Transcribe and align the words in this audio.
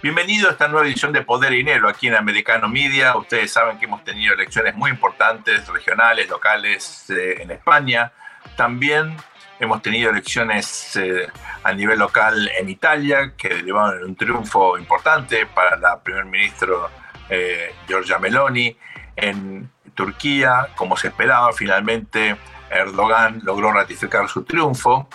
Bienvenido 0.00 0.48
a 0.48 0.52
esta 0.52 0.68
nueva 0.68 0.86
edición 0.86 1.12
de 1.12 1.22
Poder 1.22 1.52
y 1.52 1.56
Dinero 1.56 1.88
aquí 1.88 2.06
en 2.06 2.14
Americano 2.14 2.68
Media. 2.68 3.16
Ustedes 3.16 3.50
saben 3.50 3.80
que 3.80 3.86
hemos 3.86 4.04
tenido 4.04 4.32
elecciones 4.32 4.76
muy 4.76 4.92
importantes, 4.92 5.66
regionales, 5.66 6.28
locales 6.28 7.10
eh, 7.10 7.42
en 7.42 7.50
España. 7.50 8.12
También 8.54 9.16
hemos 9.58 9.82
tenido 9.82 10.10
elecciones 10.10 10.94
eh, 10.94 11.26
a 11.64 11.72
nivel 11.72 11.98
local 11.98 12.48
en 12.60 12.68
Italia 12.68 13.32
que 13.36 13.48
derivaron 13.48 14.04
un 14.04 14.14
triunfo 14.14 14.78
importante 14.78 15.46
para 15.46 15.76
la 15.76 16.00
primer 16.00 16.26
ministro 16.26 16.88
eh, 17.28 17.74
Giorgia 17.88 18.20
Meloni. 18.20 18.76
En 19.16 19.68
Turquía, 19.94 20.68
como 20.76 20.96
se 20.96 21.08
esperaba, 21.08 21.52
finalmente 21.52 22.36
Erdogan 22.70 23.40
logró 23.42 23.72
ratificar 23.72 24.28
su 24.28 24.44
triunfo 24.44 25.08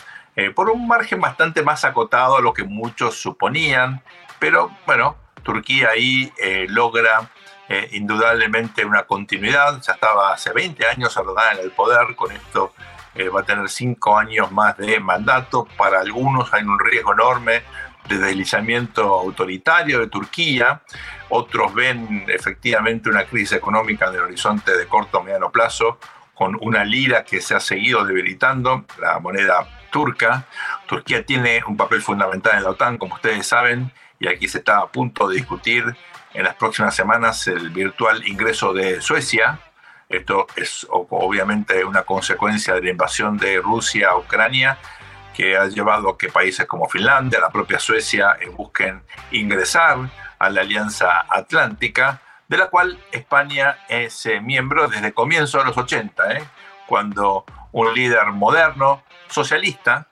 por 0.55 0.71
un 0.71 0.87
margen 0.87 1.21
bastante 1.21 1.61
más 1.61 1.85
acotado 1.85 2.37
a 2.37 2.41
lo 2.41 2.55
que 2.55 2.63
muchos 2.63 3.15
suponían 3.21 4.01
pero 4.43 4.69
bueno, 4.85 5.15
Turquía 5.41 5.91
ahí 5.91 6.29
eh, 6.37 6.65
logra 6.67 7.31
eh, 7.69 7.87
indudablemente 7.93 8.83
una 8.83 9.03
continuidad. 9.03 9.81
Ya 9.81 9.93
estaba 9.93 10.33
hace 10.33 10.51
20 10.51 10.85
años 10.85 11.15
Erdogan 11.15 11.59
en 11.59 11.63
el 11.63 11.71
poder, 11.71 12.13
con 12.13 12.29
esto 12.29 12.73
eh, 13.15 13.29
va 13.29 13.39
a 13.39 13.43
tener 13.45 13.69
5 13.69 14.17
años 14.17 14.51
más 14.51 14.75
de 14.75 14.99
mandato. 14.99 15.65
Para 15.77 16.01
algunos 16.01 16.53
hay 16.53 16.63
un 16.63 16.77
riesgo 16.77 17.13
enorme 17.13 17.63
de 18.09 18.17
deslizamiento 18.17 19.17
autoritario 19.17 20.01
de 20.01 20.07
Turquía. 20.07 20.81
Otros 21.29 21.73
ven 21.73 22.25
efectivamente 22.27 23.09
una 23.09 23.23
crisis 23.23 23.53
económica 23.53 24.09
en 24.09 24.15
el 24.15 24.19
horizonte 24.23 24.75
de 24.75 24.87
corto 24.87 25.19
o 25.19 25.23
mediano 25.23 25.53
plazo, 25.53 25.99
con 26.33 26.57
una 26.59 26.83
lira 26.83 27.23
que 27.23 27.39
se 27.39 27.55
ha 27.55 27.61
seguido 27.61 28.03
debilitando, 28.03 28.83
la 28.99 29.19
moneda 29.19 29.65
turca. 29.89 30.47
Turquía 30.85 31.25
tiene 31.25 31.63
un 31.65 31.77
papel 31.77 32.01
fundamental 32.01 32.57
en 32.57 32.63
la 32.63 32.71
OTAN, 32.71 32.97
como 32.97 33.15
ustedes 33.15 33.47
saben, 33.47 33.89
y 34.19 34.27
aquí 34.27 34.47
se 34.47 34.59
está 34.59 34.79
a 34.79 34.87
punto 34.87 35.27
de 35.27 35.35
discutir 35.35 35.95
en 36.33 36.43
las 36.43 36.55
próximas 36.55 36.95
semanas 36.95 37.47
el 37.47 37.69
virtual 37.69 38.27
ingreso 38.27 38.73
de 38.73 39.01
Suecia. 39.01 39.59
Esto 40.09 40.47
es 40.55 40.85
obviamente 40.89 41.83
una 41.83 42.03
consecuencia 42.03 42.73
de 42.75 42.81
la 42.81 42.91
invasión 42.91 43.37
de 43.37 43.59
Rusia 43.59 44.09
a 44.09 44.17
Ucrania 44.17 44.77
que 45.33 45.57
ha 45.57 45.65
llevado 45.65 46.09
a 46.09 46.17
que 46.17 46.29
países 46.29 46.65
como 46.67 46.87
Finlandia, 46.87 47.39
la 47.39 47.49
propia 47.49 47.79
Suecia, 47.79 48.37
eh, 48.39 48.49
busquen 48.49 49.01
ingresar 49.31 49.97
a 50.37 50.49
la 50.49 50.61
Alianza 50.61 51.25
Atlántica, 51.29 52.21
de 52.47 52.57
la 52.57 52.67
cual 52.67 52.99
España 53.11 53.79
es 53.89 54.25
eh, 54.25 54.39
miembro 54.39 54.87
desde 54.87 55.13
comienzo 55.13 55.59
de 55.59 55.65
los 55.65 55.77
80, 55.77 56.33
¿eh? 56.33 56.43
cuando 56.87 57.45
un 57.71 57.93
líder 57.93 58.27
moderno, 58.27 59.03
socialista, 59.29 60.07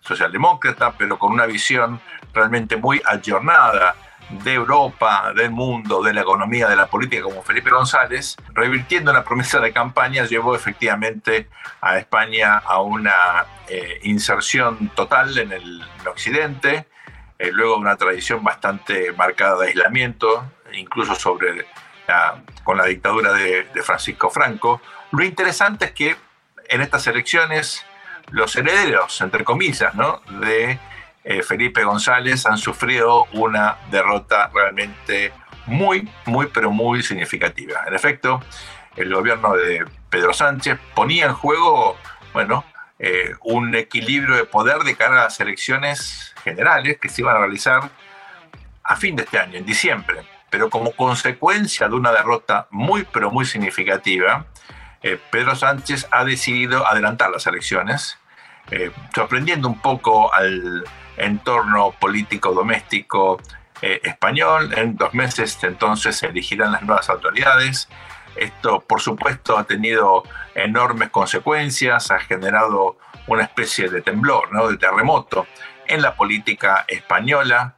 socialdemócrata, 0.00 0.92
pero 0.96 1.18
con 1.18 1.32
una 1.32 1.46
visión 1.46 2.00
realmente 2.32 2.76
muy 2.76 3.00
ayornada 3.06 3.94
de 4.30 4.54
Europa, 4.54 5.32
del 5.34 5.50
mundo, 5.50 6.02
de 6.02 6.12
la 6.14 6.22
economía, 6.22 6.68
de 6.68 6.76
la 6.76 6.86
política, 6.86 7.22
como 7.22 7.42
Felipe 7.42 7.70
González, 7.70 8.36
revirtiendo 8.52 9.12
la 9.12 9.22
promesa 9.22 9.60
de 9.60 9.72
campaña, 9.72 10.24
llevó 10.24 10.56
efectivamente 10.56 11.48
a 11.80 11.98
España 11.98 12.58
a 12.58 12.80
una 12.80 13.46
eh, 13.68 14.00
inserción 14.04 14.90
total 14.94 15.36
en 15.38 15.52
el 15.52 15.82
occidente, 16.06 16.86
eh, 17.38 17.50
luego 17.52 17.76
una 17.76 17.96
tradición 17.96 18.42
bastante 18.42 19.12
marcada 19.12 19.60
de 19.60 19.68
aislamiento, 19.68 20.50
incluso 20.72 21.14
sobre 21.14 21.66
con 22.64 22.76
la 22.76 22.84
dictadura 22.84 23.32
de, 23.32 23.64
de 23.64 23.82
Francisco 23.82 24.28
Franco. 24.28 24.82
Lo 25.12 25.24
interesante 25.24 25.86
es 25.86 25.92
que 25.92 26.16
en 26.68 26.82
estas 26.82 27.06
elecciones 27.06 27.82
los 28.30 28.54
herederos, 28.56 29.20
entre 29.20 29.44
comillas, 29.44 29.94
¿no? 29.94 30.20
de 30.40 30.78
eh, 31.24 31.42
Felipe 31.42 31.84
González 31.84 32.46
han 32.46 32.58
sufrido 32.58 33.26
una 33.32 33.78
derrota 33.90 34.50
realmente 34.52 35.32
muy, 35.66 36.08
muy, 36.26 36.46
pero 36.46 36.70
muy 36.70 37.02
significativa. 37.02 37.84
En 37.86 37.94
efecto, 37.94 38.42
el 38.96 39.12
gobierno 39.12 39.54
de 39.54 39.84
Pedro 40.10 40.32
Sánchez 40.32 40.78
ponía 40.94 41.26
en 41.26 41.34
juego, 41.34 41.96
bueno, 42.32 42.64
eh, 42.98 43.34
un 43.40 43.74
equilibrio 43.74 44.36
de 44.36 44.44
poder 44.44 44.78
de 44.78 44.94
cara 44.96 45.20
a 45.20 45.24
las 45.24 45.40
elecciones 45.40 46.34
generales 46.44 46.98
que 47.00 47.08
se 47.08 47.22
iban 47.22 47.36
a 47.36 47.40
realizar 47.40 47.90
a 48.82 48.96
fin 48.96 49.16
de 49.16 49.24
este 49.24 49.38
año, 49.38 49.58
en 49.58 49.64
diciembre. 49.64 50.22
Pero 50.50 50.70
como 50.70 50.92
consecuencia 50.92 51.88
de 51.88 51.94
una 51.94 52.12
derrota 52.12 52.68
muy, 52.70 53.04
pero 53.10 53.30
muy 53.30 53.46
significativa, 53.46 54.46
eh, 55.04 55.20
Pedro 55.30 55.54
Sánchez 55.54 56.08
ha 56.10 56.24
decidido 56.24 56.84
adelantar 56.86 57.30
las 57.30 57.46
elecciones, 57.46 58.18
sorprendiendo 59.14 59.68
un 59.68 59.78
poco 59.78 60.32
al 60.32 60.84
entorno 61.16 61.92
político 61.92 62.52
doméstico 62.52 63.40
eh, 63.82 64.00
español. 64.02 64.72
En 64.76 64.96
dos 64.96 65.14
meses 65.14 65.58
entonces 65.62 66.16
se 66.16 66.26
elegirán 66.26 66.72
las 66.72 66.82
nuevas 66.82 67.08
autoridades. 67.10 67.88
Esto, 68.36 68.80
por 68.80 69.00
supuesto, 69.00 69.58
ha 69.58 69.64
tenido 69.64 70.24
enormes 70.54 71.10
consecuencias, 71.10 72.10
ha 72.10 72.18
generado 72.18 72.98
una 73.26 73.44
especie 73.44 73.88
de 73.88 74.02
temblor, 74.02 74.52
¿no? 74.52 74.68
de 74.68 74.76
terremoto 74.76 75.46
en 75.86 76.02
la 76.02 76.14
política 76.14 76.84
española. 76.88 77.76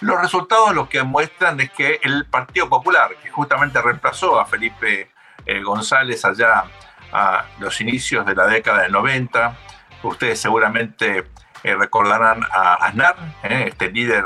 Los 0.00 0.20
resultados 0.20 0.74
lo 0.74 0.88
que 0.88 1.02
muestran 1.02 1.60
es 1.60 1.70
que 1.70 2.00
el 2.02 2.26
Partido 2.26 2.68
Popular, 2.68 3.10
que 3.22 3.30
justamente 3.30 3.82
reemplazó 3.82 4.40
a 4.40 4.46
Felipe 4.46 5.10
eh, 5.46 5.62
González 5.62 6.24
allá 6.24 6.64
a 7.12 7.46
los 7.58 7.80
inicios 7.80 8.26
de 8.26 8.34
la 8.34 8.46
década 8.46 8.82
del 8.82 8.92
90, 8.92 9.56
ustedes 10.02 10.40
seguramente 10.40 11.24
eh, 11.62 11.74
recordarán 11.74 12.42
a 12.50 12.74
Aznar, 12.74 13.16
eh, 13.42 13.66
este 13.68 13.90
líder 13.90 14.24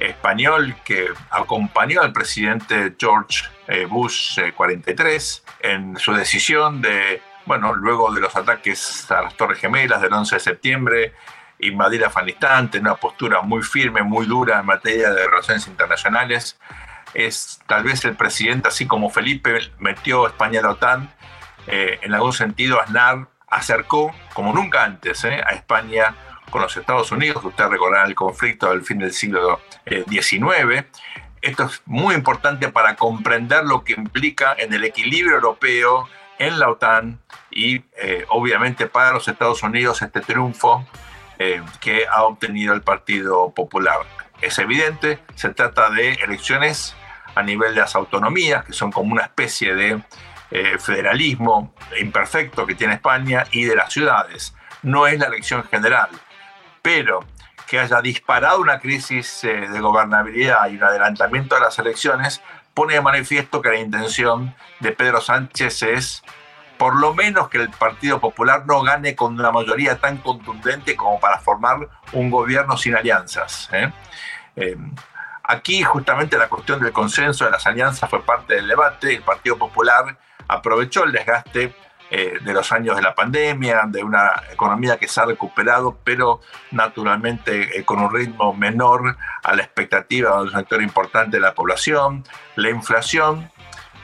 español 0.00 0.74
que 0.84 1.08
acompañó 1.30 2.02
al 2.02 2.12
presidente 2.12 2.94
George 2.98 3.44
Bush 3.88 4.38
43 4.54 5.44
en 5.60 5.96
su 5.96 6.12
decisión 6.12 6.82
de, 6.82 7.22
bueno, 7.46 7.72
luego 7.74 8.12
de 8.12 8.20
los 8.20 8.36
ataques 8.36 9.10
a 9.10 9.22
las 9.22 9.36
Torres 9.36 9.58
Gemelas 9.58 10.02
del 10.02 10.12
11 10.12 10.34
de 10.34 10.40
septiembre, 10.40 11.12
invadir 11.60 12.04
Afganistán, 12.04 12.70
tener 12.70 12.86
una 12.86 12.96
postura 12.96 13.40
muy 13.42 13.62
firme, 13.62 14.02
muy 14.02 14.26
dura 14.26 14.60
en 14.60 14.66
materia 14.66 15.10
de 15.10 15.26
relaciones 15.26 15.66
internacionales. 15.66 16.58
Es 17.14 17.60
tal 17.66 17.84
vez 17.84 18.04
el 18.04 18.16
presidente, 18.16 18.68
así 18.68 18.86
como 18.86 19.08
Felipe 19.08 19.58
metió 19.78 20.26
a 20.26 20.28
España 20.28 20.58
en 20.58 20.64
la 20.64 20.72
OTAN, 20.72 21.14
en 21.66 22.12
algún 22.12 22.34
sentido 22.34 22.80
Aznar 22.80 23.28
acercó, 23.48 24.14
como 24.34 24.52
nunca 24.52 24.84
antes, 24.84 25.24
a 25.24 25.50
España 25.50 26.14
con 26.50 26.62
los 26.62 26.76
Estados 26.76 27.10
Unidos. 27.12 27.44
Usted 27.44 27.66
recordará 27.66 28.06
el 28.06 28.14
conflicto 28.14 28.70
del 28.70 28.82
fin 28.82 28.98
del 28.98 29.12
siglo 29.12 29.60
XIX. 29.86 30.42
Eh, 30.70 30.86
Esto 31.42 31.64
es 31.64 31.82
muy 31.86 32.14
importante 32.14 32.68
para 32.68 32.96
comprender 32.96 33.64
lo 33.64 33.84
que 33.84 33.94
implica 33.94 34.54
en 34.58 34.72
el 34.72 34.84
equilibrio 34.84 35.36
europeo, 35.36 36.08
en 36.38 36.58
la 36.58 36.68
OTAN 36.68 37.20
y 37.50 37.84
eh, 37.96 38.24
obviamente 38.28 38.86
para 38.86 39.12
los 39.12 39.28
Estados 39.28 39.62
Unidos 39.62 40.02
este 40.02 40.20
triunfo 40.20 40.84
eh, 41.38 41.62
que 41.80 42.06
ha 42.10 42.24
obtenido 42.24 42.74
el 42.74 42.82
Partido 42.82 43.52
Popular. 43.54 43.98
Es 44.40 44.58
evidente, 44.58 45.20
se 45.36 45.50
trata 45.50 45.90
de 45.90 46.12
elecciones 46.14 46.96
a 47.34 47.42
nivel 47.42 47.74
de 47.74 47.80
las 47.80 47.94
autonomías, 47.94 48.64
que 48.64 48.72
son 48.72 48.90
como 48.92 49.12
una 49.12 49.24
especie 49.24 49.74
de 49.74 50.00
federalismo 50.78 51.74
imperfecto 52.00 52.64
que 52.64 52.76
tiene 52.76 52.94
España, 52.94 53.44
y 53.50 53.64
de 53.64 53.74
las 53.74 53.92
ciudades. 53.92 54.54
No 54.82 55.06
es 55.08 55.18
la 55.18 55.26
elección 55.26 55.64
general 55.64 56.10
pero 56.84 57.24
que 57.66 57.80
haya 57.80 58.02
disparado 58.02 58.60
una 58.60 58.78
crisis 58.78 59.42
eh, 59.44 59.68
de 59.68 59.80
gobernabilidad 59.80 60.68
y 60.68 60.76
un 60.76 60.84
adelantamiento 60.84 61.54
de 61.54 61.62
las 61.62 61.78
elecciones 61.78 62.42
pone 62.74 62.92
de 62.92 63.00
manifiesto 63.00 63.62
que 63.62 63.70
la 63.70 63.78
intención 63.78 64.54
de 64.80 64.92
Pedro 64.92 65.22
Sánchez 65.22 65.82
es 65.82 66.22
por 66.76 67.00
lo 67.00 67.14
menos 67.14 67.48
que 67.48 67.56
el 67.56 67.70
Partido 67.70 68.20
Popular 68.20 68.66
no 68.66 68.82
gane 68.82 69.16
con 69.16 69.40
una 69.40 69.50
mayoría 69.50 69.96
tan 69.98 70.18
contundente 70.18 70.94
como 70.94 71.18
para 71.18 71.38
formar 71.38 71.88
un 72.12 72.30
gobierno 72.30 72.76
sin 72.76 72.96
alianzas. 72.96 73.70
¿eh? 73.72 73.90
Aquí 75.46 75.82
justamente 75.82 76.38
la 76.38 76.48
cuestión 76.48 76.80
del 76.80 76.92
consenso 76.92 77.44
de 77.44 77.50
las 77.50 77.66
alianzas 77.66 78.08
fue 78.08 78.22
parte 78.22 78.54
del 78.54 78.66
debate. 78.66 79.14
El 79.14 79.22
Partido 79.22 79.58
Popular 79.58 80.18
aprovechó 80.48 81.04
el 81.04 81.12
desgaste 81.12 81.74
eh, 82.10 82.38
de 82.40 82.52
los 82.54 82.72
años 82.72 82.96
de 82.96 83.02
la 83.02 83.14
pandemia, 83.14 83.82
de 83.88 84.02
una 84.02 84.42
economía 84.50 84.96
que 84.98 85.06
se 85.06 85.20
ha 85.20 85.26
recuperado, 85.26 85.98
pero 86.02 86.40
naturalmente 86.70 87.78
eh, 87.78 87.84
con 87.84 88.00
un 88.00 88.12
ritmo 88.12 88.54
menor 88.54 89.18
a 89.42 89.54
la 89.54 89.62
expectativa 89.62 90.36
de 90.36 90.42
un 90.44 90.52
sector 90.52 90.82
importante 90.82 91.36
de 91.36 91.40
la 91.40 91.54
población, 91.54 92.24
la 92.56 92.70
inflación. 92.70 93.50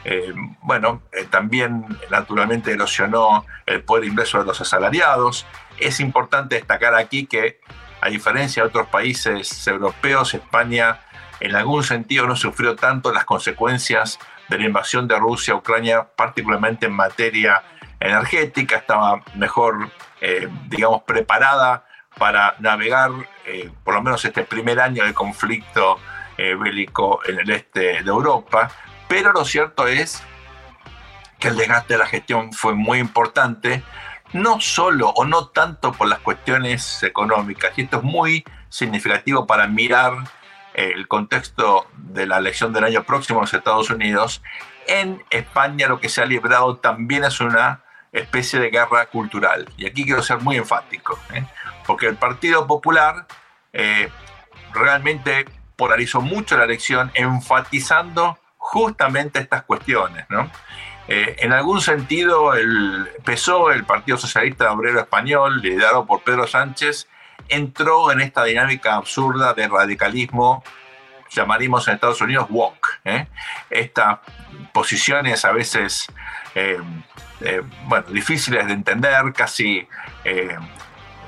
Eh, 0.04 0.34
bueno, 0.62 1.02
también 1.30 1.86
naturalmente 2.10 2.72
erosionó 2.72 3.46
el 3.64 3.82
poder 3.82 4.04
ingreso 4.04 4.38
de 4.38 4.44
los 4.44 4.60
asalariados. 4.60 5.46
Es 5.78 6.00
importante 6.00 6.56
destacar 6.56 6.94
aquí 6.94 7.26
que, 7.26 7.60
a 8.02 8.08
diferencia 8.08 8.62
de 8.62 8.68
otros 8.68 8.88
países 8.88 9.66
europeos, 9.66 10.34
España 10.34 11.00
en 11.40 11.56
algún 11.56 11.82
sentido 11.82 12.26
no 12.26 12.36
sufrió 12.36 12.76
tanto 12.76 13.12
las 13.12 13.24
consecuencias 13.24 14.18
de 14.48 14.58
la 14.58 14.66
invasión 14.66 15.08
de 15.08 15.18
Rusia 15.18 15.54
a 15.54 15.56
Ucrania, 15.56 16.06
particularmente 16.14 16.86
en 16.86 16.92
materia 16.92 17.62
energética, 17.98 18.76
estaba 18.76 19.22
mejor, 19.34 19.90
eh, 20.20 20.48
digamos, 20.68 21.02
preparada 21.02 21.86
para 22.18 22.56
navegar, 22.58 23.10
eh, 23.46 23.70
por 23.84 23.94
lo 23.94 24.02
menos 24.02 24.24
este 24.24 24.44
primer 24.44 24.80
año 24.80 25.04
de 25.04 25.14
conflicto 25.14 25.98
eh, 26.36 26.54
bélico 26.54 27.20
en 27.26 27.40
el 27.40 27.50
este 27.50 28.02
de 28.02 28.10
Europa, 28.10 28.70
pero 29.08 29.32
lo 29.32 29.44
cierto 29.44 29.86
es 29.86 30.22
que 31.38 31.48
el 31.48 31.56
desgaste 31.56 31.94
de 31.94 31.98
la 31.98 32.06
gestión 32.06 32.52
fue 32.52 32.74
muy 32.74 32.98
importante, 32.98 33.82
no 34.32 34.60
solo 34.60 35.08
o 35.10 35.24
no 35.24 35.48
tanto 35.48 35.92
por 35.92 36.08
las 36.08 36.18
cuestiones 36.18 37.02
económicas, 37.02 37.72
y 37.76 37.82
esto 37.82 37.98
es 37.98 38.02
muy 38.02 38.44
significativo 38.68 39.46
para 39.46 39.66
mirar 39.66 40.12
el 40.80 41.08
contexto 41.08 41.86
de 41.96 42.26
la 42.26 42.38
elección 42.38 42.72
del 42.72 42.84
año 42.84 43.04
próximo 43.04 43.40
en 43.40 43.42
los 43.42 43.54
Estados 43.54 43.90
Unidos, 43.90 44.42
en 44.86 45.22
España 45.30 45.88
lo 45.88 46.00
que 46.00 46.08
se 46.08 46.22
ha 46.22 46.26
librado 46.26 46.76
también 46.76 47.24
es 47.24 47.40
una 47.40 47.82
especie 48.12 48.58
de 48.58 48.70
guerra 48.70 49.06
cultural. 49.06 49.68
Y 49.76 49.86
aquí 49.86 50.04
quiero 50.04 50.22
ser 50.22 50.38
muy 50.40 50.56
enfático, 50.56 51.18
¿eh? 51.32 51.44
porque 51.86 52.06
el 52.06 52.16
Partido 52.16 52.66
Popular 52.66 53.26
eh, 53.72 54.08
realmente 54.72 55.46
polarizó 55.76 56.20
mucho 56.20 56.56
la 56.56 56.64
elección, 56.64 57.10
enfatizando 57.14 58.38
justamente 58.56 59.38
estas 59.38 59.62
cuestiones. 59.62 60.26
Eh, 61.08 61.36
en 61.38 61.52
algún 61.52 61.80
sentido, 61.80 62.54
el 62.54 63.08
PSOE, 63.24 63.74
el 63.74 63.84
Partido 63.84 64.18
Socialista 64.18 64.70
Obrero 64.72 65.00
Español, 65.00 65.60
liderado 65.62 66.04
por 66.06 66.22
Pedro 66.22 66.46
Sánchez, 66.46 67.08
entró 67.48 68.12
en 68.12 68.20
esta 68.20 68.44
dinámica 68.44 68.94
absurda 68.94 69.54
de 69.54 69.68
radicalismo, 69.68 70.62
llamaríamos 71.30 71.86
en 71.88 71.94
Estados 71.94 72.20
Unidos 72.20 72.46
woke. 72.48 73.00
Estas 73.70 74.18
posiciones 74.72 75.44
a 75.44 75.52
veces 75.52 76.08
eh, 77.40 77.62
bueno, 77.86 78.06
difíciles 78.08 78.66
de 78.66 78.72
entender, 78.72 79.32
casi, 79.32 79.86
eh, 80.24 80.56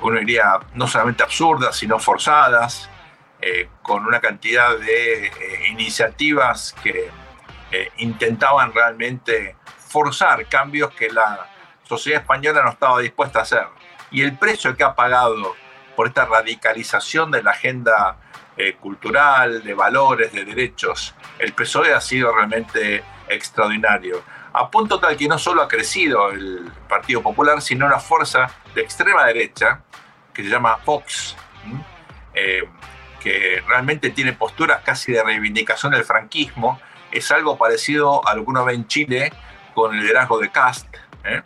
uno 0.01 0.19
diría, 0.19 0.59
no 0.75 0.87
solamente 0.87 1.23
absurdas, 1.23 1.75
sino 1.75 1.97
forzadas, 1.97 2.89
eh, 3.41 3.69
con 3.81 4.05
una 4.05 4.21
cantidad 4.21 4.77
de 4.77 5.31
iniciativas 5.69 6.75
que 6.83 7.11
intentaban 7.97 8.71
realmente 8.71 9.55
forzar 9.87 10.47
cambios 10.47 10.93
que 10.93 11.09
la 11.09 11.49
sociedad 11.83 12.21
española 12.21 12.61
no 12.63 12.69
estaba 12.69 12.99
dispuesta 12.99 13.39
a 13.39 13.41
hacer. 13.41 13.65
Y 14.11 14.21
el 14.21 14.37
precio 14.37 14.77
que 14.77 14.83
ha 14.83 14.93
pagado 14.93 15.55
por 15.95 16.07
esta 16.07 16.25
radicalización 16.25 17.31
de 17.31 17.43
la 17.43 17.51
agenda 17.51 18.17
cultural, 18.79 19.63
de 19.63 19.73
valores, 19.73 20.31
de 20.31 20.45
derechos, 20.45 21.15
el 21.39 21.53
PSOE 21.53 21.91
ha 21.91 21.99
sido 21.99 22.31
realmente 22.31 23.03
extraordinario 23.27 24.23
a 24.53 24.69
punto 24.69 24.99
tal 24.99 25.17
que 25.17 25.27
no 25.27 25.39
solo 25.39 25.63
ha 25.63 25.67
crecido 25.67 26.29
el 26.29 26.71
Partido 26.87 27.23
Popular, 27.23 27.61
sino 27.61 27.87
una 27.87 27.99
fuerza 27.99 28.51
de 28.75 28.81
extrema 28.81 29.25
derecha 29.25 29.81
que 30.31 30.43
se 30.43 30.49
llama 30.49 30.77
Vox, 30.85 31.35
eh, 32.35 32.63
que 33.19 33.63
realmente 33.67 34.11
tiene 34.11 34.33
posturas 34.33 34.81
casi 34.83 35.11
de 35.11 35.23
reivindicación 35.23 35.91
del 35.93 36.03
franquismo. 36.03 36.79
Es 37.11 37.31
algo 37.31 37.57
parecido 37.57 38.25
a 38.27 38.35
lo 38.35 38.43
que 38.43 38.51
uno 38.51 38.63
ve 38.63 38.73
en 38.73 38.87
Chile 38.87 39.33
con 39.73 39.95
el 39.95 40.01
liderazgo 40.01 40.37
de 40.37 40.51
Cast. 40.51 40.87
¿eh? 41.23 41.41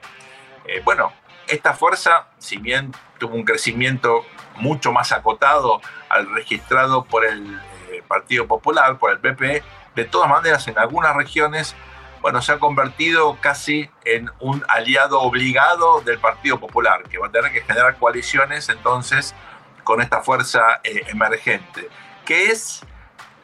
Eh, 0.65 0.81
bueno, 0.83 1.13
esta 1.47 1.73
fuerza, 1.73 2.27
si 2.38 2.57
bien 2.57 2.91
tuvo 3.19 3.35
un 3.35 3.45
crecimiento 3.45 4.25
mucho 4.57 4.92
más 4.92 5.12
acotado 5.12 5.81
al 6.09 6.30
registrado 6.33 7.04
por 7.06 7.25
el 7.25 7.59
Partido 8.07 8.48
Popular, 8.48 8.98
por 8.98 9.12
el 9.12 9.19
PP, 9.19 9.63
de 9.95 10.06
todas 10.06 10.30
maneras 10.30 10.68
en 10.68 10.77
algunas 10.77 11.15
regiones 11.15 11.75
bueno, 12.21 12.42
se 12.42 12.51
ha 12.51 12.59
convertido 12.59 13.38
casi 13.39 13.89
en 14.04 14.30
un 14.39 14.63
aliado 14.68 15.21
obligado 15.21 16.01
del 16.01 16.19
Partido 16.19 16.59
Popular, 16.59 17.04
que 17.04 17.18
va 17.18 17.27
a 17.27 17.31
tener 17.31 17.51
que 17.51 17.62
generar 17.62 17.95
coaliciones 17.98 18.69
entonces 18.69 19.36
con 19.83 20.01
esta 20.01 20.21
fuerza 20.21 20.81
eh, 20.83 21.04
emergente, 21.07 21.88
que 22.25 22.48
es 22.48 22.81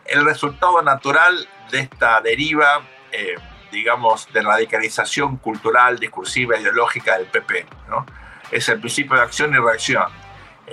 el 0.06 0.26
resultado 0.26 0.82
natural 0.82 1.48
de 1.72 1.80
esta 1.80 2.20
deriva, 2.22 2.82
eh, 3.12 3.36
digamos, 3.72 4.32
de 4.34 4.42
radicalización 4.42 5.38
cultural, 5.38 6.00
discursiva, 6.00 6.58
ideológica 6.58 7.18
del 7.18 7.28
PP. 7.28 7.66
¿no? 7.88 8.06
Es 8.52 8.68
el 8.70 8.80
principio 8.80 9.16
de 9.16 9.22
acción 9.22 9.54
y 9.54 9.58
reacción. 9.58 10.12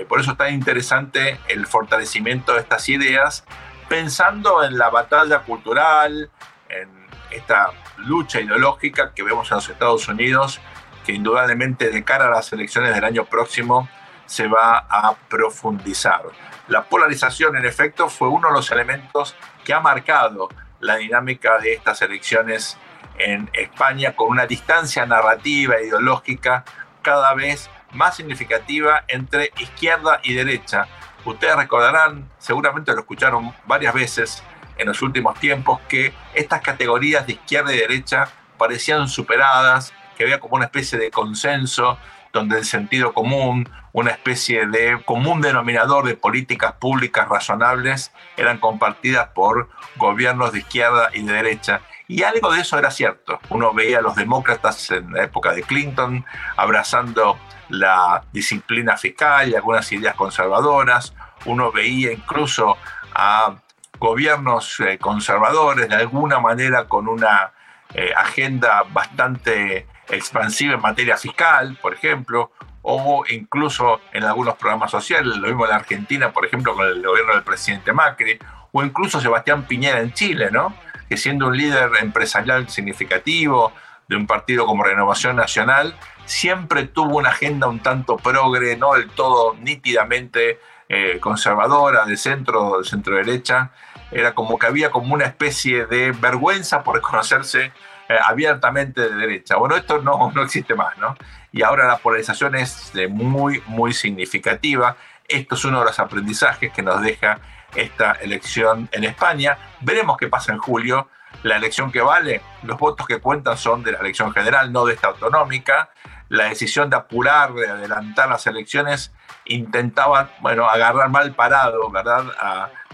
Eh, 0.00 0.06
por 0.06 0.18
eso 0.18 0.32
es 0.32 0.38
tan 0.38 0.54
interesante 0.54 1.38
el 1.48 1.66
fortalecimiento 1.66 2.54
de 2.54 2.60
estas 2.60 2.88
ideas, 2.88 3.44
pensando 3.86 4.64
en 4.64 4.78
la 4.78 4.88
batalla 4.88 5.40
cultural, 5.40 6.30
en 6.70 6.88
esta 7.30 7.72
lucha 7.98 8.40
ideológica 8.40 9.12
que 9.14 9.22
vemos 9.22 9.50
en 9.50 9.56
los 9.56 9.68
Estados 9.68 10.08
Unidos, 10.08 10.58
que 11.04 11.12
indudablemente 11.12 11.90
de 11.90 12.02
cara 12.02 12.28
a 12.28 12.30
las 12.30 12.50
elecciones 12.50 12.94
del 12.94 13.04
año 13.04 13.26
próximo 13.26 13.90
se 14.24 14.48
va 14.48 14.78
a 14.78 15.14
profundizar. 15.28 16.22
La 16.68 16.84
polarización, 16.84 17.56
en 17.56 17.66
efecto, 17.66 18.08
fue 18.08 18.28
uno 18.28 18.48
de 18.48 18.54
los 18.54 18.70
elementos 18.70 19.36
que 19.64 19.74
ha 19.74 19.80
marcado 19.80 20.48
la 20.80 20.96
dinámica 20.96 21.58
de 21.58 21.74
estas 21.74 22.00
elecciones 22.00 22.78
en 23.18 23.50
España 23.52 24.16
con 24.16 24.30
una 24.30 24.46
distancia 24.46 25.04
narrativa 25.04 25.74
e 25.74 25.88
ideológica 25.88 26.64
cada 27.02 27.34
vez 27.34 27.68
más 27.92 28.16
significativa 28.16 29.04
entre 29.08 29.52
izquierda 29.58 30.20
y 30.22 30.34
derecha. 30.34 30.86
Ustedes 31.24 31.56
recordarán, 31.56 32.30
seguramente 32.38 32.92
lo 32.92 33.00
escucharon 33.00 33.52
varias 33.66 33.94
veces, 33.94 34.42
en 34.80 34.86
los 34.86 35.02
últimos 35.02 35.38
tiempos 35.38 35.80
que 35.88 36.12
estas 36.34 36.62
categorías 36.62 37.26
de 37.26 37.34
izquierda 37.34 37.74
y 37.74 37.78
derecha 37.78 38.28
parecían 38.56 39.08
superadas, 39.08 39.92
que 40.16 40.24
había 40.24 40.40
como 40.40 40.56
una 40.56 40.64
especie 40.64 40.98
de 40.98 41.10
consenso 41.10 41.98
donde 42.32 42.58
el 42.58 42.64
sentido 42.64 43.12
común, 43.12 43.68
una 43.92 44.10
especie 44.10 44.66
de 44.66 45.02
común 45.04 45.40
denominador 45.40 46.06
de 46.06 46.14
políticas 46.14 46.74
públicas 46.74 47.28
razonables 47.28 48.12
eran 48.36 48.58
compartidas 48.58 49.28
por 49.34 49.68
gobiernos 49.96 50.52
de 50.52 50.60
izquierda 50.60 51.10
y 51.12 51.22
de 51.22 51.32
derecha. 51.32 51.80
Y 52.06 52.22
algo 52.22 52.52
de 52.52 52.60
eso 52.60 52.78
era 52.78 52.90
cierto. 52.90 53.40
Uno 53.50 53.72
veía 53.72 53.98
a 53.98 54.02
los 54.02 54.16
demócratas 54.16 54.90
en 54.90 55.12
la 55.12 55.24
época 55.24 55.52
de 55.52 55.62
Clinton 55.62 56.24
abrazando 56.56 57.38
la 57.70 58.22
disciplina 58.32 58.96
fiscal 58.96 59.48
y 59.48 59.54
algunas 59.54 59.90
ideas 59.92 60.14
conservadoras. 60.14 61.14
Uno 61.46 61.72
veía 61.72 62.12
incluso 62.12 62.76
a 63.14 63.56
gobiernos 63.98 64.80
eh, 64.80 64.98
conservadores, 64.98 65.88
de 65.88 65.96
alguna 65.96 66.38
manera 66.40 66.84
con 66.84 67.08
una 67.08 67.52
eh, 67.94 68.12
agenda 68.16 68.84
bastante 68.92 69.86
expansiva 70.08 70.74
en 70.74 70.80
materia 70.80 71.16
fiscal, 71.16 71.78
por 71.80 71.94
ejemplo, 71.94 72.52
o 72.82 73.24
incluso 73.28 74.00
en 74.12 74.24
algunos 74.24 74.56
programas 74.56 74.90
sociales, 74.90 75.36
lo 75.36 75.48
mismo 75.48 75.64
en 75.64 75.70
la 75.70 75.76
Argentina, 75.76 76.32
por 76.32 76.46
ejemplo, 76.46 76.74
con 76.74 76.86
el 76.86 77.02
gobierno 77.02 77.34
del 77.34 77.42
presidente 77.42 77.92
Macri, 77.92 78.38
o 78.72 78.82
incluso 78.82 79.20
Sebastián 79.20 79.64
Piñera 79.64 80.00
en 80.00 80.12
Chile, 80.12 80.50
¿no? 80.50 80.74
que 81.08 81.16
siendo 81.16 81.48
un 81.48 81.56
líder 81.56 81.90
empresarial 82.00 82.68
significativo 82.68 83.72
de 84.10 84.16
un 84.16 84.26
partido 84.26 84.66
como 84.66 84.82
Renovación 84.82 85.36
Nacional, 85.36 85.96
siempre 86.24 86.82
tuvo 86.82 87.18
una 87.18 87.28
agenda 87.28 87.68
un 87.68 87.78
tanto 87.78 88.16
progre, 88.16 88.76
no 88.76 88.94
del 88.94 89.08
todo 89.08 89.54
nítidamente 89.60 90.58
eh, 90.88 91.18
conservadora, 91.20 92.04
de 92.06 92.16
centro, 92.16 92.78
de 92.78 92.84
centro 92.84 93.14
derecha, 93.14 93.70
era 94.10 94.34
como 94.34 94.58
que 94.58 94.66
había 94.66 94.90
como 94.90 95.14
una 95.14 95.26
especie 95.26 95.86
de 95.86 96.10
vergüenza 96.10 96.82
por 96.82 96.96
reconocerse 96.96 97.70
eh, 98.08 98.18
abiertamente 98.26 99.00
de 99.00 99.14
derecha. 99.14 99.54
Bueno, 99.58 99.76
esto 99.76 100.02
no, 100.02 100.32
no 100.34 100.42
existe 100.42 100.74
más, 100.74 100.98
¿no? 100.98 101.14
Y 101.52 101.62
ahora 101.62 101.86
la 101.86 101.98
polarización 101.98 102.56
es 102.56 102.92
muy, 103.10 103.62
muy 103.66 103.92
significativa. 103.92 104.96
Esto 105.28 105.54
es 105.54 105.64
uno 105.64 105.78
de 105.78 105.84
los 105.84 106.00
aprendizajes 106.00 106.72
que 106.72 106.82
nos 106.82 107.00
deja 107.00 107.38
esta 107.76 108.14
elección 108.14 108.88
en 108.90 109.04
España. 109.04 109.56
Veremos 109.80 110.16
qué 110.16 110.26
pasa 110.26 110.52
en 110.52 110.58
julio. 110.58 111.08
La 111.42 111.56
elección 111.56 111.90
que 111.90 112.00
vale, 112.00 112.42
los 112.62 112.78
votos 112.78 113.06
que 113.06 113.18
cuentan 113.18 113.56
son 113.56 113.82
de 113.82 113.92
la 113.92 113.98
elección 113.98 114.32
general, 114.32 114.72
no 114.72 114.84
de 114.84 114.94
esta 114.94 115.08
autonómica. 115.08 115.90
La 116.28 116.44
decisión 116.44 116.90
de 116.90 116.96
apurar, 116.96 117.52
de 117.54 117.68
adelantar 117.68 118.28
las 118.28 118.46
elecciones, 118.46 119.12
intentaba, 119.46 120.30
bueno, 120.40 120.68
agarrar 120.68 121.08
mal 121.08 121.34
parado, 121.34 121.90
¿verdad?, 121.90 122.24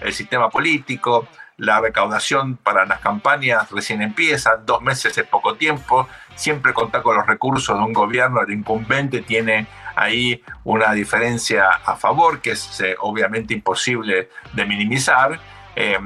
el 0.00 0.12
sistema 0.12 0.49
político, 0.49 1.28
la 1.59 1.81
recaudación 1.81 2.57
para 2.57 2.85
las 2.85 3.00
campañas 3.00 3.71
recién 3.71 4.02
empieza, 4.02 4.57
dos 4.57 4.83
meses 4.83 5.16
es 5.16 5.26
poco 5.26 5.55
tiempo, 5.55 6.09
siempre 6.35 6.75
contar 6.75 7.02
con 7.02 7.16
los 7.16 7.26
recursos 7.26 7.76
de 7.76 7.83
un 7.83 7.93
gobierno, 7.93 8.43
el 8.43 8.52
incumbente 8.52 9.23
tiene 9.23 9.66
ahí 9.95 10.43
una 10.64 10.93
diferencia 10.93 11.69
a 11.69 11.97
favor 11.97 12.40
que 12.40 12.50
es 12.50 12.81
eh, 12.81 12.95
obviamente 13.00 13.55
imposible 13.55 14.28
de 14.52 14.64
minimizar, 14.66 15.40
eh, 15.75 15.99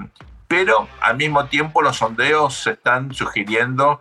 pero 0.50 0.88
al 1.00 1.16
mismo 1.16 1.46
tiempo 1.46 1.80
los 1.80 1.98
sondeos 1.98 2.66
están 2.66 3.14
sugiriendo 3.14 4.00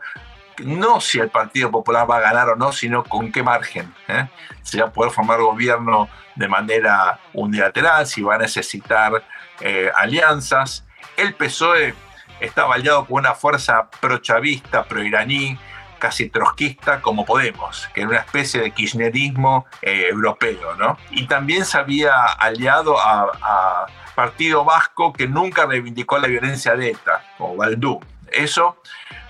no 0.65 0.99
si 0.99 1.19
el 1.19 1.29
Partido 1.29 1.69
Popular 1.69 2.09
va 2.09 2.17
a 2.17 2.21
ganar 2.21 2.49
o 2.49 2.55
no, 2.55 2.71
sino 2.71 3.03
con 3.03 3.31
qué 3.31 3.43
margen. 3.43 3.93
¿eh? 4.07 4.27
Si 4.63 4.79
va 4.79 4.87
a 4.87 4.91
poder 4.91 5.11
formar 5.11 5.39
gobierno 5.39 6.09
de 6.35 6.47
manera 6.47 7.19
unilateral, 7.33 8.07
si 8.07 8.23
va 8.23 8.33
a 8.33 8.37
necesitar 8.39 9.23
eh, 9.61 9.91
alianzas. 9.95 10.87
El 11.15 11.35
PSOE 11.35 11.93
está 12.39 12.63
aliado 12.63 13.05
con 13.05 13.19
una 13.19 13.35
fuerza 13.35 13.87
pro-chavista, 14.01 14.85
pro-iraní, 14.85 15.55
casi 15.99 16.29
trotskista 16.29 16.99
como 16.99 17.25
Podemos, 17.25 17.87
que 17.93 18.01
era 18.01 18.09
una 18.09 18.19
especie 18.19 18.59
de 18.59 18.71
kirchnerismo 18.71 19.67
eh, 19.83 20.07
europeo, 20.09 20.73
¿no? 20.75 20.97
Y 21.11 21.27
también 21.27 21.63
se 21.63 21.77
había 21.77 22.23
aliado 22.23 22.97
a, 22.99 23.85
Partido 24.19 24.65
Vasco 24.65 25.13
que 25.13 25.29
nunca 25.29 25.65
reivindicó 25.65 26.17
la 26.19 26.27
violencia 26.27 26.75
de 26.75 26.89
ETA, 26.89 27.23
como 27.37 27.55
Valdú. 27.55 28.01
Eso, 28.29 28.75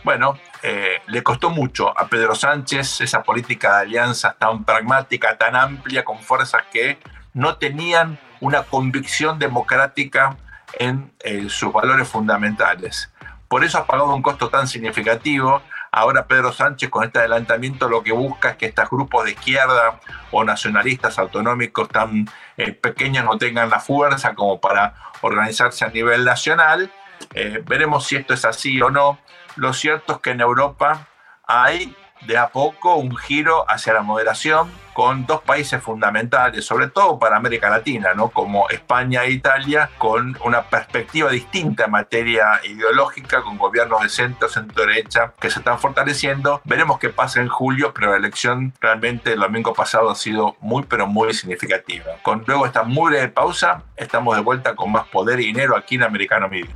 bueno, 0.03 0.39
eh, 0.63 0.99
le 1.05 1.21
costó 1.21 1.51
mucho 1.51 1.93
a 1.95 2.07
Pedro 2.07 2.33
Sánchez 2.33 3.01
esa 3.01 3.21
política 3.21 3.75
de 3.75 3.81
alianzas 3.83 4.35
tan 4.39 4.65
pragmática, 4.65 5.37
tan 5.37 5.55
amplia, 5.55 6.03
con 6.03 6.17
fuerzas 6.17 6.63
que 6.73 6.97
no 7.35 7.57
tenían 7.57 8.17
una 8.39 8.63
convicción 8.63 9.37
democrática 9.37 10.37
en 10.79 11.13
eh, 11.19 11.45
sus 11.49 11.71
valores 11.71 12.07
fundamentales. 12.07 13.11
Por 13.47 13.63
eso 13.63 13.77
ha 13.77 13.85
pagado 13.85 14.15
un 14.15 14.23
costo 14.23 14.49
tan 14.49 14.67
significativo. 14.67 15.61
Ahora 15.91 16.27
Pedro 16.27 16.51
Sánchez 16.51 16.89
con 16.89 17.03
este 17.03 17.19
adelantamiento 17.19 17.89
lo 17.89 18.03
que 18.03 18.11
busca 18.11 18.51
es 18.51 18.57
que 18.57 18.67
estos 18.67 18.89
grupos 18.89 19.25
de 19.25 19.31
izquierda 19.31 19.99
o 20.31 20.43
nacionalistas 20.43 21.17
autonómicos 21.17 21.89
tan 21.89 22.29
eh, 22.57 22.73
pequeños 22.73 23.25
no 23.25 23.37
tengan 23.37 23.69
la 23.69 23.79
fuerza 23.79 24.35
como 24.35 24.61
para 24.61 24.93
organizarse 25.21 25.85
a 25.85 25.89
nivel 25.89 26.25
nacional. 26.25 26.91
Eh, 27.33 27.63
veremos 27.65 28.05
si 28.05 28.15
esto 28.15 28.33
es 28.33 28.45
así 28.45 28.81
o 28.81 28.89
no. 28.89 29.19
Lo 29.55 29.73
cierto 29.73 30.13
es 30.13 30.19
que 30.19 30.31
en 30.31 30.41
Europa 30.41 31.07
hay 31.47 31.95
de 32.25 32.37
a 32.37 32.49
poco 32.49 32.95
un 32.95 33.15
giro 33.15 33.65
hacia 33.69 33.93
la 33.93 34.01
moderación 34.01 34.71
con 34.93 35.25
dos 35.25 35.41
países 35.43 35.81
fundamentales, 35.81 36.65
sobre 36.65 36.87
todo 36.87 37.17
para 37.19 37.37
América 37.37 37.69
Latina, 37.69 38.13
¿no? 38.13 38.31
como 38.31 38.67
España 38.69 39.23
e 39.23 39.31
Italia, 39.31 39.89
con 39.97 40.37
una 40.43 40.63
perspectiva 40.63 41.31
distinta 41.31 41.85
en 41.85 41.91
materia 41.91 42.59
ideológica, 42.65 43.41
con 43.41 43.57
gobiernos 43.57 44.01
de 44.01 44.09
centro, 44.09 44.49
centro-derecha, 44.49 45.33
que 45.39 45.49
se 45.49 45.59
están 45.59 45.79
fortaleciendo. 45.79 46.61
Veremos 46.65 46.99
qué 46.99 47.07
pasa 47.07 47.39
en 47.39 47.47
julio, 47.47 47.93
pero 47.93 48.11
la 48.11 48.17
elección 48.17 48.73
realmente 48.81 49.31
el 49.31 49.39
domingo 49.39 49.73
pasado 49.73 50.09
ha 50.09 50.15
sido 50.15 50.57
muy, 50.59 50.83
pero 50.83 51.07
muy 51.07 51.33
significativa. 51.33 52.17
Con 52.21 52.43
luego 52.45 52.65
esta 52.65 52.83
muy 52.83 53.11
breve 53.11 53.29
pausa, 53.29 53.83
estamos 53.95 54.35
de 54.35 54.41
vuelta 54.41 54.75
con 54.75 54.91
más 54.91 55.07
poder 55.07 55.39
y 55.39 55.45
dinero 55.45 55.77
aquí 55.77 55.95
en 55.95 56.03
Americano 56.03 56.49
Media. 56.49 56.75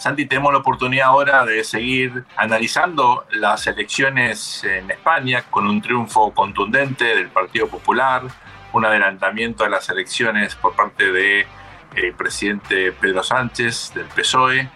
Santi, 0.00 0.24
tenemos 0.24 0.50
la 0.54 0.60
oportunidad 0.60 1.08
ahora 1.08 1.44
de 1.44 1.62
seguir 1.62 2.24
analizando 2.34 3.26
las 3.32 3.66
elecciones 3.66 4.64
en 4.64 4.90
España 4.90 5.42
con 5.50 5.66
un 5.66 5.82
triunfo 5.82 6.32
contundente 6.32 7.04
del 7.04 7.28
Partido 7.28 7.68
Popular, 7.68 8.22
un 8.72 8.86
adelantamiento 8.86 9.64
de 9.64 9.68
las 9.68 9.90
elecciones 9.90 10.54
por 10.54 10.74
parte 10.74 11.12
del 11.12 11.44
eh, 11.96 12.14
presidente 12.16 12.92
Pedro 12.92 13.22
Sánchez 13.22 13.92
del 13.92 14.06
PSOE. 14.06 14.70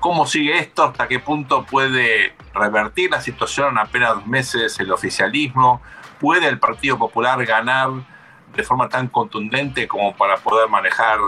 ¿Cómo 0.00 0.26
sigue 0.26 0.58
esto? 0.58 0.84
¿Hasta 0.84 1.08
qué 1.08 1.18
punto 1.18 1.64
puede 1.64 2.34
revertir 2.52 3.10
la 3.10 3.22
situación 3.22 3.70
en 3.70 3.78
apenas 3.78 4.16
dos 4.16 4.26
meses 4.26 4.78
el 4.80 4.92
oficialismo? 4.92 5.80
¿Puede 6.20 6.46
el 6.46 6.58
Partido 6.58 6.98
Popular 6.98 7.42
ganar 7.46 7.88
de 8.54 8.62
forma 8.62 8.90
tan 8.90 9.08
contundente 9.08 9.88
como 9.88 10.14
para 10.14 10.36
poder 10.36 10.68
manejar 10.68 11.20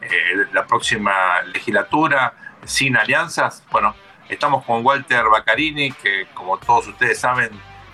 eh, 0.00 0.46
la 0.54 0.66
próxima 0.66 1.42
legislatura? 1.52 2.32
Sin 2.66 2.96
alianzas. 2.96 3.64
Bueno, 3.70 3.94
estamos 4.28 4.64
con 4.64 4.84
Walter 4.84 5.24
Baccarini, 5.30 5.92
que 5.92 6.26
como 6.34 6.58
todos 6.58 6.88
ustedes 6.88 7.18
saben, 7.18 7.50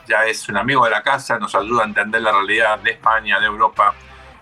ya 0.09 0.25
es 0.25 0.49
un 0.49 0.57
amigo 0.57 0.85
de 0.85 0.91
la 0.91 1.03
casa, 1.03 1.39
nos 1.39 1.55
ayuda 1.55 1.83
a 1.83 1.87
entender 1.87 2.23
la 2.23 2.33
realidad 2.33 2.79
de 2.81 2.93
España, 2.93 3.39
de 3.39 3.47
Europa. 3.47 3.95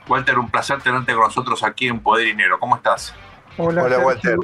Walter, 0.08 0.38
un 0.38 0.50
placer 0.50 0.80
tenerte 0.80 1.12
con 1.12 1.25
nosotros 1.25 1.62
aquí 1.62 1.88
en 1.88 2.00
Poder 2.00 2.26
y 2.26 2.30
Dinero. 2.30 2.58
¿Cómo 2.58 2.76
estás? 2.76 3.14
Hola, 3.58 3.82
Walter. 3.99 4.37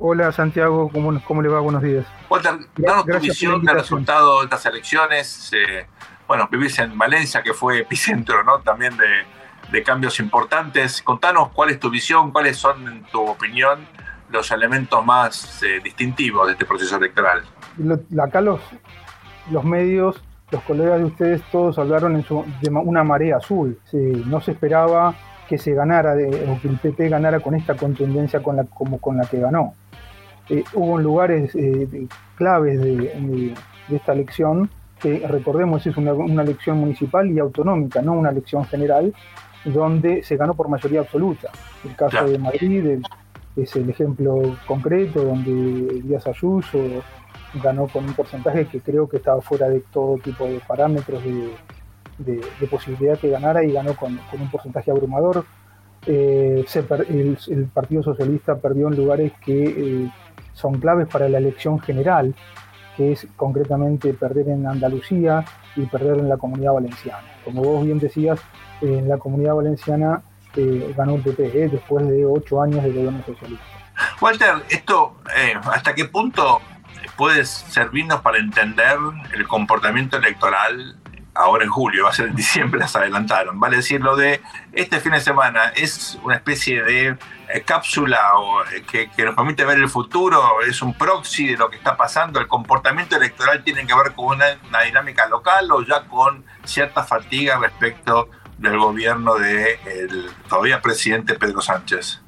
Hola 0.00 0.30
Santiago, 0.30 0.88
¿Cómo, 0.92 1.20
¿cómo, 1.24 1.42
le 1.42 1.48
va? 1.48 1.58
Buenos 1.58 1.82
días. 1.82 2.06
Walter, 2.28 2.56
danos 2.76 3.04
tu 3.04 3.18
visión 3.18 3.64
del 3.64 3.74
resultado 3.74 4.38
de 4.40 4.44
estas 4.44 4.64
elecciones. 4.66 5.50
Eh, 5.52 5.86
bueno, 6.28 6.46
vivís 6.48 6.78
en 6.78 6.96
Valencia, 6.96 7.42
que 7.42 7.52
fue 7.52 7.80
epicentro 7.80 8.44
¿no? 8.44 8.60
también 8.60 8.96
de, 8.96 9.24
de 9.72 9.82
cambios 9.82 10.20
importantes. 10.20 11.02
Contanos 11.02 11.48
cuál 11.52 11.70
es 11.70 11.80
tu 11.80 11.90
visión, 11.90 12.30
cuáles 12.30 12.56
son, 12.56 12.86
en 12.86 13.02
tu 13.04 13.26
opinión, 13.26 13.88
los 14.30 14.50
elementos 14.50 15.04
más 15.04 15.62
eh, 15.62 15.80
distintivos 15.82 16.46
de 16.46 16.52
este 16.52 16.64
proceso 16.64 16.96
electoral. 16.96 17.42
acá 18.20 18.40
los, 18.40 18.60
los 19.50 19.64
medios, 19.64 20.22
los 20.50 20.62
colegas 20.62 20.98
de 20.98 21.04
ustedes, 21.04 21.42
todos 21.50 21.78
hablaron 21.78 22.16
en 22.16 22.24
de 22.60 22.70
una 22.70 23.04
marea 23.04 23.36
azul. 23.36 23.78
no 24.26 24.40
se 24.40 24.52
esperaba 24.52 25.14
que 25.48 25.58
se 25.58 25.72
ganara, 25.72 26.12
o 26.12 26.60
que 26.60 26.68
el 26.68 26.78
PP 26.78 27.08
ganara 27.08 27.40
con 27.40 27.54
esta 27.54 27.74
contundencia 27.74 28.42
con 28.42 28.56
la, 28.56 28.64
como 28.64 28.98
con 28.98 29.16
la 29.16 29.24
que 29.24 29.40
ganó. 29.40 29.74
Eh, 30.50 30.64
hubo 30.74 30.98
lugares 30.98 31.54
eh, 31.54 32.06
claves 32.36 32.80
de, 32.80 33.54
esta 33.90 34.12
elección, 34.12 34.70
que 35.00 35.26
recordemos 35.26 35.86
es 35.86 35.96
una, 35.96 36.42
elección 36.42 36.78
municipal 36.78 37.30
y 37.30 37.38
autonómica, 37.38 38.02
no 38.02 38.12
una 38.12 38.30
elección 38.30 38.64
general, 38.66 39.14
donde 39.64 40.22
se 40.22 40.36
ganó 40.36 40.54
por 40.54 40.68
mayoría 40.68 41.00
absoluta. 41.00 41.50
El 41.84 41.96
caso 41.96 42.26
de 42.26 42.38
Madrid, 42.38 42.86
el, 42.86 43.02
es 43.62 43.74
el 43.76 43.90
ejemplo 43.90 44.56
concreto 44.66 45.22
donde 45.22 46.00
Díaz 46.02 46.26
Ayuso 46.26 46.78
ganó 47.62 47.88
con 47.88 48.04
un 48.04 48.14
porcentaje 48.14 48.66
que 48.66 48.80
creo 48.80 49.08
que 49.08 49.16
estaba 49.16 49.40
fuera 49.40 49.68
de 49.68 49.80
todo 49.92 50.18
tipo 50.18 50.44
de 50.46 50.60
parámetros 50.66 51.22
de, 51.24 52.40
posibilidad 52.70 53.18
que 53.18 53.30
ganara 53.30 53.64
y 53.64 53.72
ganó 53.72 53.94
con, 53.96 54.18
un 54.32 54.50
porcentaje 54.50 54.90
abrumador. 54.90 55.44
Eh, 56.06 56.64
el, 57.08 57.66
Partido 57.72 58.02
Socialista 58.02 58.56
perdió 58.56 58.88
en 58.88 58.96
lugares 58.96 59.32
que 59.44 59.64
eh, 59.64 60.12
son 60.52 60.78
claves 60.80 61.08
para 61.08 61.28
la 61.28 61.38
elección 61.38 61.80
general, 61.80 62.34
que 62.96 63.12
es 63.12 63.26
concretamente 63.36 64.12
perder 64.14 64.48
en 64.48 64.66
Andalucía 64.66 65.44
y 65.76 65.86
perder 65.86 66.18
en 66.18 66.28
la 66.28 66.36
comunidad 66.36 66.74
valenciana. 66.74 67.24
Como 67.44 67.62
vos 67.62 67.84
bien 67.84 67.98
decías, 67.98 68.40
en 68.80 69.08
la 69.08 69.18
comunidad 69.18 69.54
valenciana 69.54 70.22
ganó 70.96 71.16
el 71.16 71.22
PP 71.22 71.64
¿eh? 71.64 71.68
después 71.68 72.08
de 72.08 72.24
ocho 72.24 72.62
años 72.62 72.82
de 72.82 72.92
gobierno 72.92 73.22
socialista. 73.24 73.64
Walter, 74.20 74.54
esto, 74.68 75.16
eh, 75.36 75.54
¿hasta 75.72 75.94
qué 75.94 76.04
punto 76.04 76.60
puede 77.16 77.44
servirnos 77.44 78.20
para 78.20 78.38
entender 78.38 78.96
el 79.34 79.46
comportamiento 79.48 80.18
electoral 80.18 80.96
ahora 81.38 81.64
en 81.64 81.70
julio, 81.70 82.04
va 82.04 82.10
a 82.10 82.12
ser 82.12 82.28
en 82.28 82.34
diciembre, 82.36 82.80
las 82.80 82.96
adelantaron. 82.96 83.58
Vale 83.60 83.76
decir, 83.76 84.00
lo 84.00 84.16
de 84.16 84.40
este 84.72 85.00
fin 85.00 85.12
de 85.12 85.20
semana 85.20 85.72
es 85.76 86.18
una 86.24 86.34
especie 86.34 86.82
de 86.82 87.16
eh, 87.48 87.62
cápsula 87.64 88.18
que, 88.90 89.08
nos 89.24 89.36
permite 89.36 89.64
ver 89.64 89.78
el 89.78 89.88
futuro, 89.88 90.60
es 90.62 90.82
un 90.82 90.94
proxy 90.94 91.48
de 91.48 91.56
lo 91.56 91.70
que 91.70 91.76
está 91.76 91.96
pasando. 91.96 92.40
El 92.40 92.48
comportamiento 92.48 93.16
electoral 93.16 93.62
tiene 93.62 93.86
que 93.86 93.94
ver 93.94 94.14
con 94.14 94.36
una, 94.36 94.46
una 94.68 94.80
dinámica 94.82 95.28
local 95.28 95.70
o 95.70 95.82
ya 95.82 96.04
con 96.06 96.44
cierta 96.64 97.04
fatiga 97.04 97.58
respecto 97.58 98.30
del 98.58 98.78
gobierno 98.78 99.34
del 99.36 100.26
todavía 100.48 100.80
presidente 100.80 101.34
Pedro 101.34 101.60
Sánchez? 101.60 102.20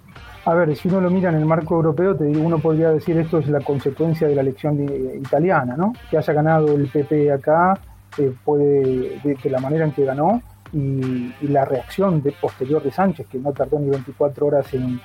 A 0.44 0.54
ver, 0.54 0.74
si 0.74 0.88
uno 0.88 1.00
lo 1.00 1.10
mira 1.10 1.28
en 1.28 1.36
el 1.36 1.44
marco 1.44 1.74
europeo, 1.74 2.16
te 2.16 2.24
digo, 2.24 2.42
uno 2.42 2.58
podría 2.58 2.90
decir 2.90 3.18
esto 3.18 3.38
es 3.38 3.48
la 3.48 3.60
consecuencia 3.60 4.26
de 4.26 4.34
la 4.34 4.40
elección 4.40 4.80
italiana, 5.16 5.76
¿no? 5.76 5.92
Que 6.10 6.16
haya 6.16 6.32
ganado 6.32 6.74
el 6.74 6.88
PP 6.88 7.30
acá, 7.30 7.78
eh, 8.16 8.32
puede, 8.44 9.20
de, 9.22 9.50
la 9.50 9.60
manera 9.60 9.84
en 9.84 9.92
que 9.92 10.04
ganó, 10.04 10.42
y, 10.72 11.32
la 11.42 11.64
reacción 11.64 12.22
de, 12.22 12.32
posterior 12.32 12.82
de 12.82 12.90
Sánchez, 12.90 13.26
que 13.30 13.38
no 13.38 13.52
tardó 13.52 13.78
ni 13.78 13.90
24 13.90 14.46
horas 14.46 14.72
en, 14.72 15.00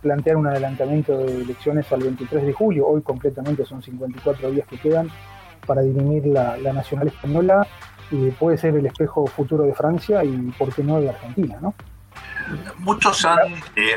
plantear 0.00 0.36
un 0.36 0.46
adelantamiento 0.46 1.16
de 1.16 1.42
elecciones 1.42 1.90
al 1.92 2.02
23 2.02 2.44
de 2.44 2.52
julio, 2.52 2.86
hoy 2.86 3.02
concretamente 3.02 3.64
son 3.64 3.82
54 3.82 4.50
días 4.50 4.66
que 4.66 4.78
quedan 4.78 5.08
para 5.66 5.80
dirimir 5.82 6.26
la 6.26 6.72
nacional 6.72 7.08
española, 7.08 7.66
puede 8.38 8.58
ser 8.58 8.76
el 8.76 8.86
espejo 8.86 9.26
futuro 9.26 9.64
de 9.64 9.74
Francia 9.74 10.24
y, 10.24 10.52
por 10.58 10.74
qué 10.74 10.82
no, 10.82 11.00
de 11.00 11.10
Argentina, 11.10 11.56
¿no? 11.60 11.74
Muchos 12.78 13.24
han 13.24 13.54
eh, 13.76 13.96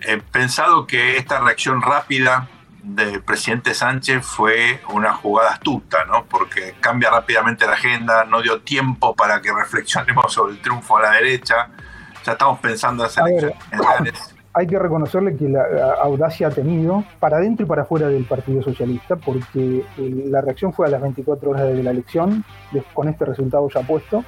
eh, 0.00 0.22
pensado 0.30 0.86
que 0.86 1.16
esta 1.16 1.40
reacción 1.40 1.80
rápida 1.80 2.48
del 2.82 3.22
presidente 3.22 3.74
Sánchez 3.74 4.24
fue 4.24 4.80
una 4.88 5.12
jugada 5.14 5.52
astuta, 5.52 6.04
¿no? 6.06 6.24
Porque 6.24 6.74
cambia 6.80 7.10
rápidamente 7.10 7.66
la 7.66 7.74
agenda, 7.74 8.24
no 8.24 8.42
dio 8.42 8.60
tiempo 8.60 9.14
para 9.14 9.40
que 9.40 9.52
reflexionemos 9.56 10.32
sobre 10.32 10.54
el 10.54 10.60
triunfo 10.60 10.96
a 10.96 11.02
la 11.02 11.10
derecha. 11.12 11.68
Ya 12.24 12.32
estamos 12.32 12.58
pensando 12.60 13.04
en 13.04 13.08
las 13.08 13.18
elecciones 13.18 14.31
hay 14.54 14.66
que 14.66 14.78
reconocerle 14.78 15.36
que 15.36 15.48
la, 15.48 15.94
audacia 16.02 16.48
ha 16.48 16.50
tenido 16.50 17.04
para 17.18 17.38
dentro 17.38 17.64
y 17.64 17.68
para 17.68 17.84
fuera 17.84 18.08
del 18.08 18.24
Partido 18.24 18.62
Socialista, 18.62 19.16
porque 19.16 19.82
eh, 19.98 20.24
la 20.26 20.40
reacción 20.40 20.72
fue 20.72 20.86
a 20.86 20.90
las 20.90 21.00
24 21.00 21.50
horas 21.50 21.62
de 21.62 21.82
la 21.82 21.90
elección, 21.90 22.44
con 22.92 23.08
este 23.08 23.24
resultado 23.24 23.68
ya 23.68 23.80
puesto, 23.80 24.24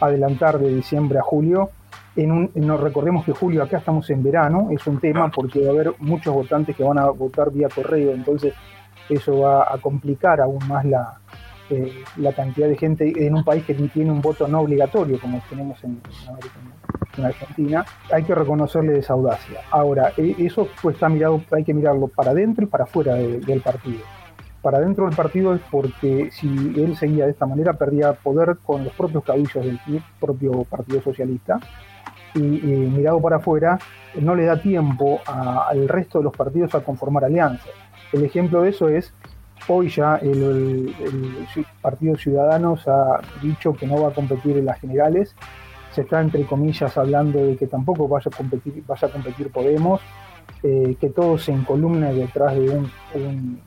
adelantar 0.00 0.58
de 0.58 0.74
diciembre 0.74 1.18
a 1.18 1.22
julio. 1.22 1.70
En 2.16 2.32
un, 2.32 2.50
nos 2.54 2.80
recordemos 2.80 3.24
que 3.24 3.32
julio 3.32 3.62
acá 3.62 3.78
estamos 3.78 4.10
en 4.10 4.22
verano, 4.22 4.68
es 4.72 4.84
un 4.86 4.98
tema 4.98 5.30
porque 5.30 5.60
va 5.60 5.68
a 5.68 5.72
haber 5.72 5.92
muchos 6.00 6.34
votantes 6.34 6.74
que 6.74 6.82
van 6.82 6.98
a 6.98 7.10
votar 7.10 7.52
vía 7.52 7.68
correo, 7.72 8.12
entonces 8.12 8.54
eso 9.08 9.40
va 9.40 9.72
a 9.72 9.78
complicar 9.78 10.40
aún 10.40 10.58
más 10.66 10.84
la, 10.84 11.20
eh, 11.70 12.02
la 12.16 12.32
cantidad 12.32 12.66
de 12.66 12.76
gente 12.76 13.12
en 13.26 13.34
un 13.34 13.44
país 13.44 13.64
que 13.64 13.74
tiene 13.74 14.10
un 14.10 14.20
voto 14.20 14.48
no 14.48 14.60
obligatorio 14.60 15.20
como 15.20 15.40
tenemos 15.48 15.82
en, 15.84 16.00
en 17.18 17.26
Argentina, 17.26 17.84
hay 18.12 18.24
que 18.24 18.34
reconocerle 18.34 18.98
esa 18.98 19.14
audacia. 19.14 19.60
Ahora, 19.70 20.12
e, 20.16 20.34
eso 20.38 20.68
pues 20.82 20.94
está 20.96 21.08
mirado, 21.08 21.42
hay 21.50 21.64
que 21.64 21.74
mirarlo 21.74 22.08
para 22.08 22.30
adentro 22.30 22.64
y 22.64 22.66
para 22.66 22.84
afuera 22.84 23.14
del 23.14 23.60
partido. 23.60 24.00
Para 24.62 24.80
dentro 24.80 25.06
del 25.06 25.14
partido 25.14 25.54
es 25.54 25.60
porque 25.70 26.30
si 26.32 26.48
él 26.76 26.96
seguía 26.96 27.26
de 27.26 27.30
esta 27.30 27.46
manera 27.46 27.74
perdía 27.74 28.12
poder 28.12 28.58
con 28.64 28.84
los 28.84 28.92
propios 28.92 29.24
caudillos 29.24 29.64
del 29.64 29.78
propio 30.18 30.64
Partido 30.64 31.00
Socialista 31.00 31.60
y, 32.34 32.40
mirado 32.40 33.20
para 33.20 33.36
afuera 33.36 33.78
no 34.20 34.34
le 34.34 34.44
da 34.44 34.60
tiempo 34.60 35.20
al 35.26 35.88
resto 35.88 36.18
de 36.18 36.24
los 36.24 36.36
partidos 36.36 36.74
a 36.74 36.80
conformar 36.80 37.24
alianzas. 37.24 37.70
El 38.12 38.24
ejemplo 38.24 38.62
de 38.62 38.70
eso 38.70 38.88
es 38.88 39.12
Hoy 39.66 39.88
ya 39.90 40.16
el, 40.16 40.94
Partido 41.82 42.16
Ciudadanos 42.16 42.86
ha 42.86 43.20
dicho 43.42 43.74
que 43.74 43.86
no 43.86 44.00
va 44.00 44.08
a 44.08 44.14
competir 44.14 44.56
en 44.56 44.66
las 44.66 44.80
generales. 44.80 45.34
Se 45.98 46.02
está, 46.02 46.20
entre 46.20 46.44
comillas, 46.44 46.96
hablando 46.96 47.44
de 47.44 47.56
que 47.56 47.66
tampoco 47.66 48.06
vaya 48.06 48.30
a 48.32 48.36
competir, 48.36 48.84
vaya 48.86 49.08
a 49.08 49.10
competir 49.10 49.50
Podemos, 49.50 50.00
eh, 50.62 50.94
que 51.00 51.10
todo 51.10 51.36
se 51.38 51.50
encolumne 51.50 52.14
detrás 52.14 52.54
de 52.54 52.70
un, 52.70 53.60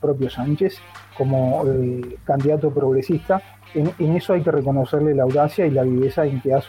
propio 0.00 0.28
Sánchez 0.28 0.80
como 1.16 1.62
eh, 1.64 2.16
candidato 2.24 2.72
progresista. 2.72 3.40
En, 3.72 4.16
eso 4.16 4.32
hay 4.32 4.42
que 4.42 4.50
reconocerle 4.50 5.14
la 5.14 5.22
audacia 5.22 5.64
y 5.64 5.70
la 5.70 5.84
viveza 5.84 6.26
en 6.26 6.40
que 6.40 6.52
ha, 6.52 6.60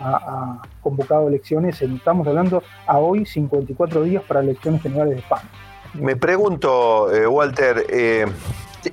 ha 0.00 0.62
convocado 0.80 1.28
elecciones. 1.28 1.80
Estamos 1.80 2.26
hablando 2.26 2.64
a 2.88 2.98
hoy 2.98 3.24
54 3.24 4.02
días 4.02 4.24
para 4.24 4.40
elecciones 4.40 4.82
generales 4.82 5.14
de 5.14 5.20
España. 5.20 5.48
Me 5.94 6.16
pregunto, 6.16 7.08
eh, 7.14 7.24
Walter, 7.24 7.86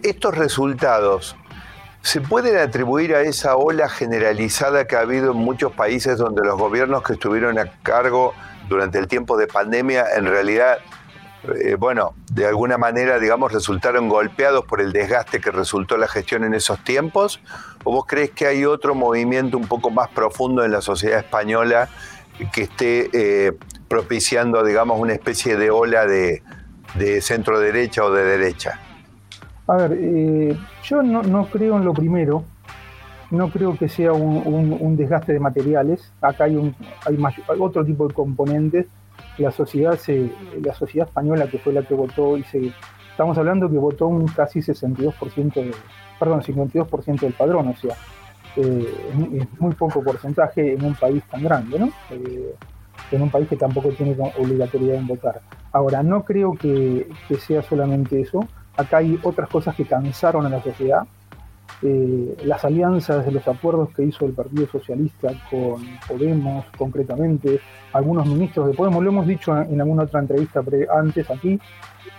estos 0.03 0.37
resultados, 0.37 1.35
¿se 2.05 2.21
pueden 2.21 2.55
atribuir 2.57 3.15
a 3.15 3.21
esa 3.21 3.55
ola 3.55 3.89
generalizada 3.89 4.85
que 4.85 4.95
ha 4.95 4.99
habido 4.99 5.31
en 5.31 5.37
muchos 5.37 5.71
países 5.71 6.19
donde 6.19 6.45
los 6.45 6.55
gobiernos 6.55 7.01
que 7.01 7.13
estuvieron 7.13 7.57
a 7.57 7.65
cargo 7.81 8.35
durante 8.69 8.99
el 8.99 9.07
tiempo 9.07 9.37
de 9.37 9.47
pandemia 9.47 10.05
en 10.15 10.27
realidad, 10.27 10.77
eh, 11.59 11.73
bueno, 11.73 12.13
de 12.31 12.45
alguna 12.45 12.77
manera, 12.77 13.17
digamos, 13.17 13.51
resultaron 13.51 14.07
golpeados 14.07 14.65
por 14.65 14.81
el 14.81 14.93
desgaste 14.93 15.41
que 15.41 15.49
resultó 15.49 15.97
la 15.97 16.07
gestión 16.07 16.43
en 16.43 16.53
esos 16.53 16.83
tiempos? 16.83 17.41
¿O 17.83 17.91
vos 17.91 18.05
crees 18.07 18.29
que 18.29 18.45
hay 18.45 18.65
otro 18.65 18.93
movimiento 18.93 19.57
un 19.57 19.67
poco 19.67 19.89
más 19.89 20.09
profundo 20.09 20.63
en 20.63 20.71
la 20.71 20.81
sociedad 20.81 21.17
española 21.17 21.89
que 22.53 22.61
esté 22.61 23.57
propiciando, 23.87 24.63
digamos, 24.63 24.99
una 24.99 25.13
especie 25.13 25.57
de 25.57 25.71
ola 25.71 26.05
de 26.05 26.41
centro 27.21 27.59
derecha 27.59 28.03
o 28.03 28.11
de 28.11 28.23
derecha? 28.25 28.84
A 29.67 29.75
ver, 29.75 29.97
eh, 29.99 30.57
yo 30.83 31.01
no, 31.01 31.45
creo 31.47 31.77
en 31.77 31.85
lo 31.85 31.93
primero, 31.93 32.43
no 33.31 33.49
creo 33.49 33.77
que 33.77 33.89
sea 33.89 34.13
un, 34.13 34.95
desgaste 34.95 35.33
de 35.33 35.39
materiales. 35.39 36.11
Acá 36.21 36.45
hay, 36.45 36.55
un, 36.55 36.75
hay, 37.05 37.17
otro 37.59 37.83
tipo 37.83 38.07
de 38.07 38.13
componentes. 38.13 38.87
La 39.37 39.51
sociedad, 39.51 39.97
se, 39.97 40.31
la 40.61 40.73
sociedad 40.73 41.07
española, 41.07 41.47
que 41.47 41.57
fue 41.57 41.73
la 41.73 41.81
que 41.81 41.93
votó, 41.93 42.37
y 42.37 42.43
se, 42.43 42.71
estamos 43.15 43.37
hablando 43.37 43.69
que 43.69 43.77
votó 43.77 44.07
un 44.07 44.27
casi 44.27 44.59
62%, 44.59 45.53
de, 45.53 45.71
perdón, 46.19 46.41
52% 46.41 47.19
del 47.21 47.33
padrón, 47.33 47.69
o 47.69 47.75
sea, 47.75 47.95
eh, 48.57 48.87
es, 49.33 49.59
muy 49.59 49.73
poco 49.73 50.03
porcentaje 50.03 50.73
en 50.73 50.83
un 50.83 50.95
país 50.95 51.23
tan 51.29 51.43
grande, 51.43 51.79
¿no? 51.79 51.89
Eh, 52.11 52.55
en 53.11 53.21
un 53.21 53.29
país 53.29 53.47
que 53.47 53.55
tampoco 53.55 53.89
tiene 53.89 54.17
obligatoriedad 54.37 54.97
en 54.97 55.07
votar. 55.07 55.41
Ahora, 55.71 56.03
no 56.03 56.23
creo 56.23 56.53
que, 56.53 57.07
sea 57.39 57.61
solamente 57.61 58.21
eso. 58.21 58.47
Acá 58.77 58.97
hay 58.97 59.17
otras 59.23 59.49
cosas 59.49 59.75
que 59.75 59.85
cansaron 59.85 60.45
a 60.45 60.49
la 60.49 60.61
sociedad. 60.61 61.03
Eh, 61.81 62.37
las 62.45 62.63
alianzas, 62.63 63.31
los 63.31 63.47
acuerdos 63.47 63.89
que 63.95 64.03
hizo 64.03 64.25
el 64.25 64.33
Partido 64.33 64.67
Socialista 64.67 65.29
con 65.49 65.81
Podemos, 66.07 66.65
concretamente, 66.77 67.59
algunos 67.93 68.25
ministros 68.27 68.67
de 68.67 68.73
Podemos, 68.73 69.03
lo 69.03 69.09
hemos 69.09 69.27
dicho 69.27 69.55
en 69.57 69.79
alguna 69.79 70.03
otra 70.03 70.21
entrevista 70.21 70.63
antes 70.93 71.29
aquí, 71.29 71.59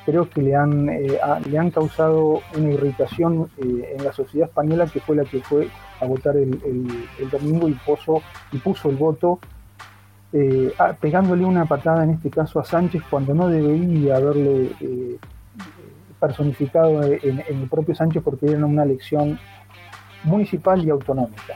creo 0.05 0.29
que 0.29 0.43
le 0.43 0.55
han, 0.55 0.89
eh, 0.89 1.19
le 1.49 1.59
han 1.59 1.71
causado 1.71 2.41
una 2.57 2.71
irritación 2.71 3.49
eh, 3.59 3.97
en 3.97 4.05
la 4.05 4.13
sociedad 4.13 4.49
española 4.49 4.87
que 4.87 5.01
fue 5.01 5.17
la 5.17 5.25
que 5.25 5.41
fue 5.41 5.69
a 6.01 6.07
votar 6.07 6.37
el, 6.37 6.61
domingo 7.31 7.69
y 7.69 7.73
puso, 7.73 8.23
y 8.53 8.59
puso 8.59 8.91
el 8.91 8.97
voto 8.97 9.39
pegándole 11.01 11.47
una 11.47 11.65
patada 11.65 12.05
en 12.05 12.11
este 12.11 12.29
caso 12.29 12.61
a 12.61 12.65
Sánchez 12.65 13.03
cuando 13.09 13.33
no 13.33 13.49
debería 13.49 14.17
haberle 14.17 14.71
personificado 16.27 17.03
en, 17.05 17.43
el 17.49 17.69
propio 17.69 17.95
Sánchez 17.95 18.23
porque 18.23 18.47
era 18.47 18.67
una 18.67 18.83
elección 18.83 19.39
municipal 20.25 20.85
y 20.85 20.91
autonómica. 20.91 21.55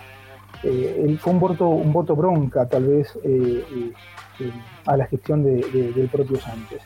Eh, 0.62 1.16
fue 1.18 1.32
un 1.32 1.40
voto, 1.40 1.68
un 1.68 1.92
voto 1.92 2.14
bronca 2.14 2.68
tal 2.68 2.86
vez 2.86 3.18
a 4.86 4.96
la 4.96 5.06
gestión 5.06 5.42
del 5.42 6.08
propio 6.12 6.38
Sánchez, 6.38 6.82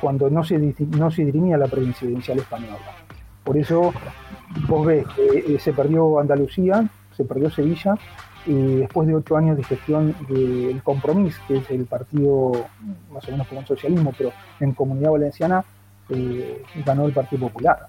cuando 0.00 0.30
no 0.30 0.44
se, 0.44 0.58
no 0.58 1.10
se 1.10 1.24
dirimía 1.24 1.56
la 1.56 1.66
presidencial 1.66 2.38
española. 2.38 2.78
Por 3.42 3.56
eso 3.56 3.92
vos 4.68 4.86
ves 4.86 5.04
se 5.58 5.72
perdió 5.72 6.20
Andalucía, 6.20 6.88
se 7.16 7.24
perdió 7.24 7.50
Sevilla, 7.50 7.96
y 8.46 8.76
después 8.76 9.06
de 9.06 9.14
ocho 9.14 9.36
años 9.36 9.56
de 9.56 9.64
gestión 9.64 10.14
del 10.28 10.80
Compromís, 10.82 11.38
que 11.46 11.58
es 11.58 11.70
el 11.70 11.84
partido 11.86 12.52
más 13.12 13.26
o 13.28 13.30
menos 13.30 13.46
como 13.48 13.60
el 13.60 13.66
socialismo, 13.66 14.14
pero 14.16 14.32
en 14.60 14.72
Comunidad 14.72 15.10
Valenciana 15.10 15.64
eh, 16.10 16.62
ganó 16.84 17.06
el 17.06 17.12
Partido 17.12 17.48
Popular. 17.48 17.86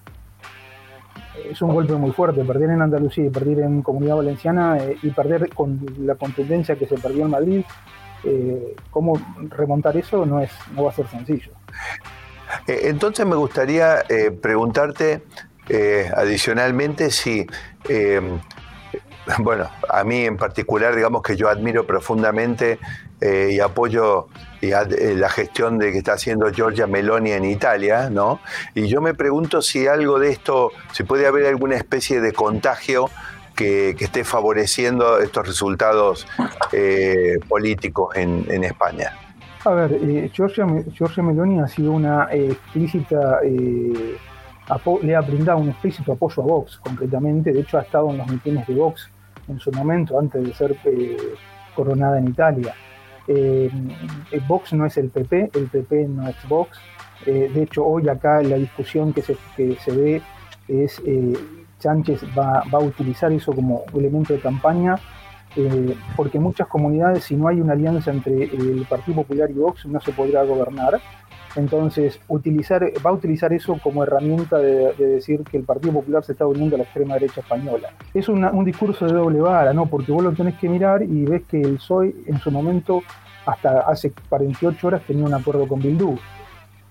Es 1.50 1.60
un 1.62 1.72
golpe 1.72 1.94
muy 1.94 2.12
fuerte, 2.12 2.44
perder 2.44 2.70
en 2.70 2.82
Andalucía 2.82 3.26
y 3.26 3.30
perder 3.30 3.60
en 3.60 3.82
Comunidad 3.82 4.16
Valenciana 4.16 4.78
eh, 4.78 4.96
y 5.02 5.10
perder 5.10 5.48
con 5.50 5.80
la 6.00 6.14
contundencia 6.14 6.76
que 6.76 6.86
se 6.86 6.96
perdió 6.96 7.24
en 7.24 7.30
Madrid, 7.30 7.64
eh, 8.24 8.76
cómo 8.90 9.20
remontar 9.48 9.96
eso 9.96 10.24
no, 10.24 10.40
es, 10.40 10.50
no 10.74 10.84
va 10.84 10.90
a 10.90 10.94
ser 10.94 11.08
sencillo. 11.08 11.52
Entonces 12.66 13.24
me 13.26 13.34
gustaría 13.34 14.04
preguntarte 14.42 15.22
adicionalmente 16.14 17.10
si 17.10 17.46
bueno, 19.38 19.68
a 19.88 20.04
mí 20.04 20.24
en 20.24 20.36
particular, 20.36 20.94
digamos 20.94 21.22
que 21.22 21.36
yo 21.36 21.48
admiro 21.48 21.86
profundamente 21.86 22.78
eh, 23.22 23.52
y 23.52 23.60
apoyo 23.60 24.26
eh, 24.60 25.14
la 25.16 25.28
gestión 25.28 25.78
de 25.78 25.92
que 25.92 25.98
está 25.98 26.14
haciendo 26.14 26.50
Giorgia 26.50 26.86
Meloni 26.86 27.32
en 27.32 27.44
Italia, 27.44 28.10
¿no? 28.10 28.40
Y 28.74 28.88
yo 28.88 29.00
me 29.00 29.14
pregunto 29.14 29.62
si 29.62 29.86
algo 29.86 30.18
de 30.18 30.30
esto, 30.30 30.70
si 30.92 31.04
puede 31.04 31.26
haber 31.26 31.46
alguna 31.46 31.76
especie 31.76 32.20
de 32.20 32.32
contagio 32.32 33.08
que, 33.54 33.90
esté 33.90 34.24
favoreciendo 34.24 35.18
estos 35.18 35.46
resultados 35.46 36.26
eh, 36.72 37.38
políticos 37.48 38.16
en, 38.16 38.64
España. 38.64 39.12
A 39.64 39.70
ver, 39.70 40.30
Giorgia, 40.32 40.66
Meloni 41.22 41.60
ha 41.60 41.68
sido 41.68 41.92
una 41.92 42.28
explícita 42.32 43.40
le 45.02 45.16
ha 45.16 45.20
brindado 45.20 45.58
un 45.58 45.68
explícito 45.70 46.12
apoyo 46.12 46.42
a 46.42 46.46
Vox, 46.46 46.78
concretamente. 46.78 47.52
De 47.52 47.60
hecho, 47.60 47.78
ha 47.78 47.82
estado 47.82 48.10
en 48.10 48.18
los 48.18 48.28
mítines 48.28 48.66
de 48.66 48.74
Vox 48.74 49.10
en 49.48 49.58
su 49.58 49.70
momento, 49.72 50.18
antes 50.18 50.42
de 50.44 50.54
ser 50.54 50.76
eh, 50.84 51.16
coronada 51.74 52.18
en 52.18 52.28
Italia. 52.28 52.74
Eh, 53.34 53.70
Vox 54.46 54.72
no 54.72 54.86
es 54.86 54.96
el 54.96 55.08
PP, 55.08 55.50
el 55.54 55.66
PP 55.66 56.08
no 56.08 56.28
es 56.28 56.36
Vox. 56.48 56.78
Eh, 57.26 57.50
de 57.52 57.62
hecho, 57.62 57.84
hoy 57.84 58.08
acá 58.08 58.42
la 58.42 58.56
discusión 58.56 59.12
que 59.12 59.22
se, 59.22 59.36
que 59.56 59.76
se 59.76 59.92
ve 59.92 60.22
es 60.68 61.00
Sánchez 61.78 62.22
va, 62.36 62.64
va, 62.72 62.78
a 62.78 62.82
utilizar 62.82 63.32
eso 63.32 63.52
como 63.52 63.84
elemento 63.94 64.32
de 64.32 64.40
campaña, 64.40 64.96
porque 66.16 66.38
en 66.38 66.44
muchas 66.44 66.66
comunidades, 66.68 67.24
si 67.24 67.36
no 67.36 67.48
hay 67.48 67.60
una 67.60 67.74
alianza 67.74 68.10
entre 68.10 68.44
el 68.44 68.86
Partido 68.88 69.16
Popular 69.16 69.50
y 69.50 69.54
Vox, 69.54 69.86
no 69.86 70.00
se 70.00 70.12
podrá 70.12 70.44
gobernar. 70.44 71.00
Entonces, 71.56 72.18
utilizar, 72.28 72.82
va 73.04 73.10
a 73.10 73.12
utilizar 73.12 73.52
eso 73.52 73.78
como 73.82 74.02
herramienta 74.02 74.58
de, 74.58 74.94
decir 74.94 75.42
que 75.44 75.58
el 75.58 75.64
Partido 75.64 75.92
Popular 75.92 76.24
se 76.24 76.32
está 76.32 76.46
uniendo 76.46 76.76
a 76.76 76.78
la 76.78 76.84
extrema 76.84 77.14
derecha 77.14 77.40
española. 77.40 77.90
Es 78.14 78.28
un 78.28 78.64
discurso 78.64 79.06
de 79.06 79.12
doble 79.12 79.40
vara, 79.40 79.72
¿no? 79.72 79.86
Porque 79.86 80.12
vos 80.12 80.22
lo 80.22 80.32
tenés 80.32 80.58
que 80.58 80.68
mirar 80.68 81.02
y 81.02 81.24
ves 81.24 81.42
que 81.48 81.60
el 81.60 81.76
PSOE 81.76 82.14
en 82.26 82.38
su 82.38 82.50
momento, 82.50 83.02
hasta 83.44 83.80
hace 83.80 84.12
48 84.28 84.86
horas, 84.86 85.02
tenía 85.06 85.24
un 85.24 85.34
acuerdo 85.34 85.66
con 85.66 85.80
Bildu, 85.80 86.16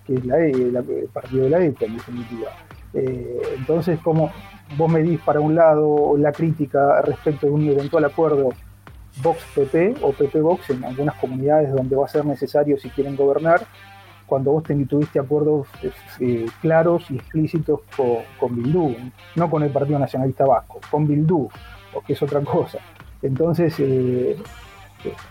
que 0.06 0.15
es 0.15 0.26
la, 0.26 0.39
e, 0.39 0.52
el 0.52 1.10
partido 1.12 1.45
de 1.45 1.50
la 1.50 1.63
ETA, 1.63 1.86
en 1.86 1.93
definitiva. 1.95 2.50
Eh, 2.93 3.41
entonces, 3.58 4.00
como 4.00 4.32
vos 4.78 4.91
medís 4.91 5.19
para 5.21 5.39
un 5.39 5.56
lado 5.56 6.15
la 6.17 6.32
crítica 6.32 7.02
respecto 7.02 7.47
de 7.47 7.52
un 7.52 7.67
eventual 7.67 8.06
acuerdo 8.06 8.50
Vox 9.21 9.43
PP 9.56 9.95
o 10.02 10.13
PP 10.13 10.41
Vox 10.41 10.69
en 10.69 10.84
algunas 10.86 11.15
comunidades 11.15 11.71
donde 11.71 11.95
va 11.95 12.06
a 12.06 12.08
ser 12.08 12.26
necesario 12.26 12.78
si 12.78 12.89
quieren 12.89 13.15
gobernar, 13.15 13.62
cuando 14.31 14.53
vos 14.53 14.63
tuviste 14.63 15.19
acuerdos 15.19 15.67
eh, 16.21 16.45
claros 16.61 17.11
y 17.11 17.17
explícitos 17.17 17.81
con, 17.97 18.19
con 18.39 18.55
Bildú, 18.55 18.95
no 19.35 19.49
con 19.49 19.61
el 19.61 19.71
Partido 19.71 19.99
Nacionalista 19.99 20.45
Vasco, 20.45 20.79
con 20.89 21.05
Bildú, 21.05 21.49
que 22.07 22.13
es 22.13 22.23
otra 22.23 22.39
cosa. 22.39 22.77
Entonces, 23.21 23.75
eh, 23.79 24.37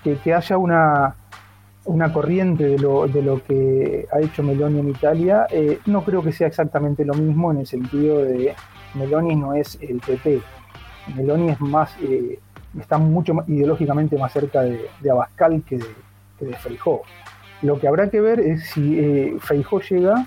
que, 0.04 0.34
haya 0.34 0.58
una, 0.58 1.16
una 1.86 2.12
corriente 2.12 2.64
de 2.64 2.78
lo, 2.78 3.08
de 3.08 3.22
lo 3.22 3.42
que 3.42 4.06
ha 4.12 4.20
hecho 4.20 4.42
Meloni 4.42 4.80
en 4.80 4.90
Italia, 4.90 5.46
eh, 5.50 5.78
no 5.86 6.04
creo 6.04 6.22
que 6.22 6.32
sea 6.32 6.48
exactamente 6.48 7.02
lo 7.02 7.14
mismo 7.14 7.52
en 7.52 7.60
el 7.60 7.66
sentido 7.66 8.22
de 8.22 8.54
Meloni 8.96 9.34
no 9.34 9.54
es 9.54 9.78
el 9.80 9.98
PP. 10.00 10.42
Meloni 11.16 11.48
es 11.48 11.60
más, 11.62 11.96
está 12.78 12.98
mucho 12.98 13.32
más, 13.32 13.48
ideológicamente 13.48 14.18
más 14.18 14.30
cerca 14.30 14.60
de, 14.60 14.90
Abascal 15.10 15.62
que 15.62 15.78
de, 15.78 15.86
que 16.38 16.44
de 16.44 16.54
Feijó. 16.56 17.00
Lo 17.62 17.78
que 17.78 17.88
habrá 17.88 18.08
que 18.08 18.20
ver 18.20 18.40
es 18.40 18.70
si 18.70 18.98
eh, 18.98 19.36
Feijó 19.40 19.80
llega 19.80 20.26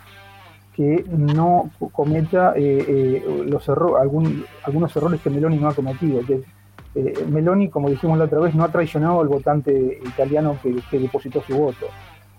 que 0.76 1.06
no 1.08 1.70
cometa 1.92 2.54
eh, 2.56 2.86
eh, 2.88 3.44
los 3.48 3.70
algunos 3.70 4.96
errores 4.96 5.22
que 5.22 5.30
Meloni 5.30 5.58
no 5.58 5.70
ha 5.70 5.74
cometido. 5.74 6.26
Que, 6.26 6.42
eh, 6.96 7.26
Meloni, 7.30 7.70
como 7.70 7.90
dijimos 7.90 8.18
la 8.18 8.26
otra 8.26 8.40
vez, 8.40 8.56
no 8.56 8.64
ha 8.64 8.72
traicionado 8.72 9.22
al 9.22 9.28
votante 9.28 10.00
italiano 10.04 10.58
que, 10.62 11.00
depositó 11.00 11.44
su 11.44 11.56
voto. 11.56 11.88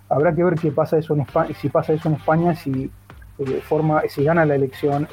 Habrá 0.09 0.35
que 0.35 0.45
ver 0.45 0.55
qué 0.57 0.71
pasa 0.73 0.99
eso 0.99 1.15
en 1.15 1.21
España, 1.21 1.55
si 1.55 1.69
pasa 1.69 1.93
eso 1.93 2.09
en 2.09 2.17
España, 2.17 2.55
si 2.55 2.91
forma, 3.63 4.03
si 4.09 4.23
gana 4.23 4.45
la 4.45 4.55
elección 4.55 5.09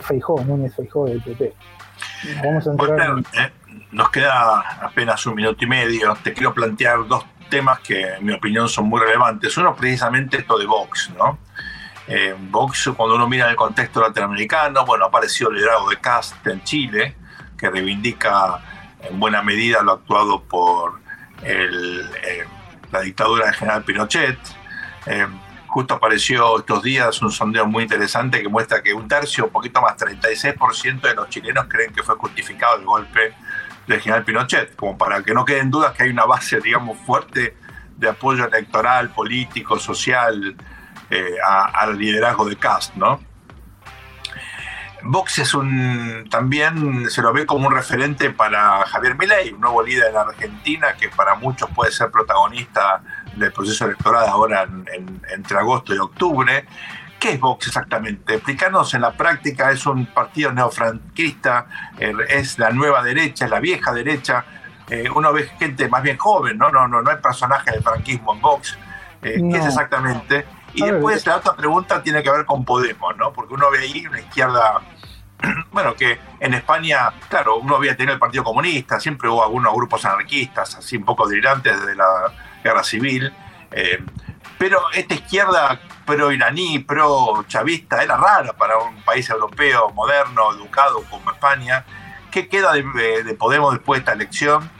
Feijó, 0.00 0.42
Núñez 0.44 0.74
Feijó 0.74 1.06
del 1.06 1.22
PP. 1.22 1.52
Vamos 2.44 2.66
a 2.66 2.70
entrar 2.72 3.24
nos 3.94 4.10
queda 4.10 4.60
apenas 4.82 5.24
un 5.26 5.36
minuto 5.36 5.64
y 5.64 5.68
medio. 5.68 6.16
Te 6.22 6.32
quiero 6.32 6.52
plantear 6.52 7.06
dos 7.06 7.24
temas 7.48 7.80
que 7.80 8.14
en 8.14 8.24
mi 8.24 8.32
opinión 8.32 8.68
son 8.68 8.86
muy 8.86 9.00
relevantes. 9.00 9.56
Uno 9.56 9.74
precisamente 9.74 10.38
esto 10.38 10.58
de 10.58 10.66
Vox, 10.66 11.10
¿no? 11.16 11.38
Eh, 12.06 12.34
Vox, 12.50 12.90
cuando 12.96 13.14
uno 13.14 13.28
mira 13.28 13.48
el 13.48 13.56
contexto 13.56 14.00
latinoamericano, 14.00 14.84
bueno, 14.84 15.06
apareció 15.06 15.48
el 15.48 15.56
liderazgo 15.56 15.90
de 15.90 15.96
Cast 15.96 16.46
en 16.46 16.62
Chile, 16.62 17.16
que 17.56 17.70
reivindica 17.70 18.60
en 19.00 19.18
buena 19.18 19.42
medida 19.42 19.82
lo 19.82 19.92
actuado 19.92 20.42
por 20.42 21.00
eh, 21.42 22.44
la 22.90 23.00
dictadura 23.00 23.46
del 23.46 23.54
general 23.54 23.84
Pinochet. 23.84 24.38
Eh, 25.06 25.26
justo 25.66 25.94
apareció 25.94 26.58
estos 26.58 26.82
días 26.82 27.20
un 27.22 27.30
sondeo 27.30 27.66
muy 27.66 27.84
interesante 27.84 28.40
que 28.42 28.48
muestra 28.48 28.82
que 28.82 28.92
un 28.92 29.08
tercio, 29.08 29.46
un 29.46 29.50
poquito 29.50 29.80
más, 29.80 29.96
36% 29.96 31.00
de 31.00 31.14
los 31.14 31.28
chilenos 31.28 31.66
creen 31.68 31.92
que 31.92 32.02
fue 32.02 32.14
justificado 32.16 32.76
el 32.76 32.84
golpe 32.84 33.34
del 33.86 34.00
general 34.00 34.24
Pinochet, 34.24 34.76
como 34.76 34.96
para 34.96 35.22
que 35.22 35.34
no 35.34 35.44
queden 35.44 35.70
dudas 35.70 35.92
que 35.92 36.04
hay 36.04 36.10
una 36.10 36.24
base, 36.24 36.60
digamos, 36.60 36.98
fuerte 36.98 37.56
de 37.96 38.08
apoyo 38.08 38.46
electoral, 38.46 39.10
político, 39.10 39.78
social 39.78 40.56
eh, 41.10 41.36
al 41.42 41.98
liderazgo 41.98 42.44
de 42.44 42.56
Cast, 42.56 42.94
¿no? 42.96 43.20
Vox 45.06 45.38
es 45.38 45.52
un, 45.52 46.26
también 46.30 47.10
se 47.10 47.20
lo 47.20 47.32
ve 47.32 47.44
como 47.44 47.68
un 47.68 47.74
referente 47.74 48.30
para 48.30 48.86
Javier 48.86 49.16
Milei, 49.16 49.52
un 49.52 49.60
nuevo 49.60 49.82
líder 49.82 50.10
en 50.10 50.16
Argentina 50.16 50.94
que 50.94 51.10
para 51.10 51.34
muchos 51.34 51.68
puede 51.74 51.92
ser 51.92 52.10
protagonista 52.10 53.02
del 53.36 53.52
proceso 53.52 53.84
electoral 53.84 54.26
ahora 54.26 54.66
entre 55.30 55.58
agosto 55.58 55.94
y 55.94 55.98
octubre. 55.98 56.64
¿Qué 57.24 57.32
es 57.32 57.40
Vox 57.40 57.68
exactamente? 57.68 58.34
Explicarnos 58.34 58.92
en 58.92 59.00
la 59.00 59.12
práctica, 59.12 59.70
es 59.70 59.86
un 59.86 60.04
partido 60.04 60.52
neofranquista, 60.52 61.64
eh, 61.98 62.12
es 62.28 62.58
la 62.58 62.68
nueva 62.68 63.02
derecha, 63.02 63.46
es 63.46 63.50
la 63.50 63.60
vieja 63.60 63.94
derecha. 63.94 64.44
Eh, 64.90 65.08
uno 65.08 65.32
ve 65.32 65.44
gente 65.58 65.88
más 65.88 66.02
bien 66.02 66.18
joven, 66.18 66.58
¿no? 66.58 66.68
No, 66.68 66.86
no, 66.86 67.00
no 67.00 67.10
hay 67.10 67.16
personaje 67.16 67.70
de 67.70 67.80
franquismo 67.80 68.34
en 68.34 68.42
Vox. 68.42 68.76
Eh, 69.22 69.40
¿Qué 69.50 69.56
es 69.56 69.64
exactamente? 69.64 70.44
Y 70.74 70.82
después 70.82 71.24
la 71.24 71.36
otra 71.36 71.56
pregunta 71.56 72.02
tiene 72.02 72.22
que 72.22 72.30
ver 72.30 72.44
con 72.44 72.62
Podemos, 72.62 73.16
¿no? 73.16 73.32
Porque 73.32 73.54
uno 73.54 73.70
ve 73.70 73.78
ahí 73.78 74.06
una 74.06 74.20
izquierda, 74.20 74.82
bueno, 75.72 75.94
que 75.94 76.18
en 76.40 76.52
España, 76.52 77.10
claro, 77.30 77.56
uno 77.56 77.76
había 77.76 77.96
tenido 77.96 78.12
el 78.12 78.20
Partido 78.20 78.44
Comunista, 78.44 79.00
siempre 79.00 79.30
hubo 79.30 79.42
algunos 79.42 79.72
grupos 79.72 80.04
anarquistas, 80.04 80.74
así 80.74 80.98
un 80.98 81.06
poco 81.06 81.26
delirantes 81.26 81.80
desde 81.80 81.96
la 81.96 82.30
guerra 82.62 82.84
civil. 82.84 83.32
Pero 84.64 84.80
esta 84.94 85.12
izquierda 85.12 85.78
pro-iraní, 86.06 86.78
pro-chavista, 86.78 88.02
era 88.02 88.16
rara 88.16 88.54
para 88.54 88.78
un 88.78 88.96
país 89.02 89.28
europeo 89.28 89.90
moderno, 89.90 90.54
educado 90.54 91.02
como 91.10 91.30
España. 91.32 91.84
¿Qué 92.30 92.48
queda 92.48 92.72
de, 92.72 93.36
Podemos 93.38 93.74
después 93.74 93.98
de 93.98 94.00
esta 94.00 94.12
elección? 94.14 94.70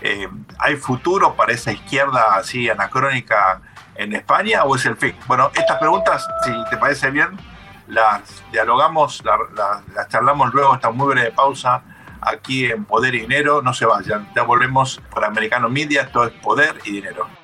Eh, 0.00 0.30
¿Hay 0.58 0.76
futuro 0.76 1.34
para 1.34 1.52
esa 1.52 1.72
izquierda 1.72 2.36
así 2.36 2.70
anacrónica 2.70 3.60
en 3.96 4.14
España 4.14 4.64
o 4.64 4.76
es 4.76 4.86
el 4.86 4.96
fin? 4.96 5.14
Bueno, 5.26 5.50
estas 5.54 5.76
preguntas, 5.76 6.26
si 6.42 6.50
te 6.70 6.78
parece 6.78 7.10
bien, 7.10 7.38
las 7.86 8.42
dialogamos, 8.50 9.22
las, 9.26 10.08
charlamos 10.08 10.54
luego 10.54 10.74
esta 10.74 10.90
muy 10.90 11.08
breve 11.08 11.32
pausa 11.32 11.82
aquí 12.22 12.64
en 12.64 12.86
Poder 12.86 13.14
y 13.14 13.20
Dinero. 13.20 13.60
No 13.60 13.74
se 13.74 13.84
vayan, 13.84 14.26
ya 14.34 14.42
volvemos 14.42 15.02
por 15.10 15.22
Americano 15.22 15.68
Media, 15.68 16.00
esto 16.00 16.24
es 16.24 16.30
Poder 16.30 16.78
y 16.86 16.92
Dinero. 16.92 17.43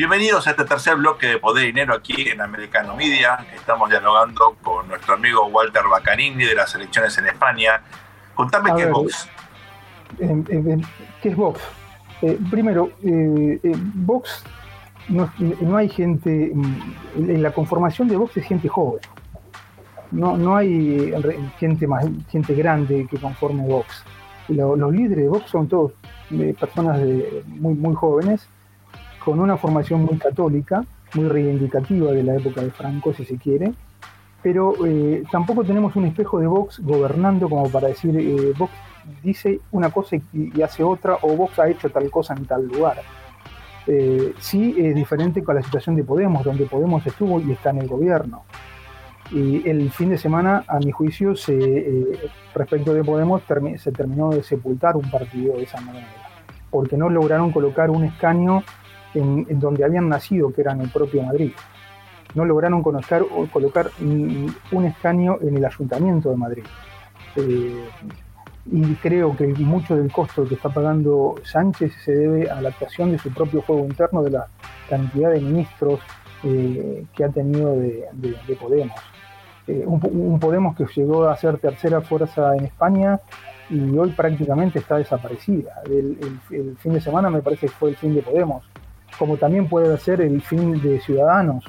Bienvenidos 0.00 0.46
a 0.46 0.52
este 0.52 0.64
tercer 0.64 0.96
bloque 0.96 1.26
de 1.26 1.36
Poder 1.36 1.62
y 1.62 1.66
Dinero 1.66 1.92
aquí 1.92 2.26
en 2.26 2.40
Americano 2.40 2.96
Media. 2.96 3.44
Estamos 3.54 3.90
dialogando 3.90 4.56
con 4.62 4.88
nuestro 4.88 5.12
amigo 5.12 5.44
Walter 5.48 5.82
Bacanini 5.90 6.42
de 6.42 6.54
las 6.54 6.74
elecciones 6.74 7.18
en 7.18 7.26
España. 7.26 7.82
Contame 8.34 8.70
qué 8.74 8.84
es 8.84 8.90
Vox. 8.90 9.28
Eh, 10.18 10.42
eh, 10.48 10.62
eh, 10.68 10.78
¿Qué 11.20 11.28
es 11.28 11.36
Vox? 11.36 11.60
primero, 12.50 12.92
Vox 13.96 14.42
no, 15.10 15.30
hay 15.76 15.90
gente, 15.90 16.50
mm, 16.54 17.30
en 17.30 17.42
la 17.42 17.52
conformación 17.52 18.08
de 18.08 18.16
Vox 18.16 18.34
es 18.38 18.46
gente 18.46 18.70
joven. 18.70 19.02
No, 20.12 20.34
no 20.38 20.56
hay 20.56 21.12
gente, 21.58 21.86
más, 21.86 22.06
gente 22.30 22.54
grande 22.54 23.06
que 23.10 23.18
conforme 23.18 23.66
Vox. 23.66 24.02
Los, 24.48 24.78
líderes 24.94 25.24
de 25.24 25.28
Vox 25.28 25.50
son 25.50 25.68
todos 25.68 25.92
personas 26.58 26.98
muy, 27.46 27.74
muy 27.74 27.94
jóvenes 27.94 28.48
con 29.24 29.40
una 29.40 29.56
formación 29.56 30.02
muy 30.02 30.18
católica, 30.18 30.84
muy 31.14 31.28
reivindicativa 31.28 32.12
de 32.12 32.22
la 32.22 32.36
época 32.36 32.62
de 32.62 32.70
Franco, 32.70 33.12
si 33.12 33.24
se 33.24 33.36
quiere, 33.36 33.72
pero 34.42 34.74
eh, 34.86 35.22
tampoco 35.30 35.64
tenemos 35.64 35.94
un 35.96 36.06
espejo 36.06 36.38
de 36.40 36.46
Vox 36.46 36.80
gobernando 36.80 37.48
como 37.48 37.68
para 37.70 37.88
decir 37.88 38.16
eh, 38.16 38.52
Vox 38.56 38.72
dice 39.22 39.60
una 39.72 39.90
cosa 39.90 40.16
y, 40.32 40.62
hace 40.62 40.82
otra, 40.82 41.18
o 41.22 41.36
Vox 41.36 41.58
ha 41.58 41.68
hecho 41.68 41.90
tal 41.90 42.10
cosa 42.10 42.34
en 42.34 42.46
tal 42.46 42.66
lugar. 42.66 42.98
Eh, 43.86 44.34
sí 44.38 44.74
es 44.78 44.94
diferente 44.94 45.42
con 45.42 45.56
la 45.56 45.62
situación 45.62 45.96
de 45.96 46.04
Podemos, 46.04 46.44
donde 46.44 46.66
Podemos 46.66 47.06
estuvo 47.06 47.40
y 47.40 47.52
está 47.52 47.70
en 47.70 47.78
el 47.78 47.88
gobierno. 47.88 48.44
Y 49.30 49.68
el 49.68 49.90
fin 49.90 50.10
de 50.10 50.18
semana, 50.18 50.64
a 50.66 50.78
mi 50.78 50.90
juicio, 50.90 51.36
se, 51.36 52.04
respecto 52.54 52.92
de 52.92 53.04
Podemos, 53.04 53.42
se 53.78 53.92
terminó 53.92 54.30
de 54.30 54.42
sepultar 54.42 54.96
un 54.96 55.08
partido 55.10 55.56
de 55.56 55.62
esa 55.62 55.80
manera, 55.80 56.08
porque 56.70 56.96
no 56.96 57.08
lograron 57.08 57.52
colocar 57.52 57.90
un 57.90 58.04
escaño 58.04 58.64
en, 59.14 59.46
donde 59.58 59.84
habían 59.84 60.08
nacido, 60.08 60.52
que 60.52 60.60
era 60.60 60.72
en 60.72 60.82
el 60.82 60.90
propio 60.90 61.22
Madrid. 61.22 61.52
No 62.34 62.44
lograron 62.44 62.82
colocar, 62.82 63.24
colocar 63.52 63.90
un 64.00 64.84
escaño 64.84 65.38
en 65.40 65.56
el 65.56 65.64
ayuntamiento 65.64 66.30
de 66.30 66.36
Madrid. 66.36 66.64
Eh, 67.36 67.88
y 68.66 68.94
creo 68.96 69.36
que 69.36 69.46
mucho 69.46 69.96
del 69.96 70.12
costo 70.12 70.46
que 70.46 70.54
está 70.54 70.68
pagando 70.68 71.36
Sánchez 71.42 71.92
se 72.04 72.12
debe 72.12 72.50
a 72.50 72.60
la 72.60 72.68
actuación 72.68 73.10
de 73.10 73.18
su 73.18 73.32
propio 73.32 73.62
juego 73.62 73.84
interno, 73.84 74.22
de 74.22 74.30
la 74.30 74.46
cantidad 74.88 75.30
de 75.30 75.40
ministros 75.40 76.00
eh, 76.44 77.04
que 77.14 77.24
ha 77.24 77.28
tenido 77.30 77.74
de, 77.74 78.06
Podemos. 78.60 78.96
Eh, 79.66 79.84
un, 79.86 80.38
Podemos 80.38 80.76
que 80.76 80.84
llegó 80.94 81.24
a 81.24 81.36
ser 81.36 81.58
tercera 81.58 82.00
fuerza 82.00 82.54
en 82.56 82.66
España 82.66 83.18
y 83.70 83.96
hoy 83.96 84.10
prácticamente 84.10 84.78
está 84.78 84.96
desaparecida. 84.98 85.82
el, 85.86 86.76
fin 86.78 86.92
de 86.92 87.00
semana 87.00 87.30
me 87.30 87.40
parece 87.40 87.66
que 87.66 87.72
fue 87.72 87.90
el 87.90 87.96
fin 87.96 88.14
de 88.14 88.22
Podemos 88.22 88.64
como 89.18 89.36
también 89.36 89.68
puede 89.68 89.96
ser 89.98 90.20
el 90.20 90.40
fin 90.42 90.80
de 90.80 91.00
Ciudadanos. 91.00 91.64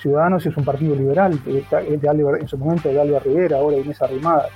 Ciudadanos 0.00 0.44
es 0.44 0.56
un 0.56 0.64
partido 0.64 0.94
liberal, 0.94 1.40
en 1.46 2.48
su 2.48 2.58
momento 2.58 2.88
de 2.88 3.00
Alba 3.00 3.18
Rivera, 3.20 3.58
ahora 3.58 3.76
Inés 3.76 4.00
Arrimadas. 4.02 4.50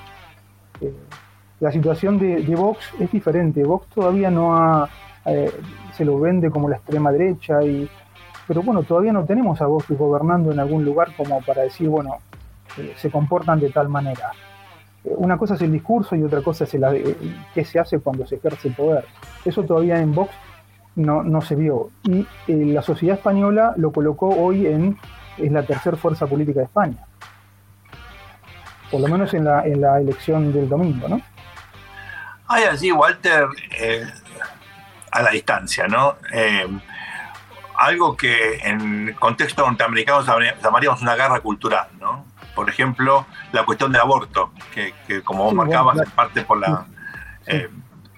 Eh, 0.80 0.92
la 1.60 1.72
situación 1.72 2.18
de, 2.18 2.44
Vox 2.54 2.92
es 3.00 3.10
diferente. 3.10 3.64
Vox 3.64 3.86
todavía 3.88 4.30
no 4.30 4.86
eh, 5.24 5.50
se 5.92 6.04
lo 6.04 6.20
vende 6.20 6.50
como 6.50 6.68
la 6.68 6.76
extrema 6.76 7.10
derecha 7.10 7.62
y 7.62 7.88
pero 8.48 8.62
bueno, 8.62 8.82
todavía 8.82 9.12
no 9.12 9.26
tenemos 9.26 9.60
a 9.60 9.66
Vox 9.66 9.90
gobernando 9.90 10.50
en 10.50 10.58
algún 10.58 10.82
lugar 10.82 11.08
como 11.14 11.42
para 11.42 11.62
decir, 11.62 11.90
bueno, 11.90 12.16
eh, 12.78 12.94
se 12.96 13.10
comportan 13.10 13.60
de 13.60 13.68
tal 13.68 13.90
manera. 13.90 14.32
Eh, 15.04 15.12
una 15.18 15.36
cosa 15.36 15.54
es 15.54 15.60
el 15.60 15.70
discurso 15.70 16.16
y 16.16 16.22
otra 16.22 16.40
cosa 16.40 16.64
es 16.64 16.72
el, 16.72 17.14
qué 17.52 17.62
se 17.66 17.78
hace 17.78 17.98
cuando 17.98 18.26
se 18.26 18.36
ejerce 18.36 18.68
el 18.68 18.74
poder. 18.74 19.04
Eso 19.44 19.62
todavía 19.64 20.00
en 20.00 20.14
Vox 20.14 20.30
no, 20.98 21.22
no 21.22 21.40
se 21.40 21.54
vio. 21.54 21.90
Y 22.02 22.26
la 22.46 22.82
sociedad 22.82 23.16
española 23.16 23.74
lo 23.76 23.92
colocó 23.92 24.28
hoy 24.28 24.66
en 24.66 24.98
es 25.38 25.52
la 25.52 25.62
tercera 25.62 25.96
fuerza 25.96 26.26
política 26.26 26.60
de 26.60 26.66
España. 26.66 26.98
Por 28.90 29.00
lo 29.00 29.08
menos 29.08 29.32
en 29.34 29.44
la, 29.44 29.64
en 29.64 29.80
la 29.80 30.00
elección 30.00 30.52
del 30.52 30.68
domingo, 30.68 31.08
¿no? 31.08 31.20
Hay 32.48 32.64
allí, 32.64 32.90
Walter, 32.90 33.46
a 35.12 35.22
la 35.22 35.30
distancia, 35.30 35.86
¿no? 35.86 36.16
algo 37.78 38.16
que 38.16 38.56
en 38.56 39.14
contexto 39.14 39.64
norteamericano 39.64 40.24
llamaríamos 40.60 41.00
una 41.00 41.14
guerra 41.14 41.38
cultural, 41.40 41.86
¿no? 42.00 42.24
Por 42.54 42.68
ejemplo, 42.68 43.24
la 43.52 43.64
cuestión 43.64 43.92
del 43.92 44.00
aborto, 44.00 44.50
que, 44.74 45.22
como 45.22 45.44
vos 45.44 45.54
marcabas, 45.54 46.00
es 46.00 46.10
parte 46.10 46.42
por 46.42 46.58
la... 46.58 46.86
Eh, 47.46 47.70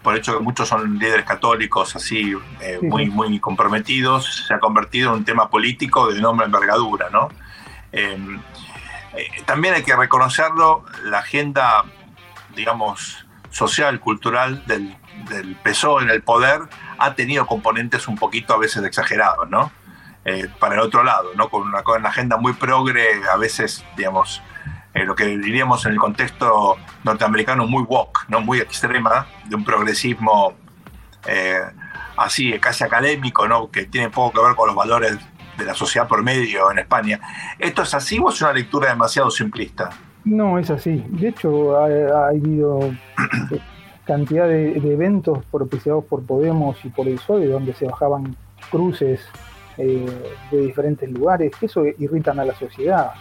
por 0.03 0.15
el 0.15 0.21
hecho 0.21 0.39
que 0.39 0.43
muchos 0.43 0.69
son 0.69 0.99
líderes 0.99 1.25
católicos 1.25 1.95
así 1.95 2.35
eh, 2.61 2.79
muy, 2.83 3.11
muy 3.11 3.39
comprometidos, 3.39 4.47
se 4.47 4.55
ha 4.55 4.59
convertido 4.59 5.11
en 5.11 5.19
un 5.19 5.25
tema 5.25 5.51
político 5.51 6.11
de 6.11 6.19
enorme 6.19 6.45
envergadura, 6.45 7.11
¿no? 7.11 7.29
Em, 7.93 8.41
eh, 9.15 9.29
también 9.45 9.75
hay 9.75 9.83
que 9.83 9.95
reconocerlo, 9.95 10.85
la 11.05 11.19
agenda, 11.19 11.85
digamos, 12.55 13.27
social, 13.51 14.01
cultural 14.01 14.65
del, 14.67 14.97
del 15.29 15.57
PSOE 15.57 16.05
en 16.05 16.11
el 16.11 16.23
poder 16.23 16.63
ha 16.99 17.15
tenido 17.15 17.47
componentes 17.47 18.09
un 18.09 18.17
poquito 18.17 18.55
a 18.55 18.59
veces 18.59 18.85
exagerados, 18.85 19.49
¿no? 19.49 19.73
Eh, 20.25 20.49
para 20.59 20.75
el 20.75 20.81
otro 20.81 21.03
lado, 21.03 21.31
¿no? 21.35 21.49
Con 21.49 21.63
una, 21.63 21.81
agenda 22.09 22.37
muy 22.37 22.53
progre, 22.53 23.23
a 23.33 23.37
veces, 23.37 23.85
digamos, 23.97 24.43
eh, 24.95 25.05
lo 25.05 25.15
que 25.15 25.27
diríamos 25.27 25.87
en 25.87 25.93
el 25.93 25.99
contexto 25.99 26.77
norteamericano 27.05 27.67
muy 27.67 27.83
woke, 27.83 28.27
¿no? 28.29 28.41
Muy 28.41 28.59
extrema, 28.59 29.27
de 29.47 29.57
un 29.57 29.65
progresismo 29.65 30.55
eh, 31.27 31.61
así, 32.17 32.59
casi 32.59 32.85
académico, 32.85 33.47
¿no? 33.47 33.71
Que 33.71 33.87
tiene 33.87 34.11
poco 34.11 34.33
que 34.33 34.47
ver 34.47 34.57
con 34.57 34.67
los 34.67 34.77
valores 34.77 35.19
de 35.57 35.65
la 35.65 35.75
sociedad 35.75 36.09
por 36.09 36.23
medio 36.23 36.71
en 36.71 36.79
España. 36.79 37.21
¿Esto 37.59 37.83
es 37.83 37.95
así 37.95 38.19
o 38.19 38.31
es 38.31 38.41
una 38.41 38.53
lectura 38.53 38.89
demasiado 38.89 39.31
simplista? 39.31 39.91
No, 40.25 40.59
es 40.59 40.71
así. 40.71 41.05
De 41.09 41.29
hecho, 41.29 41.77
ha, 41.77 41.87
ha 41.87 42.29
habido 42.29 42.91
cantidad 44.11 44.49
de, 44.49 44.77
eventos 44.93 45.45
propiciados 45.53 46.05
por 46.05 46.25
Podemos 46.25 46.85
y 46.85 46.89
por 46.89 47.07
el 47.07 47.15
PSOE, 47.15 47.47
donde 47.47 47.75
se 47.75 47.87
bajaban 47.87 48.35
cruces 48.71 49.21
eh, 49.79 50.05
de 50.51 50.61
diferentes 50.61 51.09
lugares, 51.11 51.53
que 51.59 51.67
eso 51.67 51.85
irritan 51.87 52.41
a 52.41 52.45
la 52.45 52.55
sociedad. 52.55 53.13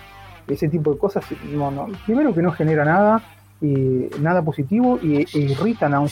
Ese 0.50 0.68
tipo 0.68 0.92
de 0.92 0.98
cosas, 0.98 1.24
no, 1.52 1.70
no, 1.70 1.88
primero 2.06 2.34
que 2.34 2.42
no 2.42 2.52
genera 2.52 2.84
nada, 2.84 3.22
y 3.62 4.10
nada 4.20 4.42
positivo 4.42 5.00
y, 5.02 5.18
e 5.18 5.28
irritan 5.34 5.94
a, 5.94 6.06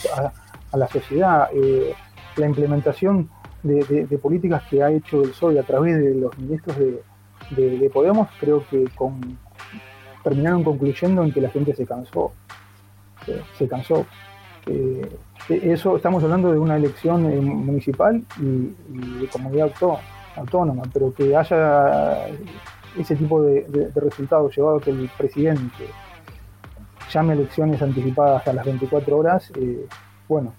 la 0.76 0.88
sociedad. 0.88 1.48
Eh, 1.52 1.94
la 2.36 2.46
implementación 2.46 3.28
de, 3.62 4.18
políticas 4.22 4.62
que 4.70 4.82
ha 4.82 4.90
hecho 4.90 5.22
el 5.22 5.30
PSOE 5.30 5.58
a 5.58 5.62
través 5.62 5.98
de 5.98 6.14
los 6.14 6.36
ministros 6.38 6.76
de, 6.78 7.02
Podemos, 7.92 8.28
creo 8.38 8.62
que 8.68 8.84
terminaron 10.22 10.62
concluyendo 10.62 11.24
en 11.24 11.32
que 11.32 11.40
la 11.40 11.48
gente 11.48 11.74
se 11.74 11.86
cansó. 11.86 12.32
se 13.56 13.66
cansó. 13.66 14.04
Eh, 14.66 15.08
eso 15.48 15.96
estamos 15.96 16.22
hablando 16.22 16.52
de 16.52 16.58
una 16.58 16.76
elección 16.76 17.24
eh, 17.32 17.40
municipal 17.40 18.22
y, 18.38 19.20
de 19.20 19.28
comunidad 19.28 19.72
autónoma, 20.36 20.82
pero 20.92 21.14
que 21.14 21.34
haya 21.34 22.26
ese 22.98 23.16
tipo 23.16 23.42
de, 23.42 23.90
resultados 23.94 24.54
llevado 24.56 24.78
a 24.78 24.80
que 24.80 24.90
el 24.90 25.10
presidente 25.16 25.84
llame 27.12 27.34
elecciones 27.34 27.80
anticipadas 27.80 28.46
a 28.46 28.52
las 28.52 28.66
24 28.66 29.16
horas, 29.16 29.50
eh, 29.58 29.86
bueno, 30.28 30.52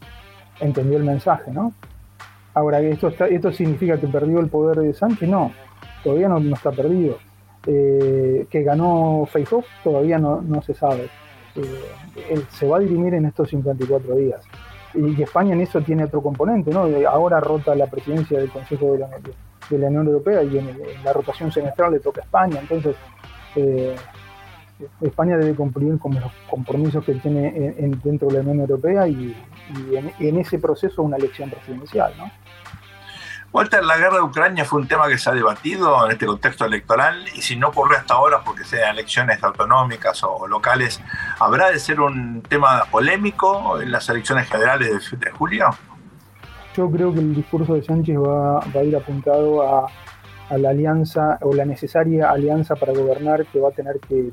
entendió 0.60 0.98
el 0.98 1.04
mensaje, 1.04 1.52
¿no? 1.52 1.74
Ahora, 2.54 2.82
¿esto, 2.82 3.10
¿esto 3.30 3.52
significa 3.52 4.00
que 4.00 4.08
perdió 4.08 4.40
el 4.40 4.50
poder 4.50 4.80
de 4.80 4.94
Sánchez? 4.94 5.30
No, 5.30 5.52
todavía 6.04 6.28
no, 6.28 6.40
está 6.40 6.72
perdido. 6.72 7.18
que 7.64 8.64
ganó 8.64 9.28
Facebook 9.32 9.66
todavía 9.84 10.18
no, 10.18 10.42
no 10.42 10.62
se 10.64 10.74
sabe. 10.74 11.10
Eh, 11.56 12.44
se 12.50 12.68
va 12.68 12.78
a 12.78 12.80
dirimir 12.80 13.14
en 13.14 13.26
estos 13.26 13.50
54 13.50 14.16
días. 14.16 14.42
Y 14.94 15.22
España 15.22 15.54
en 15.54 15.62
eso 15.62 15.82
tiene 15.82 16.06
otro 16.06 16.22
componente, 16.22 16.72
¿no? 16.72 16.88
Ahora 17.08 17.40
rota 17.40 17.76
la 17.76 17.88
presidencia 17.88 18.40
del 18.40 18.50
Consejo 18.50 18.94
de 18.94 19.00
la, 19.00 19.06
Unión 19.06 19.49
Europea 19.72 20.44
y 20.44 20.58
en, 20.58 20.78
la 21.04 21.14
rotación 21.14 21.52
semestral 21.52 21.92
le 21.94 22.00
toca 22.00 22.22
a 22.22 22.24
España. 22.24 22.60
Entonces, 22.60 22.96
eh, 23.56 23.96
España 25.02 25.38
debe 25.38 25.56
cumplir 25.56 25.98
con 26.00 26.14
los 26.16 26.32
compromisos 26.50 27.04
que 27.04 27.16
tiene 27.16 27.74
dentro 28.04 28.30
de 28.30 28.36
la 28.36 28.40
Unión 28.42 28.62
Europea 28.62 29.08
y, 29.08 29.36
en, 29.92 30.12
en, 30.20 30.38
ese 30.40 30.58
proceso 30.58 31.04
una 31.04 31.18
elección 31.18 31.50
presidencial, 31.50 32.14
¿no? 32.18 32.32
Walter, 33.52 33.84
la 33.84 33.98
guerra 33.98 34.18
de 34.18 34.22
Ucrania 34.22 34.64
fue 34.64 34.80
un 34.80 34.88
tema 34.88 35.08
que 35.08 35.18
se 35.18 35.28
ha 35.28 35.34
debatido 35.34 36.06
en 36.06 36.12
este 36.12 36.28
contexto 36.28 36.66
electoral 36.66 37.26
y 37.34 37.42
si 37.42 37.56
no 37.56 37.70
ocurrió 37.70 37.98
hasta 37.98 38.14
ahora 38.14 38.42
porque 38.44 38.64
sean 38.64 38.92
elecciones 38.92 39.44
autonómicas 39.44 40.24
o 40.24 40.48
locales, 40.48 41.02
¿habrá 41.40 41.72
de 41.72 41.80
ser 41.80 42.00
un 42.00 42.44
tema 42.44 42.86
polémico 42.92 43.82
en 43.82 43.92
las 43.92 44.08
elecciones 44.08 44.48
generales 44.48 45.16
de, 45.20 45.32
julio? 45.32 45.70
Yo 46.80 46.90
creo 46.90 47.14
que 47.14 47.20
el 47.20 47.36
discurso 47.36 47.74
de 47.74 47.84
Sánchez 47.84 48.16
va, 48.18 48.60
a 48.60 48.84
ir 48.86 48.96
apuntado 48.96 49.62
a, 49.64 49.92
la 50.58 50.70
alianza 50.70 51.38
o 51.42 51.54
la 51.54 51.66
necesaria 51.66 52.32
alianza 52.32 52.74
para 52.78 52.94
gobernar 52.94 53.46
que 53.48 53.60
va 53.60 53.68
a 53.68 53.72
tener 53.74 54.00
que, 54.00 54.32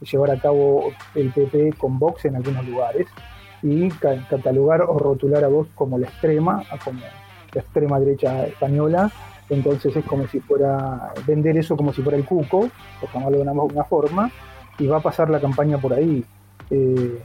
llevar 0.00 0.32
a 0.32 0.40
cabo 0.40 0.90
el 1.14 1.30
PP 1.30 1.74
con 1.78 2.00
Vox 2.00 2.24
en 2.24 2.34
algunos 2.34 2.66
lugares 2.66 3.06
y 3.62 3.90
catalogar 3.90 4.82
o 4.82 4.98
rotular 4.98 5.44
a 5.44 5.46
Vox 5.46 5.70
como 5.76 5.96
la 5.96 6.08
extrema, 6.08 6.64
como 6.84 6.98
la 6.98 7.60
extrema 7.60 8.00
derecha 8.00 8.44
española, 8.44 9.12
entonces 9.48 9.94
es 9.94 10.04
como 10.04 10.26
si 10.26 10.40
fuera 10.40 11.12
vender 11.24 11.56
eso 11.58 11.76
como 11.76 11.92
si 11.92 12.02
fuera 12.02 12.18
el 12.18 12.24
cuco, 12.24 12.70
por 13.00 13.12
llamarlo 13.12 13.38
de 13.38 13.50
una, 13.72 13.84
forma, 13.84 14.32
y 14.80 14.88
va 14.88 14.96
a 14.96 15.00
pasar 15.00 15.30
la 15.30 15.38
campaña 15.38 15.78
por 15.78 15.92
ahí, 15.92 16.24
eh, 16.70 17.22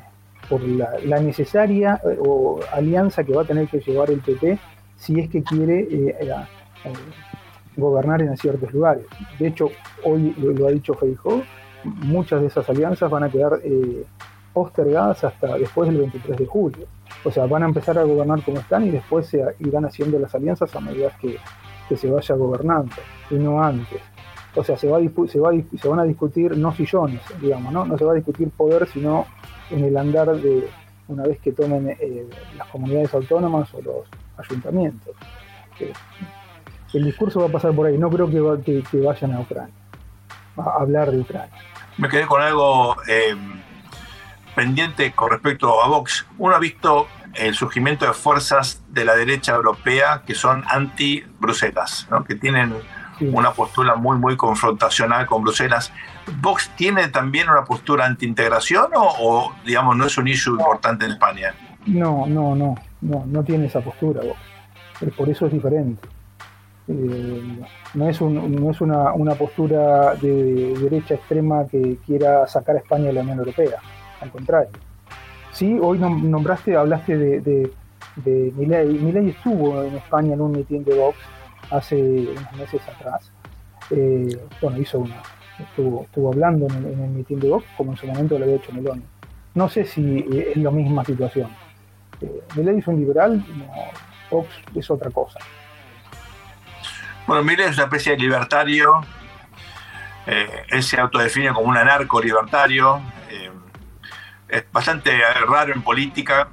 por 0.50 0.62
la, 0.62 1.20
necesaria 1.20 2.00
eh, 2.04 2.18
o 2.20 2.60
alianza 2.72 3.24
que 3.24 3.34
va 3.34 3.44
a 3.44 3.46
tener 3.46 3.68
que 3.68 3.80
llevar 3.80 4.10
el 4.12 4.20
PP 4.20 4.58
si 4.98 5.20
es 5.20 5.30
que 5.30 5.44
quiere 5.44 5.88
eh, 5.90 6.16
gobernar 7.78 8.22
en 8.22 8.36
ciertos 8.38 8.74
lugares. 8.74 9.06
De 9.38 9.48
hecho, 9.48 9.70
hoy 10.04 10.34
lo, 10.38 10.68
ha 10.68 10.72
dicho 10.72 10.94
Feijóo, 10.94 11.44
muchas 11.84 12.42
de 12.42 12.48
esas 12.48 12.70
alianzas 12.70 13.10
van 13.10 13.24
a 13.24 13.30
quedar 13.30 13.60
postergadas 14.54 15.24
hasta 15.24 15.58
después 15.58 15.88
del 15.90 16.00
23 16.00 16.38
de 16.38 16.46
julio. 16.46 16.86
O 17.24 17.32
sea, 17.32 17.46
van 17.46 17.64
a 17.64 17.66
empezar 17.66 17.98
a 17.98 18.04
gobernar 18.04 18.42
como 18.44 18.60
están 18.60 18.86
y 18.86 18.92
después 18.92 19.28
se 19.28 19.44
irán 19.60 19.86
haciendo 19.86 20.20
las 20.20 20.34
alianzas 20.36 20.74
a 20.76 20.80
medida 20.80 21.12
que, 21.20 21.38
se 21.96 22.10
vaya 22.10 22.36
gobernando 22.36 22.94
y 23.32 23.36
no 23.36 23.64
antes. 23.64 24.02
O 24.56 24.64
sea, 24.64 24.78
se, 24.78 24.88
va 24.88 25.00
se, 25.28 25.40
va 25.40 25.52
se 25.76 25.88
van 25.88 26.00
a 26.00 26.04
discutir 26.04 26.56
no 26.56 26.72
sillones, 26.72 27.22
digamos, 27.42 27.74
¿no? 27.74 27.84
No 27.86 27.98
se 27.98 28.06
va 28.06 28.12
a 28.12 28.16
discutir 28.16 28.50
poder, 28.52 28.88
sino 28.88 29.26
en 29.70 29.84
el 29.84 29.98
andar 29.98 30.36
de 30.36 30.70
una 31.08 31.24
vez 31.24 31.40
que 31.40 31.52
tomen 31.52 31.90
eh, 31.90 32.30
las 32.58 32.68
comunidades 32.68 33.14
autónomas 33.14 33.74
o 33.74 33.82
los 33.82 34.06
ayuntamientos. 34.38 35.16
Eh, 35.80 35.92
el 36.94 37.04
discurso 37.04 37.40
va 37.42 37.48
a 37.48 37.52
pasar 37.52 37.74
por 37.74 37.88
ahí. 37.88 37.98
No 37.98 38.10
creo 38.10 38.30
que, 38.64 38.84
que, 38.84 39.00
vayan 39.00 39.34
a 39.34 39.42
Ucrania, 39.42 39.74
a 40.58 40.82
hablar 40.82 41.12
de 41.12 41.20
Ucrania. 41.20 41.56
Me 41.98 42.08
quedé 42.10 42.26
con 42.26 42.42
algo 42.42 42.96
eh, 43.08 43.36
pendiente 44.56 45.12
con 45.14 45.32
respecto 45.32 45.84
a 45.84 45.88
Vox. 45.88 46.26
Uno 46.38 46.56
ha 46.56 46.60
visto 46.60 47.08
el 47.34 47.56
surgimiento 47.56 48.06
de 48.06 48.14
fuerzas 48.14 48.82
de 48.90 49.06
la 49.06 49.16
derecha 49.16 49.54
europea 49.54 50.24
que 50.26 50.36
son 50.36 50.64
anti-Bruselas, 50.68 52.08
que 52.28 52.36
tienen 52.36 52.74
una 53.22 53.52
postura 53.52 53.96
muy, 53.96 54.18
muy 54.18 54.36
confrontacional 54.38 55.26
con 55.26 55.44
Bruselas. 55.44 55.92
¿Vox 56.42 56.72
tiene 56.76 57.08
también 57.10 57.50
una 57.50 57.64
postura 57.64 58.06
anti-integración 58.06 58.88
o, 58.96 59.54
digamos, 59.66 59.96
no 59.98 60.06
es 60.06 60.18
un 60.18 60.28
issue 60.28 60.52
importante 60.52 61.06
en 61.06 61.12
España? 61.12 61.54
No, 61.86 62.26
no, 62.28 62.56
no, 62.56 62.76
no, 63.02 63.24
no 63.26 63.44
tiene 63.44 63.66
esa 63.66 63.82
postura 63.82 64.22
Vox. 64.22 65.16
Por 65.16 65.30
eso 65.30 65.46
es 65.48 65.54
diferente. 65.54 66.08
Eh, 66.88 67.60
no 67.94 68.10
es, 68.10 68.20
no 68.22 68.72
es 68.72 68.82
una, 68.82 69.14
una 69.14 69.36
postura 69.36 70.16
de 70.16 70.74
derecha 70.74 71.14
extrema 71.16 71.66
que 71.68 71.98
quiera 72.06 72.48
sacar 72.48 72.76
a 72.76 72.80
España 72.80 73.06
de 73.06 73.14
la 73.14 73.22
Unión 73.22 73.40
Europea 73.40 73.78
al 74.22 74.32
contrario. 74.32 74.72
Sí, 75.52 75.78
hoy 75.82 76.00
nombraste, 76.00 76.76
hablaste 76.76 77.18
de, 77.18 77.42
de, 77.42 77.72
de 78.18 78.54
Milei. 78.56 79.30
estuvo 79.30 79.84
en 79.84 79.96
España 79.96 80.34
en 80.34 80.42
un 80.42 80.52
mitin 80.52 80.84
de 80.84 80.96
Vox 80.96 81.18
hace 81.72 81.96
unos 81.96 82.54
meses 82.54 82.82
atrás. 82.88 83.32
Eh, 83.92 84.40
bueno, 84.62 84.78
hizo 84.78 85.00
una, 85.00 85.22
estuvo, 85.58 86.04
estuvo 86.04 86.32
hablando 86.32 86.68
en 86.68 86.86
el, 86.86 87.26
en 87.30 87.40
de 87.40 87.50
Vox 87.50 87.66
como 87.78 87.92
en 87.92 87.98
su 87.98 88.08
momento 88.08 88.38
lo 88.38 88.46
había 88.46 88.58
hecho 88.58 88.72
Meloni. 88.72 89.04
No 89.56 89.68
sé 89.70 89.86
si 89.86 90.20
eh, 90.32 90.54
es 90.56 90.58
la 90.58 90.72
misma 90.72 91.04
situación. 91.04 91.50
Eh, 92.22 92.44
es 92.56 92.88
un 92.88 93.00
liberal, 93.00 93.44
Vox 94.30 94.50
es 94.76 94.90
otra 94.92 95.10
cosa. 95.10 95.40
Bueno, 97.26 97.44
Milei 97.44 97.68
es 97.68 97.76
una 97.76 97.86
especie 97.86 98.14
de 98.14 98.18
libertario. 98.18 99.02
Eh, 100.26 100.66
él 100.70 100.84
se 100.84 101.00
autodefine 101.00 101.54
como 101.54 101.70
un 101.70 101.78
anarco 101.78 102.22
libertario. 102.22 103.02
Eh, 103.30 103.52
es 104.48 104.72
bastante 104.72 105.12
raro 105.48 105.74
en 105.74 105.82
política. 105.82 106.50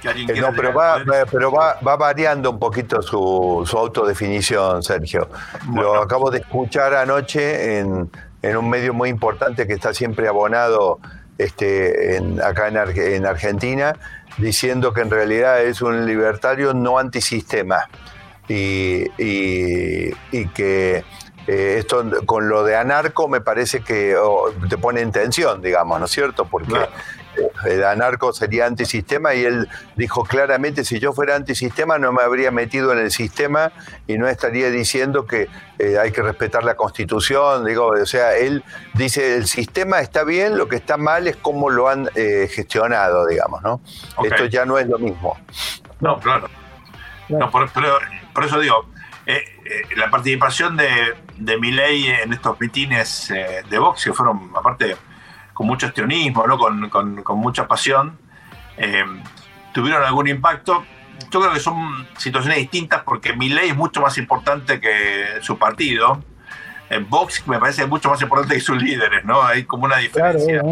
Que 0.00 0.08
eh, 0.10 0.40
no, 0.40 0.52
pero, 0.54 0.72
va, 0.72 1.02
pero 1.30 1.52
va, 1.52 1.78
va, 1.86 1.96
variando 1.96 2.50
un 2.50 2.58
poquito 2.58 3.02
su, 3.02 3.62
su 3.66 3.76
autodefinición, 3.76 4.82
Sergio. 4.82 5.28
Lo 5.74 6.00
acabo 6.02 6.30
de 6.30 6.38
escuchar 6.38 6.94
anoche 6.94 7.78
en, 7.78 8.10
en, 8.42 8.56
un 8.56 8.70
medio 8.70 8.94
muy 8.94 9.10
importante 9.10 9.66
que 9.66 9.74
está 9.74 9.92
siempre 9.92 10.26
abonado 10.28 11.00
este, 11.38 12.16
en, 12.16 12.42
acá 12.42 12.68
en, 12.68 12.76
en 12.76 13.26
Argentina, 13.26 13.94
diciendo 14.38 14.92
que 14.92 15.02
en 15.02 15.10
realidad 15.10 15.62
es 15.62 15.82
un 15.82 16.06
libertario 16.06 16.72
no 16.72 16.98
antisistema 16.98 17.88
y, 18.50 20.44
que 20.54 21.04
eh, 21.46 21.76
esto 21.78 22.04
con 22.26 22.48
lo 22.48 22.64
de 22.64 22.76
anarco 22.76 23.28
me 23.28 23.40
parece 23.40 23.80
que 23.80 24.16
te 24.68 24.78
pone 24.78 25.00
en 25.00 25.12
tensión, 25.12 25.62
digamos, 25.62 25.98
¿no 25.98 26.06
es 26.06 26.10
cierto? 26.10 26.44
Porque 26.44 26.74
anarco 27.86 28.32
sería 28.32 28.66
antisistema 28.66 29.34
y 29.34 29.44
él 29.44 29.68
dijo 29.96 30.24
claramente, 30.24 30.84
si 30.84 30.98
yo 30.98 31.12
fuera 31.12 31.36
antisistema 31.36 31.98
no 31.98 32.12
me 32.12 32.22
habría 32.22 32.50
metido 32.50 32.92
en 32.92 32.98
el 32.98 33.10
sistema 33.10 33.72
y 34.06 34.18
no 34.18 34.28
estaría 34.28 34.70
diciendo 34.70 35.26
que 35.26 35.48
eh, 35.78 35.98
hay 35.98 36.12
que 36.12 36.22
respetar 36.22 36.64
la 36.64 36.74
constitución, 36.76 37.64
digo, 37.64 37.88
o 37.88 38.06
sea, 38.06 38.36
él 38.36 38.64
dice, 38.94 39.36
el 39.36 39.46
sistema 39.46 40.00
está 40.00 40.24
bien, 40.24 40.56
lo 40.56 40.68
que 40.68 40.76
está 40.76 40.96
mal 40.96 41.26
es 41.26 41.36
cómo 41.36 41.70
lo 41.70 41.88
han 41.88 42.08
eh, 42.14 42.48
gestionado, 42.52 43.26
digamos, 43.26 43.62
¿no? 43.62 43.80
Esto 44.24 44.46
ya 44.46 44.64
no 44.64 44.78
es 44.78 44.86
lo 44.86 44.98
mismo. 44.98 45.38
No, 46.00 46.18
claro. 46.18 46.48
No, 47.28 47.50
por, 47.50 47.70
por 48.32 48.44
eso 48.44 48.58
digo, 48.58 48.86
eh, 49.26 49.44
la 49.96 50.10
participación 50.10 50.76
de, 50.76 50.88
de 51.36 51.58
Milei 51.58 52.08
en 52.08 52.32
estos 52.32 52.60
mitines 52.60 53.30
eh, 53.30 53.62
de 53.68 53.78
Vox, 53.78 54.04
que 54.04 54.12
fueron, 54.12 54.50
aparte, 54.56 54.96
con 55.60 55.66
mucho 55.66 55.88
estionismo, 55.88 56.46
¿no? 56.46 56.56
con, 56.56 56.88
con, 56.88 57.22
con 57.22 57.38
mucha 57.38 57.68
pasión, 57.68 58.16
tuvieron 59.74 60.02
algún 60.02 60.26
impacto. 60.26 60.86
Yo 61.30 61.38
creo 61.38 61.52
que 61.52 61.60
son 61.60 62.08
situaciones 62.16 62.56
distintas 62.60 63.02
porque 63.02 63.34
Milei 63.34 63.68
es 63.68 63.76
mucho 63.76 64.00
más 64.00 64.16
importante 64.16 64.80
que 64.80 65.26
su 65.42 65.58
partido. 65.58 66.24
Vox 67.10 67.46
me 67.46 67.58
parece 67.58 67.84
mucho 67.84 68.08
más 68.08 68.22
importante 68.22 68.54
que 68.54 68.60
sus 68.62 68.82
líderes, 68.82 69.22
¿no? 69.26 69.42
Hay 69.42 69.64
como 69.64 69.84
una 69.84 69.98
diferencia 69.98 70.62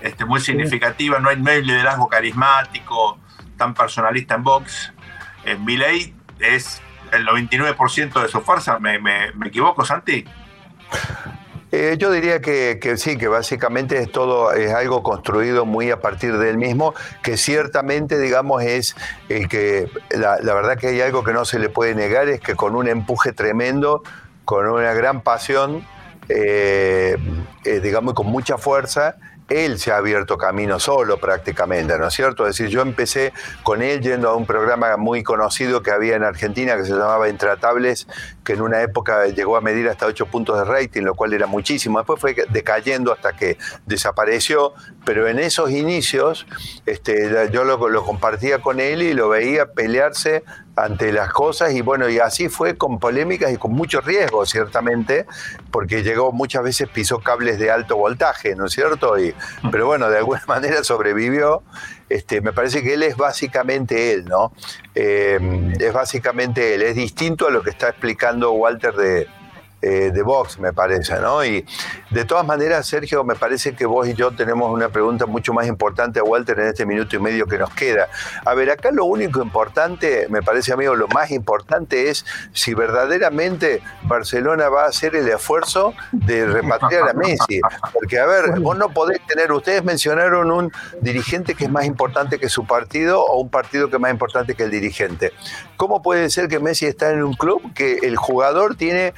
este, 0.00 0.24
muy 0.24 0.40
significativa. 0.40 1.18
No 1.18 1.30
hay, 1.30 1.36
no 1.42 1.50
hay 1.50 1.64
liderazgo 1.64 2.08
carismático 2.08 3.18
tan 3.56 3.74
personalista 3.74 4.36
en 4.36 4.44
Vox. 4.44 4.92
En 5.44 5.64
Milei 5.64 6.14
es 6.38 6.80
el 7.10 7.26
99% 7.26 8.22
de 8.22 8.28
su 8.28 8.40
fuerza. 8.42 8.78
¿Me, 8.78 9.32
equivoco, 9.44 9.84
Santi? 9.84 10.24
Eh, 11.76 11.96
yo 11.98 12.12
diría 12.12 12.40
que, 12.40 12.78
sí, 12.96 13.18
que 13.18 13.26
básicamente 13.26 13.98
es 13.98 14.12
todo, 14.12 14.52
es 14.52 14.72
algo 14.72 15.02
construido 15.02 15.66
muy 15.66 15.90
a 15.90 16.00
partir 16.00 16.38
de 16.38 16.50
él 16.50 16.56
mismo, 16.56 16.94
que 17.20 17.36
ciertamente, 17.36 18.16
digamos, 18.16 18.62
es 18.62 18.94
el 19.28 19.48
que, 19.48 19.88
la, 20.10 20.36
verdad 20.40 20.78
que 20.78 20.86
hay 20.86 21.00
algo 21.00 21.24
que 21.24 21.32
no 21.32 21.44
se 21.44 21.58
le 21.58 21.68
puede 21.68 21.96
negar, 21.96 22.28
es 22.28 22.40
que 22.40 22.54
con 22.54 22.76
un 22.76 22.86
empuje 22.86 23.32
tremendo, 23.32 24.04
con 24.44 24.68
una 24.68 24.94
gran 24.94 25.22
pasión, 25.22 25.84
eh, 26.28 27.16
eh, 27.64 27.80
digamos, 27.80 28.14
con 28.14 28.28
mucha 28.28 28.56
fuerza, 28.56 29.16
él 29.48 29.78
se 29.78 29.92
ha 29.92 29.98
abierto 29.98 30.38
camino 30.38 30.80
solo 30.80 31.18
prácticamente, 31.18 31.98
¿no 31.98 32.08
es 32.08 32.14
cierto? 32.14 32.46
Es 32.46 32.56
decir, 32.56 32.72
yo 32.72 32.80
empecé 32.80 33.32
con 33.62 33.82
él 33.82 34.00
yendo 34.00 34.30
a 34.30 34.34
un 34.34 34.46
programa 34.46 34.96
muy 34.96 35.22
conocido 35.22 35.82
que 35.82 35.90
había 35.90 36.16
en 36.16 36.24
Argentina 36.24 36.76
que 36.76 36.84
se 36.84 36.92
llamaba 36.92 37.28
Intratables, 37.28 38.06
que 38.42 38.54
en 38.54 38.62
una 38.62 38.82
época 38.82 39.26
llegó 39.26 39.56
a 39.56 39.60
medir 39.60 39.88
hasta 39.88 40.06
8 40.06 40.26
puntos 40.26 40.58
de 40.58 40.64
rating, 40.64 41.02
lo 41.02 41.14
cual 41.14 41.34
era 41.34 41.46
muchísimo. 41.46 41.98
Después 41.98 42.20
fue 42.20 42.34
decayendo 42.50 43.12
hasta 43.12 43.34
que 43.36 43.58
desapareció, 43.86 44.72
pero 45.04 45.28
en 45.28 45.38
esos 45.38 45.70
inicios 45.70 46.46
este, 46.86 47.50
yo 47.52 47.64
lo, 47.64 47.88
lo 47.88 48.04
compartía 48.04 48.60
con 48.60 48.80
él 48.80 49.02
y 49.02 49.12
lo 49.12 49.28
veía 49.28 49.72
pelearse 49.72 50.42
ante 50.76 51.12
las 51.12 51.32
cosas 51.32 51.72
y 51.72 51.80
bueno, 51.80 52.08
y 52.08 52.18
así 52.18 52.48
fue 52.48 52.76
con 52.76 52.98
polémicas 52.98 53.52
y 53.52 53.56
con 53.56 53.72
mucho 53.72 54.00
riesgo, 54.00 54.44
ciertamente, 54.46 55.26
porque 55.70 56.02
llegó 56.02 56.32
muchas 56.32 56.64
veces, 56.64 56.88
pisó 56.88 57.20
cables 57.20 57.58
de 57.58 57.70
alto 57.70 57.96
voltaje, 57.96 58.56
¿no 58.56 58.66
es 58.66 58.72
cierto? 58.72 59.18
Y, 59.18 59.34
pero 59.70 59.86
bueno, 59.86 60.10
de 60.10 60.18
alguna 60.18 60.42
manera 60.48 60.82
sobrevivió. 60.84 61.62
Este, 62.08 62.40
me 62.40 62.52
parece 62.52 62.82
que 62.82 62.94
él 62.94 63.02
es 63.02 63.16
básicamente 63.16 64.12
él, 64.12 64.26
¿no? 64.26 64.52
Eh, 64.94 65.72
es 65.80 65.92
básicamente 65.92 66.74
él, 66.74 66.82
es 66.82 66.94
distinto 66.94 67.48
a 67.48 67.50
lo 67.50 67.62
que 67.62 67.70
está 67.70 67.88
explicando 67.88 68.52
Walter 68.52 68.94
de, 68.94 69.26
eh, 69.82 70.10
de 70.12 70.22
Vox, 70.22 70.58
me 70.58 70.72
parece, 70.72 71.20
¿no? 71.20 71.44
Y 71.44 71.66
de 72.10 72.24
todas 72.24 72.46
maneras, 72.46 72.86
Sergio, 72.86 73.22
me 73.22 73.34
parece 73.34 73.74
que 73.74 73.84
vos 73.84 74.08
y 74.08 74.14
yo 74.14 74.30
tenemos 74.30 74.72
una 74.72 74.88
pregunta 74.88 75.26
mucho 75.26 75.52
más 75.52 75.66
importante 75.66 76.20
a 76.20 76.22
Walter 76.22 76.58
en 76.58 76.68
este 76.68 76.86
minuto 76.86 77.16
y 77.16 77.18
medio 77.18 77.46
que 77.46 77.58
nos 77.58 77.68
queda. 77.74 78.08
A 78.44 78.54
ver, 78.54 78.70
acá 78.70 78.90
lo 78.90 79.04
único 79.04 79.42
importante, 79.42 80.26
me 80.30 80.42
parece, 80.42 80.72
amigo, 80.72 80.94
lo 80.94 81.08
más 81.08 81.30
importante 81.30 82.08
es 82.08 82.24
si 82.52 82.72
verdaderamente 82.72 83.82
Barcelona 84.04 84.68
va 84.68 84.84
a 84.84 84.88
hacer 84.88 85.16
el 85.16 85.28
esfuerzo 85.28 85.92
de 86.12 86.46
repatriar 86.46 87.10
a 87.10 87.12
Messi. 87.12 87.60
Porque, 87.92 88.18
a 88.18 88.26
ver, 88.26 88.60
vos 88.60 88.78
no 88.78 88.88
podés 88.88 89.20
tener, 89.26 89.52
ustedes 89.52 89.84
mencionaron 89.84 90.50
un 90.50 90.72
dirigente 91.00 91.54
que 91.54 91.64
es 91.64 91.70
más 91.70 91.84
importante 91.84 92.38
que 92.38 92.48
su 92.48 92.66
partido 92.66 93.22
o 93.22 93.40
un 93.40 93.50
partido 93.50 93.90
que 93.90 93.96
es 93.96 94.00
más 94.00 94.12
importante 94.12 94.54
que 94.54 94.62
el 94.62 94.70
dirigente. 94.70 95.32
¿Cómo 95.76 96.02
puede 96.02 96.30
ser 96.30 96.48
que 96.48 96.58
Messi 96.58 96.86
está 96.86 97.10
en 97.10 97.22
un 97.22 97.34
club 97.34 97.74
que 97.74 97.98
el 98.02 98.16
jugador 98.16 98.76
tiene 98.76 99.12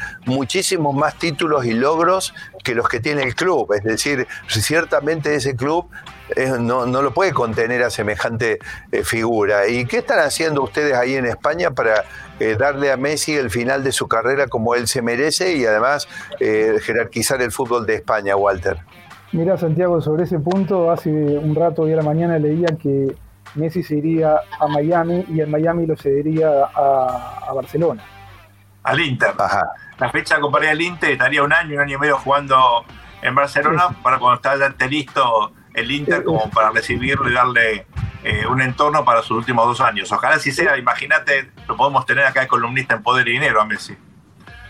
muchísimos 0.56 0.94
más 0.94 1.18
títulos 1.18 1.66
y 1.66 1.74
logros 1.74 2.32
que 2.64 2.74
los 2.74 2.88
que 2.88 2.98
tiene 2.98 3.22
el 3.22 3.34
club? 3.34 3.74
Es 3.74 3.84
decir, 3.84 4.26
ciertamente 4.48 5.34
ese 5.34 5.54
club 5.54 5.86
eh, 6.34 6.50
no, 6.58 6.86
lo 6.86 7.12
puede 7.12 7.34
contener 7.34 7.82
a 7.82 7.90
semejante 7.90 8.58
eh, 8.90 9.02
figura. 9.02 9.68
¿Y 9.68 9.84
qué 9.84 9.98
están 9.98 10.20
haciendo 10.20 10.62
ustedes 10.62 10.94
ahí 10.94 11.14
en 11.14 11.26
España 11.26 11.72
para 11.72 12.04
eh, 12.40 12.56
darle 12.58 12.90
a 12.90 12.96
Messi 12.96 13.34
el 13.34 13.50
final 13.50 13.84
de 13.84 13.92
su 13.92 14.08
carrera 14.08 14.46
como 14.46 14.74
él 14.74 14.88
se 14.88 15.02
merece 15.02 15.54
y 15.58 15.66
además 15.66 16.08
jerarquizar 16.38 17.42
el 17.42 17.52
fútbol 17.52 17.84
de 17.84 17.96
España, 17.96 18.34
Walter? 18.34 18.78
Mira, 19.32 19.58
Santiago, 19.58 20.00
sobre 20.00 20.24
ese 20.24 20.38
punto, 20.38 20.90
hace 20.90 21.10
un 21.10 21.54
rato 21.54 21.82
hoy 21.82 21.92
a 21.92 21.96
la 21.96 22.02
mañana 22.02 22.38
leía 22.38 22.68
que 22.80 23.14
Messi 23.56 23.82
se 23.82 23.96
iría 23.96 24.40
a 24.58 24.66
Miami 24.68 25.26
y 25.28 25.40
el 25.40 25.50
Miami 25.50 25.84
lo 25.84 25.96
cedería 25.96 26.48
a, 26.74 27.52
Barcelona. 27.54 28.02
Al 28.84 29.00
Inter. 29.00 29.32
La 29.98 30.10
fecha 30.10 30.38
comparía 30.40 30.70
al 30.70 30.80
Inter 30.80 31.10
estaría 31.10 31.42
un 31.42 31.52
año, 31.52 31.74
un 31.74 31.80
año 31.80 31.96
y 31.96 32.00
medio 32.00 32.18
jugando 32.18 32.84
en 33.22 33.34
Barcelona 33.34 33.88
para 34.02 34.18
cuando 34.18 34.40
esté 34.66 34.88
listo 34.88 35.52
el 35.74 35.90
Inter 35.90 36.22
como 36.24 36.50
para 36.50 36.70
recibirlo 36.70 37.30
y 37.30 37.32
darle 37.32 37.86
eh, 38.24 38.46
un 38.46 38.60
entorno 38.60 39.04
para 39.04 39.22
sus 39.22 39.38
últimos 39.38 39.66
dos 39.66 39.80
años. 39.80 40.10
Ojalá 40.12 40.38
si 40.38 40.52
sea, 40.52 40.76
imagínate, 40.76 41.50
lo 41.68 41.76
podemos 41.76 42.04
tener 42.06 42.24
acá 42.24 42.40
de 42.40 42.48
columnista 42.48 42.94
en 42.94 43.02
Poder 43.02 43.28
y 43.28 43.32
Dinero 43.32 43.60
a 43.60 43.64
Messi. 43.64 43.96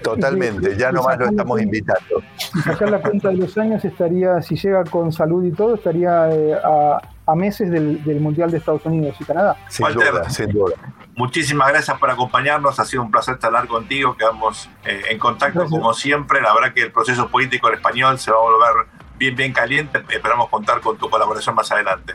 Totalmente, 0.03 0.77
ya 0.77 0.93
nomás 0.93 1.19
lo 1.19 1.27
estamos 1.27 1.61
invitando. 1.61 2.23
Sacar 2.65 2.91
la 2.91 3.01
cuenta 3.01 3.29
de 3.29 3.37
los 3.37 3.57
años 3.59 3.85
estaría, 3.85 4.41
si 4.43 4.57
llega 4.57 4.85
con 4.85 5.13
salud 5.13 5.45
y 5.45 5.53
todo, 5.53 5.75
estaría 5.75 6.31
eh, 6.31 6.55
a, 6.55 7.01
a 7.27 7.35
meses 7.35 7.71
del, 7.71 8.21
Mundial 8.21 8.51
de 8.51 8.59
Estados 8.59 8.85
Unidos 8.87 9.17
y 9.21 9.25
Canadá. 9.25 9.57
Sin 9.69 9.87
duda, 9.89 10.31
sin 10.31 10.51
duda. 10.51 10.75
Muchísimas 11.17 11.69
gracias 11.69 11.99
por 11.99 12.11
acompañarnos, 12.11 12.79
ha 12.79 12.85
sido 12.85 13.03
un 13.03 13.11
placer 13.11 13.39
hablar 13.43 13.67
contigo, 13.67 14.17
quedamos 14.17 14.69
eh, 14.85 15.03
en 15.11 15.19
contacto 15.19 15.67
como 15.67 15.93
siempre, 15.93 16.41
la 16.41 16.55
verdad 16.55 16.73
que 16.73 16.83
el 16.83 16.93
proceso 16.93 17.29
político 17.29 17.69
en 17.69 17.75
español 17.75 18.19
se 18.19 18.31
va 18.31 18.37
a 18.37 18.41
volver 18.41 18.87
bien, 19.19 19.35
bien 19.35 19.53
caliente, 19.53 20.03
esperamos 20.09 20.49
contar 20.49 20.81
con 20.81 20.97
tu 20.99 21.09
colaboración 21.11 21.55
más 21.55 21.71
adelante. 21.73 22.15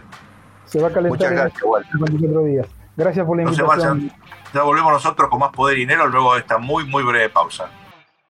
Se 0.65 0.79
va 0.79 0.87
a 0.87 0.91
calentar 0.91 1.31
Muchas 1.31 1.31
gracias, 1.31 2.23
en 2.23 2.45
días. 2.45 2.67
Gracias 3.01 3.25
por 3.25 3.35
la 3.35 3.43
invitación. 3.43 4.11
Ya 4.53 4.61
volvemos 4.61 4.93
nosotros 4.93 5.27
con 5.29 5.39
más 5.39 5.51
poder 5.51 5.77
y 5.77 5.81
dinero 5.81 6.07
luego 6.07 6.35
de 6.35 6.41
esta 6.41 6.59
muy, 6.59 6.85
muy 6.85 7.01
breve 7.01 7.29
pausa. 7.29 7.69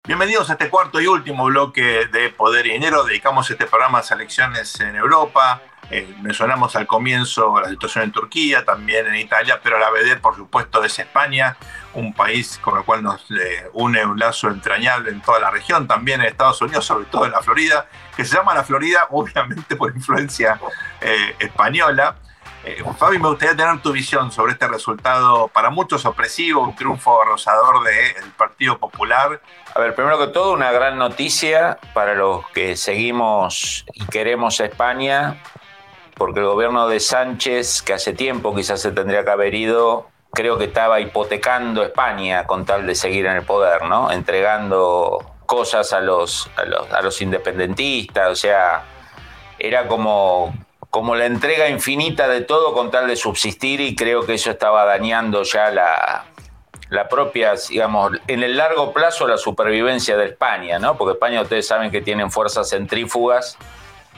Bienvenidos 0.08 0.50
a 0.50 0.54
este 0.54 0.70
cuarto 0.70 1.02
y 1.02 1.08
último 1.08 1.46
bloque 1.46 2.08
de 2.12 2.30
Poder 2.30 2.66
y 2.68 2.72
Dinero. 2.72 3.04
Dedicamos 3.04 3.52
este 3.52 3.66
programa 3.66 4.00
a 4.00 4.14
elecciones 4.14 4.80
en 4.80 4.96
Europa, 4.96 5.62
eh, 5.90 6.16
mencionamos 6.22 6.78
al 6.78 6.88
comienzo 6.88 7.60
la 7.60 7.68
situación 7.68 8.06
en 8.06 8.12
Turquía, 8.14 8.64
también 8.64 9.08
en 9.08 9.16
Italia, 9.16 9.60
pero 9.62 9.78
la 9.78 9.90
vedette, 9.90 10.22
por 10.22 10.38
supuesto, 10.38 10.82
es 10.86 10.98
España, 11.00 11.58
un 11.94 12.14
país 12.14 12.58
con 12.60 12.78
el 12.78 12.86
cual 12.86 13.04
nos 13.04 13.30
eh, 13.30 13.68
une 13.74 14.06
un 14.06 14.18
lazo 14.18 14.48
entrañable 14.48 15.12
en 15.12 15.22
toda 15.22 15.42
la 15.42 15.52
región, 15.52 15.86
también 15.86 16.22
en 16.22 16.28
Estados 16.28 16.62
Unidos, 16.62 16.86
sobre 16.86 17.08
todo 17.08 17.26
en 17.26 17.34
la 17.34 17.42
Florida, 17.42 17.88
que 18.16 18.24
se 18.24 18.38
llama 18.38 18.54
la 18.54 18.64
Florida, 18.64 19.08
obviamente 19.12 19.76
por 19.76 19.94
influencia 19.94 20.62
eh, 21.02 21.36
española. 21.40 22.16
Fabi, 22.98 23.18
me 23.18 23.30
gustaría 23.30 23.56
tener 23.56 23.82
tu 23.82 23.92
visión 23.92 24.32
sobre 24.32 24.54
este 24.54 24.68
resultado 24.68 25.48
para 25.48 25.70
muchos 25.70 26.06
opresivo, 26.06 26.62
un 26.62 26.76
triunfo 26.76 27.22
arrosador 27.22 27.84
del 27.84 28.32
Partido 28.38 28.78
Popular. 28.78 29.42
A 29.74 29.80
ver, 29.80 29.96
primero 29.96 30.20
que 30.20 30.28
todo, 30.28 30.54
una 30.54 30.72
gran 30.72 30.98
noticia 30.98 31.80
para 31.94 32.14
los 32.14 32.48
que 32.50 32.78
seguimos 32.78 33.86
y 33.94 34.06
queremos 34.06 34.62
a 34.62 34.66
España 34.66 35.42
porque 36.22 36.40
el 36.40 36.46
gobierno 36.46 36.88
de 36.88 37.00
Sánchez, 37.00 37.82
que 37.82 37.94
hace 37.94 38.14
tiempo 38.14 38.54
quizás 38.54 38.80
se 38.80 38.92
tendría 38.92 39.24
que 39.24 39.32
haber 39.32 39.56
ido, 39.56 40.08
creo 40.32 40.60
que 40.60 40.66
estaba 40.66 41.00
hipotecando 41.00 41.82
España 41.82 42.46
con 42.46 42.64
tal 42.64 42.86
de 42.86 42.94
seguir 42.94 43.26
en 43.26 43.38
el 43.38 43.44
poder, 43.44 43.86
¿no? 43.86 44.12
Entregando 44.12 45.18
cosas 45.48 45.94
a 45.94 46.00
los, 46.00 46.48
a 46.58 47.02
los, 47.02 47.22
independentistas, 47.24 48.30
o 48.30 48.36
sea, 48.36 48.84
era 49.58 49.88
como, 49.88 50.54
como 50.92 51.16
la 51.16 51.26
entrega 51.26 51.70
infinita 51.70 52.28
de 52.28 52.42
todo 52.42 52.74
con 52.74 52.92
tal 52.92 53.08
de 53.08 53.16
subsistir 53.16 53.80
y 53.82 53.96
creo 53.96 54.26
que 54.26 54.36
eso 54.36 54.52
estaba 54.52 54.86
dañando 54.86 55.42
ya 55.44 55.72
la, 55.72 56.26
la 56.90 57.08
propia, 57.08 57.54
digamos, 57.70 58.12
en 58.28 58.44
el 58.44 58.58
largo 58.58 58.92
plazo 58.92 59.26
la 59.26 59.38
supervivencia 59.38 60.18
de 60.18 60.26
España, 60.26 60.78
¿no? 60.78 60.98
Porque 60.98 61.14
España 61.14 61.42
ustedes 61.42 61.66
saben 61.66 61.90
que 61.92 62.02
tienen 62.02 62.30
fuerzas 62.30 62.70
centrífugas 62.70 63.58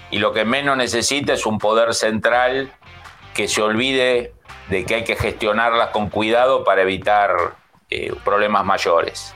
y 0.09 0.17
lo 0.17 0.33
que 0.33 0.45
menos 0.45 0.75
necesita 0.75 1.33
es 1.33 1.45
un 1.45 1.59
poder 1.59 1.93
central 1.93 2.71
que 3.35 3.47
se 3.47 3.61
olvide 3.61 4.33
de 4.69 4.85
que 4.85 4.95
hay 4.95 5.03
que 5.03 5.15
gestionarlas 5.15 5.89
con 5.89 6.09
cuidado 6.09 6.63
para 6.63 6.81
evitar 6.81 7.35
eh, 7.91 8.11
problemas 8.23 8.65
mayores. 8.65 9.35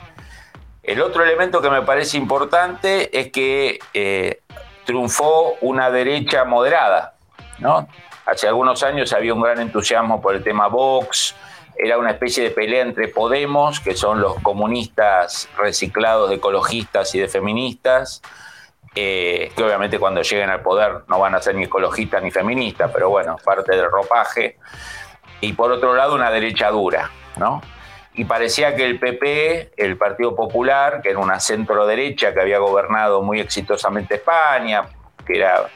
El 0.81 1.01
otro 1.01 1.23
elemento 1.23 1.61
que 1.61 1.69
me 1.69 1.83
parece 1.83 2.17
importante 2.17 3.19
es 3.19 3.31
que 3.31 3.77
eh, 3.93 4.41
triunfó 4.85 5.53
una 5.61 5.91
derecha 5.91 6.43
moderada. 6.43 7.16
¿No? 7.59 7.87
Hace 8.25 8.47
algunos 8.47 8.83
años 8.83 9.13
había 9.13 9.33
un 9.33 9.41
gran 9.41 9.59
entusiasmo 9.59 10.21
por 10.21 10.35
el 10.35 10.43
tema 10.43 10.67
Vox, 10.67 11.35
era 11.77 11.97
una 11.97 12.11
especie 12.11 12.43
de 12.43 12.49
pelea 12.51 12.81
entre 12.81 13.07
Podemos, 13.07 13.79
que 13.79 13.95
son 13.95 14.19
los 14.19 14.35
comunistas 14.41 15.47
reciclados 15.57 16.29
de 16.29 16.35
ecologistas 16.35 17.13
y 17.13 17.19
de 17.19 17.27
feministas, 17.27 18.21
eh, 18.95 19.51
que 19.55 19.63
obviamente 19.63 19.99
cuando 19.99 20.21
lleguen 20.23 20.49
al 20.49 20.61
poder 20.61 21.03
no 21.07 21.19
van 21.19 21.35
a 21.35 21.41
ser 21.41 21.55
ni 21.55 21.65
ecologistas 21.65 22.23
ni 22.23 22.31
feministas, 22.31 22.89
pero 22.91 23.09
bueno, 23.09 23.37
parte 23.43 23.75
del 23.75 23.91
ropaje. 23.91 24.57
Y 25.39 25.53
por 25.53 25.71
otro 25.71 25.93
lado, 25.93 26.15
una 26.15 26.31
derecha 26.31 26.71
dura, 26.71 27.11
¿no? 27.37 27.61
y 28.17 28.25
parecía 28.25 28.75
que 28.75 28.83
el 28.83 28.99
PP, 28.99 29.73
el 29.77 29.95
Partido 29.95 30.35
Popular, 30.35 31.01
que 31.03 31.11
era 31.11 31.19
una 31.19 31.39
centro 31.39 31.85
derecha 31.85 32.33
que 32.33 32.41
había 32.41 32.57
gobernado 32.57 33.21
muy 33.21 33.39
exitosamente 33.39 34.15
España, 34.15 34.85
que 35.23 35.37
era 35.37 35.69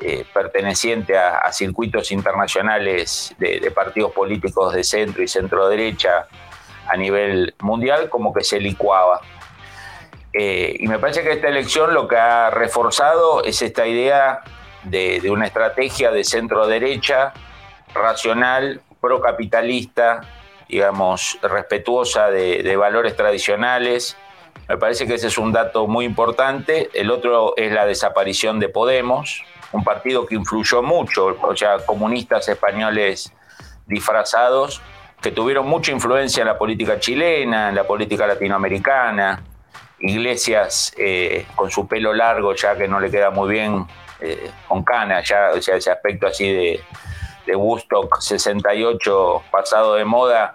eh, 0.00 0.24
perteneciente 0.32 1.16
a, 1.18 1.52
circuitos 1.52 2.10
internacionales 2.10 3.34
de, 3.38 3.70
partidos 3.70 4.12
políticos 4.12 4.72
de 4.72 4.84
centro 4.84 5.22
y 5.22 5.28
centro 5.28 5.68
derecha 5.68 6.26
a 6.88 6.96
nivel 6.96 7.54
mundial, 7.60 8.08
como 8.08 8.32
que 8.32 8.42
se 8.42 8.60
licuaba. 8.60 9.20
Eh, 10.32 10.76
y 10.78 10.86
me 10.86 10.98
parece 10.98 11.22
que 11.22 11.32
esta 11.32 11.48
elección 11.48 11.92
lo 11.92 12.06
que 12.08 12.16
ha 12.16 12.50
reforzado 12.50 13.44
es 13.44 13.62
esta 13.62 13.86
idea 13.86 14.40
de, 14.84 15.20
de 15.20 15.30
una 15.30 15.46
estrategia 15.46 16.10
de 16.10 16.24
centro 16.24 16.66
derecha 16.66 17.32
racional, 17.94 18.80
procapitalista, 19.00 20.22
digamos, 20.68 21.38
respetuosa 21.42 22.30
de, 22.30 22.76
valores 22.76 23.16
tradicionales. 23.16 24.16
Me 24.68 24.76
parece 24.76 25.06
que 25.06 25.14
ese 25.14 25.26
es 25.26 25.38
un 25.38 25.52
dato 25.52 25.86
muy 25.86 26.04
importante. 26.04 26.90
El 26.94 27.10
otro 27.10 27.54
es 27.56 27.72
la 27.72 27.86
desaparición 27.86 28.60
de 28.60 28.68
Podemos, 28.68 29.42
un 29.72 29.84
partido 29.84 30.26
que 30.26 30.34
influyó 30.34 30.82
mucho, 30.82 31.36
o 31.42 31.56
sea, 31.56 31.78
comunistas 31.84 32.48
españoles 32.48 33.32
disfrazados, 33.86 34.80
que 35.20 35.30
tuvieron 35.30 35.66
mucha 35.66 35.92
influencia 35.92 36.40
en 36.40 36.46
la 36.46 36.58
política 36.58 36.98
chilena, 36.98 37.68
en 37.68 37.74
la 37.74 37.84
política 37.84 38.26
latinoamericana. 38.26 39.42
Iglesias 39.98 40.94
eh, 40.96 41.46
con 41.54 41.70
su 41.70 41.86
pelo 41.86 42.14
largo, 42.14 42.54
ya 42.54 42.74
que 42.74 42.88
no 42.88 43.00
le 43.00 43.10
queda 43.10 43.30
muy 43.30 43.50
bien, 43.50 43.86
eh, 44.20 44.50
con 44.66 44.82
cana, 44.82 45.22
ya, 45.22 45.50
ese 45.50 45.90
aspecto 45.90 46.26
así 46.26 46.50
de, 46.50 46.80
de 47.46 47.56
Woodstock 47.56 48.18
68 48.20 49.42
pasado 49.50 49.94
de 49.94 50.04
moda, 50.04 50.54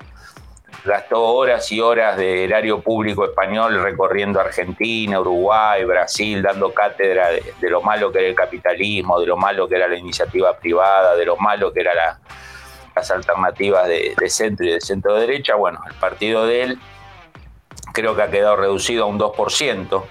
gastó 0.85 1.23
horas 1.23 1.71
y 1.71 1.81
horas 1.81 2.15
de 2.15 2.43
erario 2.43 2.79
público 2.79 3.25
español 3.25 3.81
recorriendo 3.81 4.39
Argentina, 4.39 5.19
Uruguay, 5.19 5.83
Brasil, 5.83 6.41
dando 6.41 6.71
cátedra 6.73 7.29
de, 7.31 7.69
lo 7.69 7.81
malo 7.81 8.11
que 8.11 8.19
era 8.19 8.27
el 8.27 8.35
capitalismo, 8.35 9.19
de 9.19 9.25
lo 9.25 9.35
malo 9.35 9.67
que 9.67 9.75
era 9.75 9.87
la 9.87 9.97
iniciativa 9.97 10.55
privada, 10.57 11.15
de 11.15 11.25
lo 11.25 11.37
malo 11.37 11.73
que 11.73 11.81
eran 11.81 11.97
las 12.95 13.11
alternativas 13.11 13.87
de, 13.87 14.15
centro 14.29 14.65
y 14.65 14.73
de 14.73 14.81
centro 14.81 15.15
derecha. 15.15 15.55
Bueno, 15.55 15.81
el 15.89 15.95
partido 15.95 16.45
de 16.45 16.61
él 16.63 16.79
creo 17.91 18.15
que 18.15 18.21
ha 18.21 18.29
quedado 18.29 18.55
reducido 18.55 19.05
a 19.05 19.07
un 19.07 19.19
2%, 19.19 20.03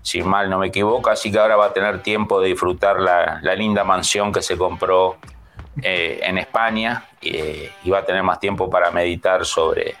si 0.00 0.22
mal 0.22 0.48
no 0.48 0.58
me 0.58 0.68
equivoco, 0.68 1.10
así 1.10 1.30
que 1.30 1.38
ahora 1.38 1.56
va 1.56 1.66
a 1.66 1.72
tener 1.74 2.02
tiempo 2.02 2.40
de 2.40 2.48
disfrutar 2.48 2.98
la, 2.98 3.40
la 3.42 3.54
linda 3.54 3.84
mansión 3.84 4.32
que 4.32 4.40
se 4.40 4.56
compró 4.56 5.18
eh, 5.82 6.20
en 6.22 6.38
España 6.38 7.04
eh, 7.20 7.72
y 7.84 7.90
va 7.90 8.00
a 8.00 8.04
tener 8.04 8.22
más 8.22 8.40
tiempo 8.40 8.68
para 8.68 8.90
meditar 8.90 9.44
sobre, 9.44 9.96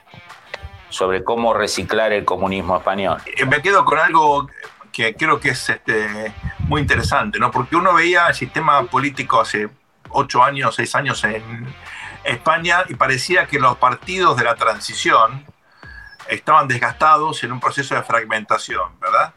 sobre 0.88 1.22
cómo 1.22 1.54
reciclar 1.54 2.12
el 2.12 2.24
comunismo 2.24 2.76
español. 2.76 3.20
Eh, 3.26 3.44
me 3.44 3.62
quedo 3.62 3.84
con 3.84 3.98
algo 3.98 4.48
que 4.92 5.14
creo 5.14 5.38
que 5.38 5.50
es 5.50 5.68
este, 5.68 6.32
muy 6.60 6.80
interesante, 6.80 7.38
¿no? 7.38 7.50
porque 7.50 7.76
uno 7.76 7.94
veía 7.94 8.26
el 8.26 8.34
sistema 8.34 8.82
político 8.84 9.40
hace 9.40 9.68
ocho 10.10 10.42
años, 10.42 10.74
seis 10.74 10.94
años 10.94 11.22
en 11.24 11.66
España 12.24 12.84
y 12.88 12.94
parecía 12.94 13.46
que 13.46 13.58
los 13.58 13.76
partidos 13.76 14.36
de 14.36 14.44
la 14.44 14.56
transición 14.56 15.44
estaban 16.28 16.66
desgastados 16.66 17.42
en 17.44 17.52
un 17.52 17.60
proceso 17.60 17.94
de 17.94 18.02
fragmentación, 18.02 18.98
¿verdad? 19.00 19.32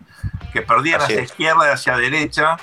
Que 0.52 0.62
perdían 0.62 1.02
hacia 1.02 1.22
izquierda 1.22 1.68
y 1.68 1.74
hacia 1.74 1.98
derecha 1.98 2.58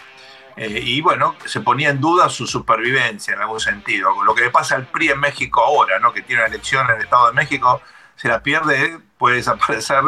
eh, 0.60 0.80
y 0.82 1.00
bueno, 1.00 1.36
se 1.44 1.60
ponía 1.60 1.90
en 1.90 2.00
duda 2.00 2.28
su 2.28 2.44
supervivencia 2.44 3.32
en 3.32 3.40
algún 3.40 3.60
sentido. 3.60 4.24
Lo 4.24 4.34
que 4.34 4.40
le 4.40 4.50
pasa 4.50 4.74
al 4.74 4.86
PRI 4.86 5.10
en 5.10 5.20
México 5.20 5.62
ahora, 5.62 6.00
¿no? 6.00 6.12
que 6.12 6.22
tiene 6.22 6.42
una 6.42 6.48
elección 6.48 6.84
en 6.90 6.96
el 6.96 7.02
Estado 7.02 7.28
de 7.28 7.32
México, 7.32 7.80
se 8.16 8.26
la 8.26 8.42
pierde, 8.42 8.98
puede 9.16 9.36
desaparecer 9.36 10.02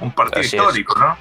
un 0.00 0.10
partido 0.10 0.42
histórico, 0.42 0.98
¿no? 0.98 1.16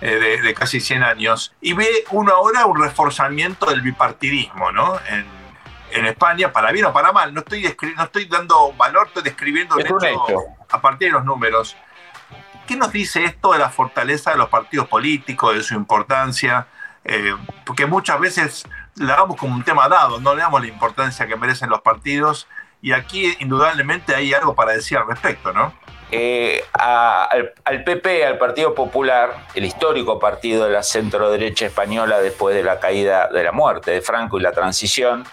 Eh, 0.00 0.40
de, 0.40 0.54
casi 0.54 0.78
100 0.78 1.02
años. 1.02 1.52
Y 1.60 1.72
ve 1.72 1.88
uno 2.12 2.32
ahora 2.32 2.64
un 2.66 2.80
reforzamiento 2.80 3.66
del 3.66 3.80
bipartidismo, 3.80 4.70
¿no? 4.70 5.00
En, 5.08 5.26
en 5.90 6.06
España, 6.06 6.52
para 6.52 6.70
bien 6.70 6.84
o 6.84 6.92
para 6.92 7.10
mal. 7.10 7.34
No 7.34 7.40
estoy, 7.40 7.74
no 7.96 8.04
estoy 8.04 8.26
dando 8.26 8.72
valor, 8.74 9.08
estoy 9.08 9.24
describiendo 9.24 9.76
el 9.78 9.86
hecho 9.86 9.98
a 10.70 10.80
partir 10.80 11.08
de 11.08 11.12
los 11.14 11.24
números. 11.24 11.76
¿Qué 12.68 12.76
nos 12.76 12.92
dice 12.92 13.24
esto 13.24 13.52
de 13.52 13.58
la 13.58 13.70
fortaleza 13.70 14.30
de 14.30 14.36
los 14.36 14.48
partidos 14.48 14.86
políticos, 14.86 15.56
de 15.56 15.62
su 15.64 15.74
importancia? 15.74 16.68
Eh, 17.04 17.34
porque 17.64 17.86
muchas 17.86 18.20
veces 18.20 18.64
la 18.96 19.16
damos 19.16 19.36
como 19.36 19.54
un 19.54 19.64
tema 19.64 19.88
dado, 19.88 20.20
no 20.20 20.34
le 20.34 20.42
damos 20.42 20.60
la 20.60 20.68
importancia 20.68 21.26
que 21.26 21.36
merecen 21.36 21.70
los 21.70 21.80
partidos 21.80 22.46
y 22.80 22.92
aquí 22.92 23.36
indudablemente 23.40 24.14
hay 24.14 24.34
algo 24.34 24.54
para 24.54 24.72
decir 24.72 24.98
al 24.98 25.06
respecto, 25.06 25.52
¿no? 25.52 25.72
Eh, 26.14 26.62
al, 26.74 27.84
PP, 27.84 28.26
al 28.26 28.36
Partido 28.36 28.74
Popular, 28.74 29.46
el 29.54 29.64
histórico 29.64 30.18
partido 30.18 30.66
de 30.66 30.70
la 30.70 30.82
centro 30.82 31.30
derecha 31.30 31.64
española 31.64 32.20
después 32.20 32.54
de 32.54 32.62
la 32.62 32.78
caída 32.80 33.28
de 33.28 33.42
la 33.42 33.52
muerte 33.52 33.92
de 33.92 34.02
Franco 34.02 34.38
y 34.38 34.42
la 34.42 34.52
transición, 34.52 35.24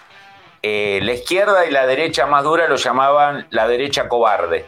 eh, 0.62 1.00
la 1.02 1.12
izquierda 1.12 1.66
y 1.66 1.70
la 1.70 1.86
derecha 1.86 2.24
más 2.26 2.44
dura 2.44 2.66
lo 2.66 2.76
llamaban 2.76 3.46
la 3.50 3.68
derecha 3.68 4.08
cobarde. 4.08 4.64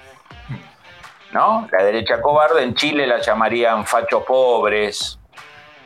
¿No? 1.32 1.66
La 1.72 1.82
derecha 1.82 2.20
cobarde 2.20 2.62
en 2.62 2.74
Chile 2.74 3.06
la 3.06 3.18
llamarían 3.18 3.86
fachos 3.86 4.22
pobres, 4.24 5.18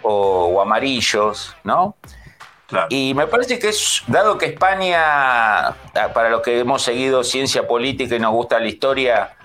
o, 0.07 0.61
amarillos, 0.61 1.55
¿no? 1.65 1.97
Y 2.89 3.15
me 3.15 3.27
parece 3.27 3.59
que 3.59 3.69
es, 3.69 4.03
dado 4.09 4.39
que 4.39 4.47
España, 4.47 5.75
para 6.13 6.31
los 6.31 6.43
que 6.43 6.59
hemos 6.59 6.83
seguido 6.83 7.23
ciencia 7.23 7.67
política 7.67 8.17
y 8.17 8.19
nos 8.19 8.33
gusta 8.33 8.59
la 8.59 8.67
historia, 8.67 9.37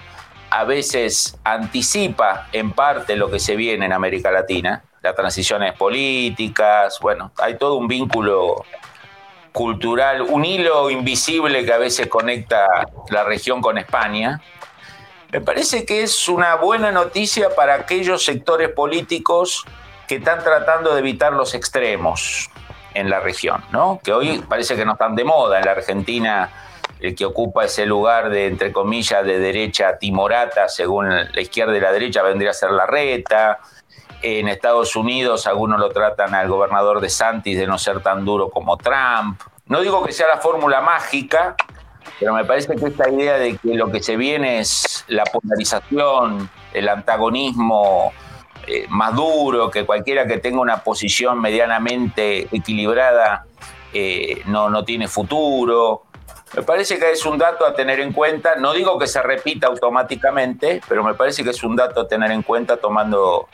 a 0.50 0.64
veces 0.64 1.38
anticipa 1.44 2.48
en 2.52 2.72
parte 2.72 3.16
lo 3.16 3.30
que 3.30 3.40
se 3.40 3.56
viene 3.56 3.86
en 3.86 3.94
América 3.94 4.32
Latina, 4.32 4.84
las 5.02 5.16
transiciones 5.16 5.74
políticas, 5.74 7.00
bueno, 7.00 7.32
hay 7.38 7.58
todo 7.58 7.76
un 7.76 7.88
vínculo 7.88 8.66
cultural, 9.52 10.22
un 10.22 10.46
hilo 10.46 10.90
invisible 10.90 11.66
que 11.66 11.74
a 11.74 11.78
veces 11.78 12.08
conecta 12.08 12.66
la 13.10 13.24
región 13.24 13.62
con 13.62 13.78
España. 13.78 14.42
Me 15.32 15.42
parece 15.42 15.86
que 15.86 16.04
es 16.04 16.28
una 16.28 16.56
buena 16.56 16.92
noticia 16.92 17.54
para 17.56 17.76
aquellos 17.76 18.24
sectores 18.26 18.70
políticos 18.70 19.66
que 20.12 20.18
están 20.18 20.44
tratando 20.44 20.94
de 20.94 21.00
evitar 21.00 21.32
los 21.32 21.54
extremos 21.54 22.50
en 22.94 23.10
la 23.10 23.22
región, 23.22 23.64
¿no? 23.72 24.02
Que 24.04 24.12
hoy 24.12 24.40
parece 24.40 24.76
que 24.76 24.84
no 24.84 24.92
están 24.92 25.16
de 25.16 25.24
moda. 25.24 25.60
En 25.60 25.64
la 25.64 25.72
Argentina, 25.72 26.50
el 27.00 27.16
que 27.16 27.24
ocupa 27.24 27.64
ese 27.64 27.86
lugar 27.86 28.30
de, 28.30 28.48
entre 28.48 28.74
comillas, 28.74 29.24
de 29.24 29.40
derecha 29.40 29.98
timorata, 29.98 30.68
según 30.68 31.08
la 31.08 31.42
izquierda 31.42 31.78
y 31.78 31.80
la 31.80 31.94
derecha, 31.94 32.24
vendría 32.24 32.50
a 32.50 32.54
ser 32.54 32.72
la 32.72 32.86
reta. 32.86 33.60
En 34.22 34.50
Estados 34.50 34.98
Unidos, 34.98 35.48
algunos 35.48 35.80
lo 35.80 35.88
tratan 35.92 36.36
al 36.36 36.50
gobernador 36.50 37.00
de 37.00 37.10
Santis 37.10 37.58
de 37.58 37.66
no 37.66 37.78
ser 37.78 38.02
tan 38.02 38.26
duro 38.26 38.50
como 38.50 38.76
Trump. 38.76 39.40
No 39.68 39.80
digo 39.80 40.04
que 40.04 40.12
sea 40.12 40.28
la 40.28 40.42
fórmula 40.42 40.82
mágica, 40.82 41.56
pero 42.20 42.34
me 42.34 42.44
parece 42.44 42.76
que 42.76 42.86
esta 42.86 43.10
idea 43.10 43.38
de 43.38 43.56
que 43.56 43.76
lo 43.76 43.90
que 43.90 44.04
se 44.04 44.18
viene 44.18 44.60
es 44.60 45.06
la 45.08 45.24
polarización, 45.24 46.50
el 46.74 46.90
antagonismo 46.90 48.12
eh, 48.74 48.86
más 48.88 49.14
duro, 49.14 49.70
que 49.70 49.86
cualquiera 49.86 50.26
que 50.26 50.38
tenga 50.38 50.62
una 50.62 50.78
posición 50.78 51.42
medianamente 51.42 52.48
equilibrada 52.56 53.44
eh, 53.92 54.44
no, 54.46 54.70
no 54.70 54.86
tiene 54.86 55.10
futuro. 55.10 56.04
Me 56.56 56.64
parece 56.64 56.98
que 56.98 57.12
es 57.12 57.26
un 57.26 57.38
dato 57.38 57.66
a 57.66 57.74
tener 57.74 58.00
en 58.00 58.14
cuenta. 58.14 58.56
No 58.56 58.72
digo 58.72 58.98
que 58.98 59.08
se 59.08 59.22
repita 59.22 59.68
automáticamente, 59.68 60.82
pero 60.88 61.04
me 61.04 61.16
parece 61.16 61.44
que 61.44 61.50
es 61.50 61.62
un 61.64 61.76
dato 61.76 62.00
a 62.00 62.08
tener 62.08 62.32
en 62.32 62.44
cuenta 62.44 62.78
tomando, 62.78 63.50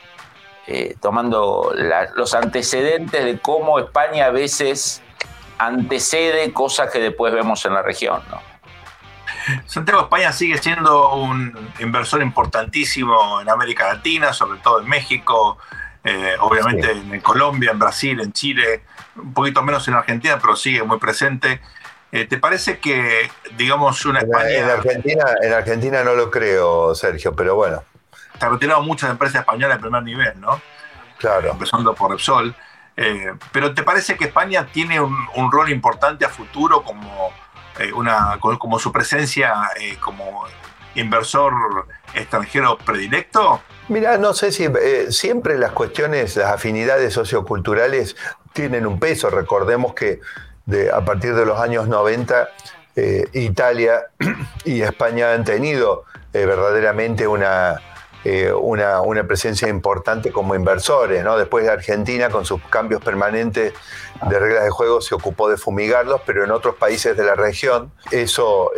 eh, 0.68 0.94
tomando 1.00 1.72
los 2.14 2.34
antecedentes 2.34 3.24
de 3.24 3.40
cómo 3.40 3.80
España 3.80 4.26
a 4.26 4.30
veces 4.30 5.02
antecede 5.58 6.52
cosas 6.52 6.92
que 6.92 7.00
después 7.00 7.32
vemos 7.32 7.64
en 7.64 7.74
la 7.74 7.82
región. 7.82 8.22
¿no? 8.30 8.40
Santiago 9.66 10.02
España 10.02 10.32
sigue 10.32 10.58
siendo 10.58 11.14
un 11.14 11.72
inversor 11.80 12.22
importantísimo 12.22 13.40
en 13.40 13.48
América 13.48 13.92
Latina, 13.92 14.32
sobre 14.32 14.60
todo 14.60 14.80
en 14.80 14.88
México, 14.88 15.58
eh, 16.04 16.36
obviamente 16.40 16.90
en 16.90 17.20
Colombia, 17.20 17.70
en 17.70 17.78
Brasil, 17.78 18.20
en 18.20 18.32
Chile, 18.32 18.84
un 19.16 19.32
poquito 19.32 19.62
menos 19.62 19.86
en 19.88 19.94
Argentina, 19.94 20.38
pero 20.40 20.56
sigue 20.56 20.82
muy 20.82 20.98
presente. 20.98 21.60
Eh, 22.10 22.24
¿Te 22.24 22.38
parece 22.38 22.78
que, 22.78 23.30
digamos, 23.56 24.04
una 24.06 24.20
España... 24.20 24.58
En 24.58 24.70
Argentina, 24.70 25.24
en 25.42 25.52
Argentina 25.52 26.02
no 26.02 26.14
lo 26.14 26.30
creo, 26.30 26.94
Sergio, 26.94 27.34
pero 27.34 27.54
bueno. 27.54 27.82
Se 28.38 28.46
han 28.46 28.52
retirado 28.52 28.82
muchas 28.82 29.10
empresas 29.10 29.40
españolas 29.40 29.76
de 29.76 29.82
primer 29.82 30.02
nivel, 30.02 30.40
¿no? 30.40 30.60
Claro. 31.18 31.50
Empezando 31.50 31.94
por 31.94 32.10
Repsol. 32.12 32.54
Eh, 32.96 33.32
pero 33.52 33.74
¿te 33.74 33.82
parece 33.82 34.16
que 34.16 34.24
España 34.24 34.66
tiene 34.72 35.00
un, 35.00 35.52
rol 35.52 35.70
importante 35.70 36.24
a 36.24 36.28
futuro 36.28 36.82
como, 36.82 37.32
eh, 37.78 37.92
una, 37.92 38.38
como 38.40 38.78
su 38.78 38.92
presencia 38.92 39.54
como 40.00 40.44
inversor 40.94 41.52
extranjero 42.14 42.78
predilecto? 42.78 43.62
Mira, 43.88 44.18
no 44.18 44.34
sé 44.34 44.52
si 44.52 44.66
siempre 45.10 45.58
las 45.58 45.72
cuestiones, 45.72 46.36
las 46.36 46.52
afinidades 46.52 47.14
socioculturales 47.14 48.16
tienen 48.52 48.86
un 48.86 48.98
peso. 48.98 49.30
Recordemos 49.30 49.94
que 49.94 50.20
a 50.92 51.00
partir 51.04 51.34
de 51.34 51.46
los 51.46 51.58
años 51.58 51.88
90, 51.88 52.48
eh, 52.96 53.28
Italia 53.32 54.08
y 54.64 54.82
España 54.82 55.32
han 55.32 55.44
tenido 55.44 56.04
eh, 56.32 56.44
verdaderamente 56.44 57.26
eh, 58.28 58.52
una, 58.52 59.24
presencia 59.26 59.68
importante 59.68 60.32
como 60.32 60.54
inversores. 60.54 61.24
¿no? 61.24 61.36
Después 61.36 61.64
de 61.64 61.70
Argentina, 61.70 62.30
con 62.30 62.44
sus 62.44 62.60
cambios 62.70 63.02
permanentes 63.02 63.72
de 64.28 64.38
reglas 64.38 64.64
de 64.64 64.70
juego, 64.70 65.00
se 65.00 65.14
ocupó 65.14 65.48
de 65.48 65.56
fumigarlos, 65.56 66.20
pero 66.26 66.44
en 66.44 66.50
otros 66.50 66.74
países 66.76 67.16
de 67.16 67.24
la 67.24 67.34
región 67.34 67.92
eso 68.10 68.72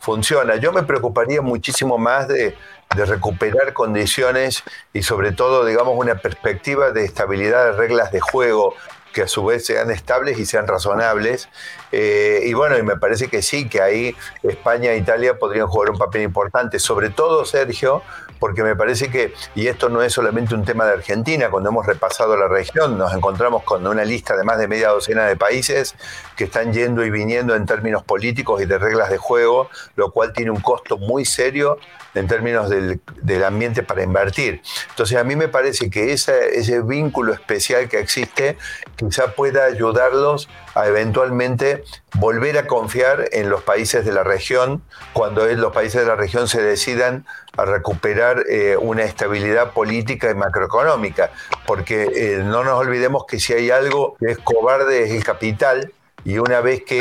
funciona. 0.00 0.56
Yo 0.56 0.72
me 0.72 0.82
preocuparía 0.82 1.42
muchísimo 1.42 1.98
más 1.98 2.28
de, 2.28 2.56
de 2.96 3.04
recuperar 3.04 3.72
condiciones 3.72 4.64
y 4.92 5.02
sobre 5.02 5.30
todo, 5.32 5.64
digamos, 5.64 5.94
una 5.96 6.16
perspectiva 6.16 6.90
de 6.90 7.04
estabilidad 7.04 7.66
de 7.66 7.72
reglas 7.72 8.10
de 8.10 8.20
juego 8.20 8.74
que 9.12 9.22
a 9.22 9.28
su 9.28 9.44
vez 9.44 9.66
sean 9.66 9.90
estables 9.90 10.38
y 10.38 10.46
sean 10.46 10.66
razonables. 10.66 11.48
Eh, 11.92 12.42
y 12.44 12.54
bueno, 12.54 12.78
y 12.78 12.82
me 12.82 12.96
parece 12.96 13.28
que 13.28 13.42
sí, 13.42 13.68
que 13.68 13.80
ahí 13.80 14.16
España 14.42 14.92
e 14.92 14.96
Italia 14.96 15.38
podrían 15.38 15.66
jugar 15.66 15.90
un 15.90 15.98
papel 15.98 16.22
importante, 16.22 16.78
sobre 16.78 17.10
todo 17.10 17.44
Sergio, 17.44 18.02
porque 18.40 18.64
me 18.64 18.74
parece 18.74 19.10
que, 19.10 19.32
y 19.54 19.68
esto 19.68 19.88
no 19.88 20.02
es 20.02 20.12
solamente 20.12 20.54
un 20.56 20.64
tema 20.64 20.86
de 20.86 20.94
Argentina, 20.94 21.50
cuando 21.50 21.68
hemos 21.68 21.86
repasado 21.86 22.36
la 22.36 22.48
región 22.48 22.98
nos 22.98 23.14
encontramos 23.14 23.62
con 23.62 23.86
una 23.86 24.04
lista 24.04 24.36
de 24.36 24.42
más 24.42 24.58
de 24.58 24.66
media 24.66 24.88
docena 24.88 25.26
de 25.26 25.36
países 25.36 25.94
que 26.36 26.44
están 26.44 26.72
yendo 26.72 27.04
y 27.04 27.10
viniendo 27.10 27.54
en 27.54 27.66
términos 27.66 28.02
políticos 28.02 28.62
y 28.62 28.64
de 28.64 28.78
reglas 28.78 29.10
de 29.10 29.18
juego, 29.18 29.68
lo 29.94 30.10
cual 30.10 30.32
tiene 30.32 30.50
un 30.50 30.60
costo 30.60 30.96
muy 30.96 31.24
serio 31.24 31.78
en 32.14 32.26
términos 32.26 32.68
del, 32.68 33.00
ambiente 33.44 33.82
para 33.82 34.02
invertir. 34.02 34.62
Entonces 34.90 35.16
a 35.16 35.24
mí 35.24 35.36
me 35.36 35.48
parece 35.48 35.90
que 35.90 36.12
ese 36.12 36.82
vínculo 36.82 37.32
especial 37.32 37.88
que 37.88 37.98
existe 37.98 38.56
quizá 38.96 39.32
pueda 39.32 39.64
ayudarlos 39.64 40.48
a 40.74 40.86
eventualmente 40.86 41.84
volver 42.14 42.58
a 42.58 42.66
confiar 42.66 43.28
en 43.32 43.50
los 43.50 43.62
países 43.62 44.04
de 44.04 44.12
la 44.12 44.24
región 44.24 44.82
cuando 45.12 45.46
los 45.46 45.72
países 45.72 46.00
de 46.02 46.06
la 46.06 46.16
región 46.16 46.48
se 46.48 46.62
decidan 46.62 47.26
a 47.56 47.64
recuperar 47.64 48.44
eh, 48.48 48.76
una 48.76 49.02
estabilidad 49.02 49.72
política 49.72 50.30
y 50.30 50.34
macroeconómica, 50.34 51.30
porque 51.66 52.10
eh, 52.14 52.42
no 52.42 52.64
nos 52.64 52.74
olvidemos 52.74 53.24
que 53.26 53.40
si 53.40 53.52
hay 53.52 53.70
algo 53.70 54.16
que 54.18 54.32
es 54.32 54.38
cobarde 54.38 55.04
es 55.04 55.10
el 55.10 55.24
capital, 55.24 55.92
y 56.22 56.36
una 56.36 56.60
vez 56.60 56.82
que, 56.84 56.98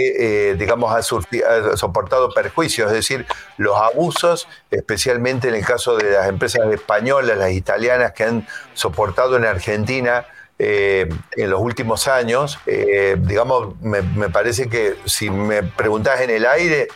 eh, 0.52 0.56
digamos, 0.56 0.93
ha, 0.93 1.02
soportado 1.02 2.32
perjuicios, 2.34 2.88
es 2.88 2.93
decir, 2.93 3.26
los 3.58 3.76
abusos, 3.76 4.47
especialmente 4.72 5.50
en 5.50 5.56
el 5.56 5.66
caso 5.66 5.97
de 5.97 6.12
las 6.12 6.30
empresas 6.30 6.62
españolas, 6.72 7.38
las 7.38 7.52
italianas 7.52 8.14
que 8.14 8.24
han 8.24 8.47
soportado 8.74 9.36
en 9.36 9.43
Argentina 9.43 10.26
eh, 10.58 11.10
en 11.36 11.50
los 11.50 11.60
últimos 11.60 12.08
años, 12.08 12.60
digamos, 12.66 13.78
me, 13.82 14.02
me, 14.02 14.30
parece 14.30 14.70
que 14.70 14.95
si 15.04 15.30
me 15.30 15.64
preguntas 15.64 16.22
en 16.22 16.30
el 16.30 16.45
aire, 16.45 16.88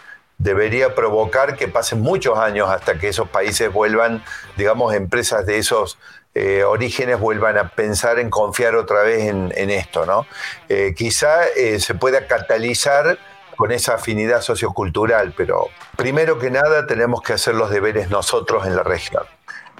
debería 0.43 0.93
provocar 0.93 1.55
que 1.55 1.67
pasen 1.67 2.01
muchos 2.01 2.37
años 2.37 2.69
hasta 2.69 2.99
que 2.99 3.07
esos 3.07 3.29
países 3.29 3.71
vuelvan, 3.71 4.23
digamos, 4.57 4.93
empresas 4.93 5.45
de 5.45 5.57
esos 5.57 5.97
eh, 6.35 6.63
orígenes 6.63 7.19
vuelvan 7.19 7.57
a 7.57 7.69
pensar 7.69 8.19
en 8.19 8.29
confiar 8.29 8.75
otra 8.75 9.03
vez 9.03 9.29
en, 9.29 9.69
esto, 9.69 10.05
¿no? 10.05 10.25
Eh, 10.67 10.93
quizá 10.97 11.45
eh, 11.55 11.79
se 11.79 11.95
pueda 11.95 12.27
catalizar 12.27 13.17
con 13.55 13.71
esa 13.71 13.95
afinidad 13.95 14.41
sociocultural, 14.41 15.33
pero 15.37 15.69
primero 15.95 16.39
que 16.39 16.49
nada 16.51 16.87
tenemos 16.87 17.21
que 17.21 17.33
hacer 17.33 17.55
los 17.55 17.69
deberes 17.69 18.09
nosotros 18.09 18.65
en 18.65 18.75
la 18.75 18.83
región. 18.83 19.23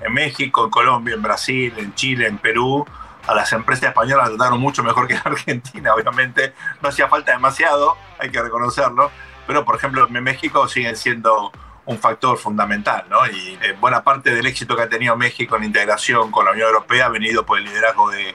En 0.02 0.14
México, 0.14 0.64
en 0.64 0.70
Colombia, 0.70 1.16
en 1.16 1.22
Brasil, 1.22 1.74
en 1.78 1.94
Chile, 1.96 2.28
en 2.28 2.38
Perú, 2.38 2.86
a 3.28 3.34
las 3.34 3.52
empresas 3.54 3.90
españolas 3.90 4.30
trataron 4.30 4.60
mucho 4.60 4.84
mejor 4.84 5.08
que 5.08 5.16
en 5.16 5.22
Argentina, 5.26 5.94
obviamente. 5.96 6.54
No 6.82 6.90
hacía 6.90 7.08
falta 7.08 7.32
demasiado, 7.32 7.98
hay 8.20 8.30
que 8.30 8.42
reconocerlo, 8.42 9.12
pero 9.48 9.66
por 9.66 9.76
ejemplo 9.76 10.08
en 10.08 10.24
México 10.24 10.68
siguen 10.68 10.96
siendo 10.96 11.52
un 11.86 12.00
factor 12.00 12.38
fundamental, 12.38 13.06
¿no? 13.10 13.26
Y 13.28 13.58
eh, 13.62 13.76
buena 13.80 14.04
parte 14.04 14.34
del 14.34 14.46
éxito 14.46 14.76
que 14.76 14.84
ha 14.84 14.90
tenido 14.90 15.16
México 15.18 15.58
en 15.58 15.66
integración 15.66 16.32
con 16.32 16.46
la 16.46 16.52
Unión 16.52 16.68
Europea 16.68 17.08
ha 17.08 17.10
venido 17.10 17.46
por 17.46 17.58
el 17.58 17.66
liderazgo 17.66 18.10
de 18.10 18.30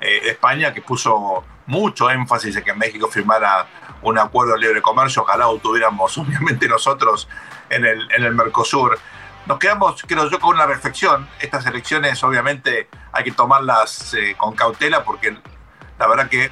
eh, 0.00 0.20
España, 0.24 0.74
que 0.74 0.82
puso 0.82 1.44
mucho 1.66 2.10
énfasis 2.10 2.56
en 2.56 2.64
que 2.64 2.74
México 2.74 3.08
firmara 3.08 3.66
un 4.02 4.18
acuerdo 4.18 4.54
de 4.54 4.60
libre 4.60 4.82
comercio, 4.82 5.22
ojalá 5.22 5.46
lo 5.46 5.58
tuviéramos 5.58 6.16
obviamente 6.18 6.68
nosotros 6.68 7.28
en 7.70 7.86
el, 7.86 8.10
en 8.12 8.24
el 8.24 8.34
Mercosur. 8.34 8.98
Nos 9.46 9.58
quedamos, 9.58 10.02
creo 10.06 10.28
yo, 10.28 10.38
con 10.38 10.56
una 10.56 10.66
reflexión. 10.66 11.26
Estas 11.40 11.64
elecciones 11.64 12.22
obviamente 12.22 12.88
hay 13.12 13.24
que 13.24 13.32
tomarlas 13.32 14.12
eh, 14.14 14.34
con 14.36 14.54
cautela 14.54 15.02
porque 15.04 15.36
la 15.98 16.06
verdad 16.06 16.28
que, 16.28 16.50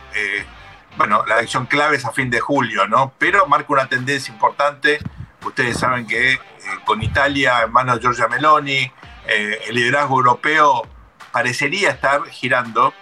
bueno, 0.98 1.24
la 1.26 1.38
elección 1.38 1.64
clave 1.66 1.96
es 1.96 2.04
a 2.04 2.12
fin 2.12 2.28
de 2.28 2.40
julio, 2.40 2.86
¿no? 2.86 3.12
Pero 3.18 3.46
marca 3.46 3.72
una 3.72 3.88
tendencia 3.88 4.32
importante 4.32 4.98
Ustedes 5.44 5.78
saben 5.78 6.06
que 6.06 6.32
eh, 6.32 6.40
con 6.84 7.02
Italia 7.02 7.62
en 7.62 7.72
manos 7.72 7.96
de 7.96 8.02
Giorgia 8.02 8.28
Meloni, 8.28 8.90
eh, 9.26 9.60
el 9.66 9.74
liderazgo 9.74 10.16
europeo 10.16 10.86
parecería 11.32 11.90
estar 11.90 12.26
girando, 12.26 12.92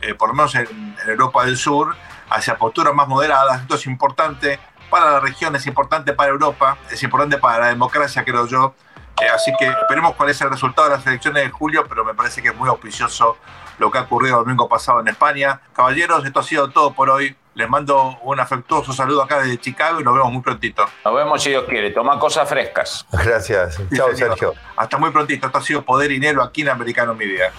eh, 0.00 0.14
por 0.14 0.28
lo 0.28 0.34
menos 0.34 0.54
en, 0.54 0.96
Europa 1.06 1.44
del 1.44 1.56
Sur, 1.56 1.94
hacia 2.30 2.56
posturas 2.56 2.94
más 2.94 3.06
moderadas. 3.06 3.62
Esto 3.62 3.76
es 3.76 3.86
importante 3.86 4.58
para 4.90 5.12
la 5.12 5.20
región, 5.20 5.54
es 5.54 5.66
importante 5.66 6.12
para 6.12 6.30
Europa, 6.30 6.78
es 6.90 7.02
importante 7.02 7.38
para 7.38 7.58
la 7.60 7.66
democracia, 7.68 8.24
creo 8.24 8.46
yo. 8.46 8.74
así 9.32 9.52
que 9.58 9.66
esperemos 9.66 10.14
cuál 10.14 10.30
es 10.30 10.40
el 10.40 10.50
resultado 10.50 10.88
de 10.88 10.96
las 10.96 11.06
elecciones 11.06 11.44
de 11.44 11.50
julio, 11.50 11.86
pero 11.88 12.04
me 12.04 12.14
parece 12.14 12.42
que 12.42 12.48
es 12.48 12.56
muy 12.56 12.68
auspicioso 12.68 13.38
lo 13.78 13.90
que 13.90 13.98
ha 13.98 14.02
ocurrido 14.02 14.38
el 14.38 14.44
domingo 14.44 14.68
pasado 14.68 15.00
en 15.00 15.08
España. 15.08 15.60
Caballeros, 15.72 16.24
esto 16.24 16.40
ha 16.40 16.42
sido 16.42 16.70
todo 16.70 16.92
por 16.92 17.10
hoy. 17.10 17.36
Les 17.54 17.68
mando 17.68 18.18
un 18.22 18.40
afectuoso 18.40 18.92
saludo 18.92 19.22
acá 19.22 19.38
desde 19.40 19.58
Chicago 19.58 20.00
y 20.00 20.04
nos 20.04 20.14
vemos 20.14 20.32
muy 20.32 20.42
prontito. 20.42 20.84
Nos 21.04 21.14
vemos 21.14 21.42
si 21.42 21.50
Dios 21.50 21.64
quiere. 21.68 21.90
Toma 21.90 22.18
cosas 22.18 22.48
frescas. 22.48 23.06
Gracias. 23.12 23.80
Chao, 23.94 24.14
Sergio. 24.14 24.54
Hasta 24.76 24.98
muy 24.98 25.10
prontito. 25.10 25.46
Esto 25.46 25.58
ha 25.58 25.62
sido 25.62 25.82
Poder 25.82 26.10
y 26.10 26.14
Dinero 26.14 26.42
aquí 26.42 26.62
en 26.62 26.70
Americano 26.70 27.14
Media. 27.14 27.52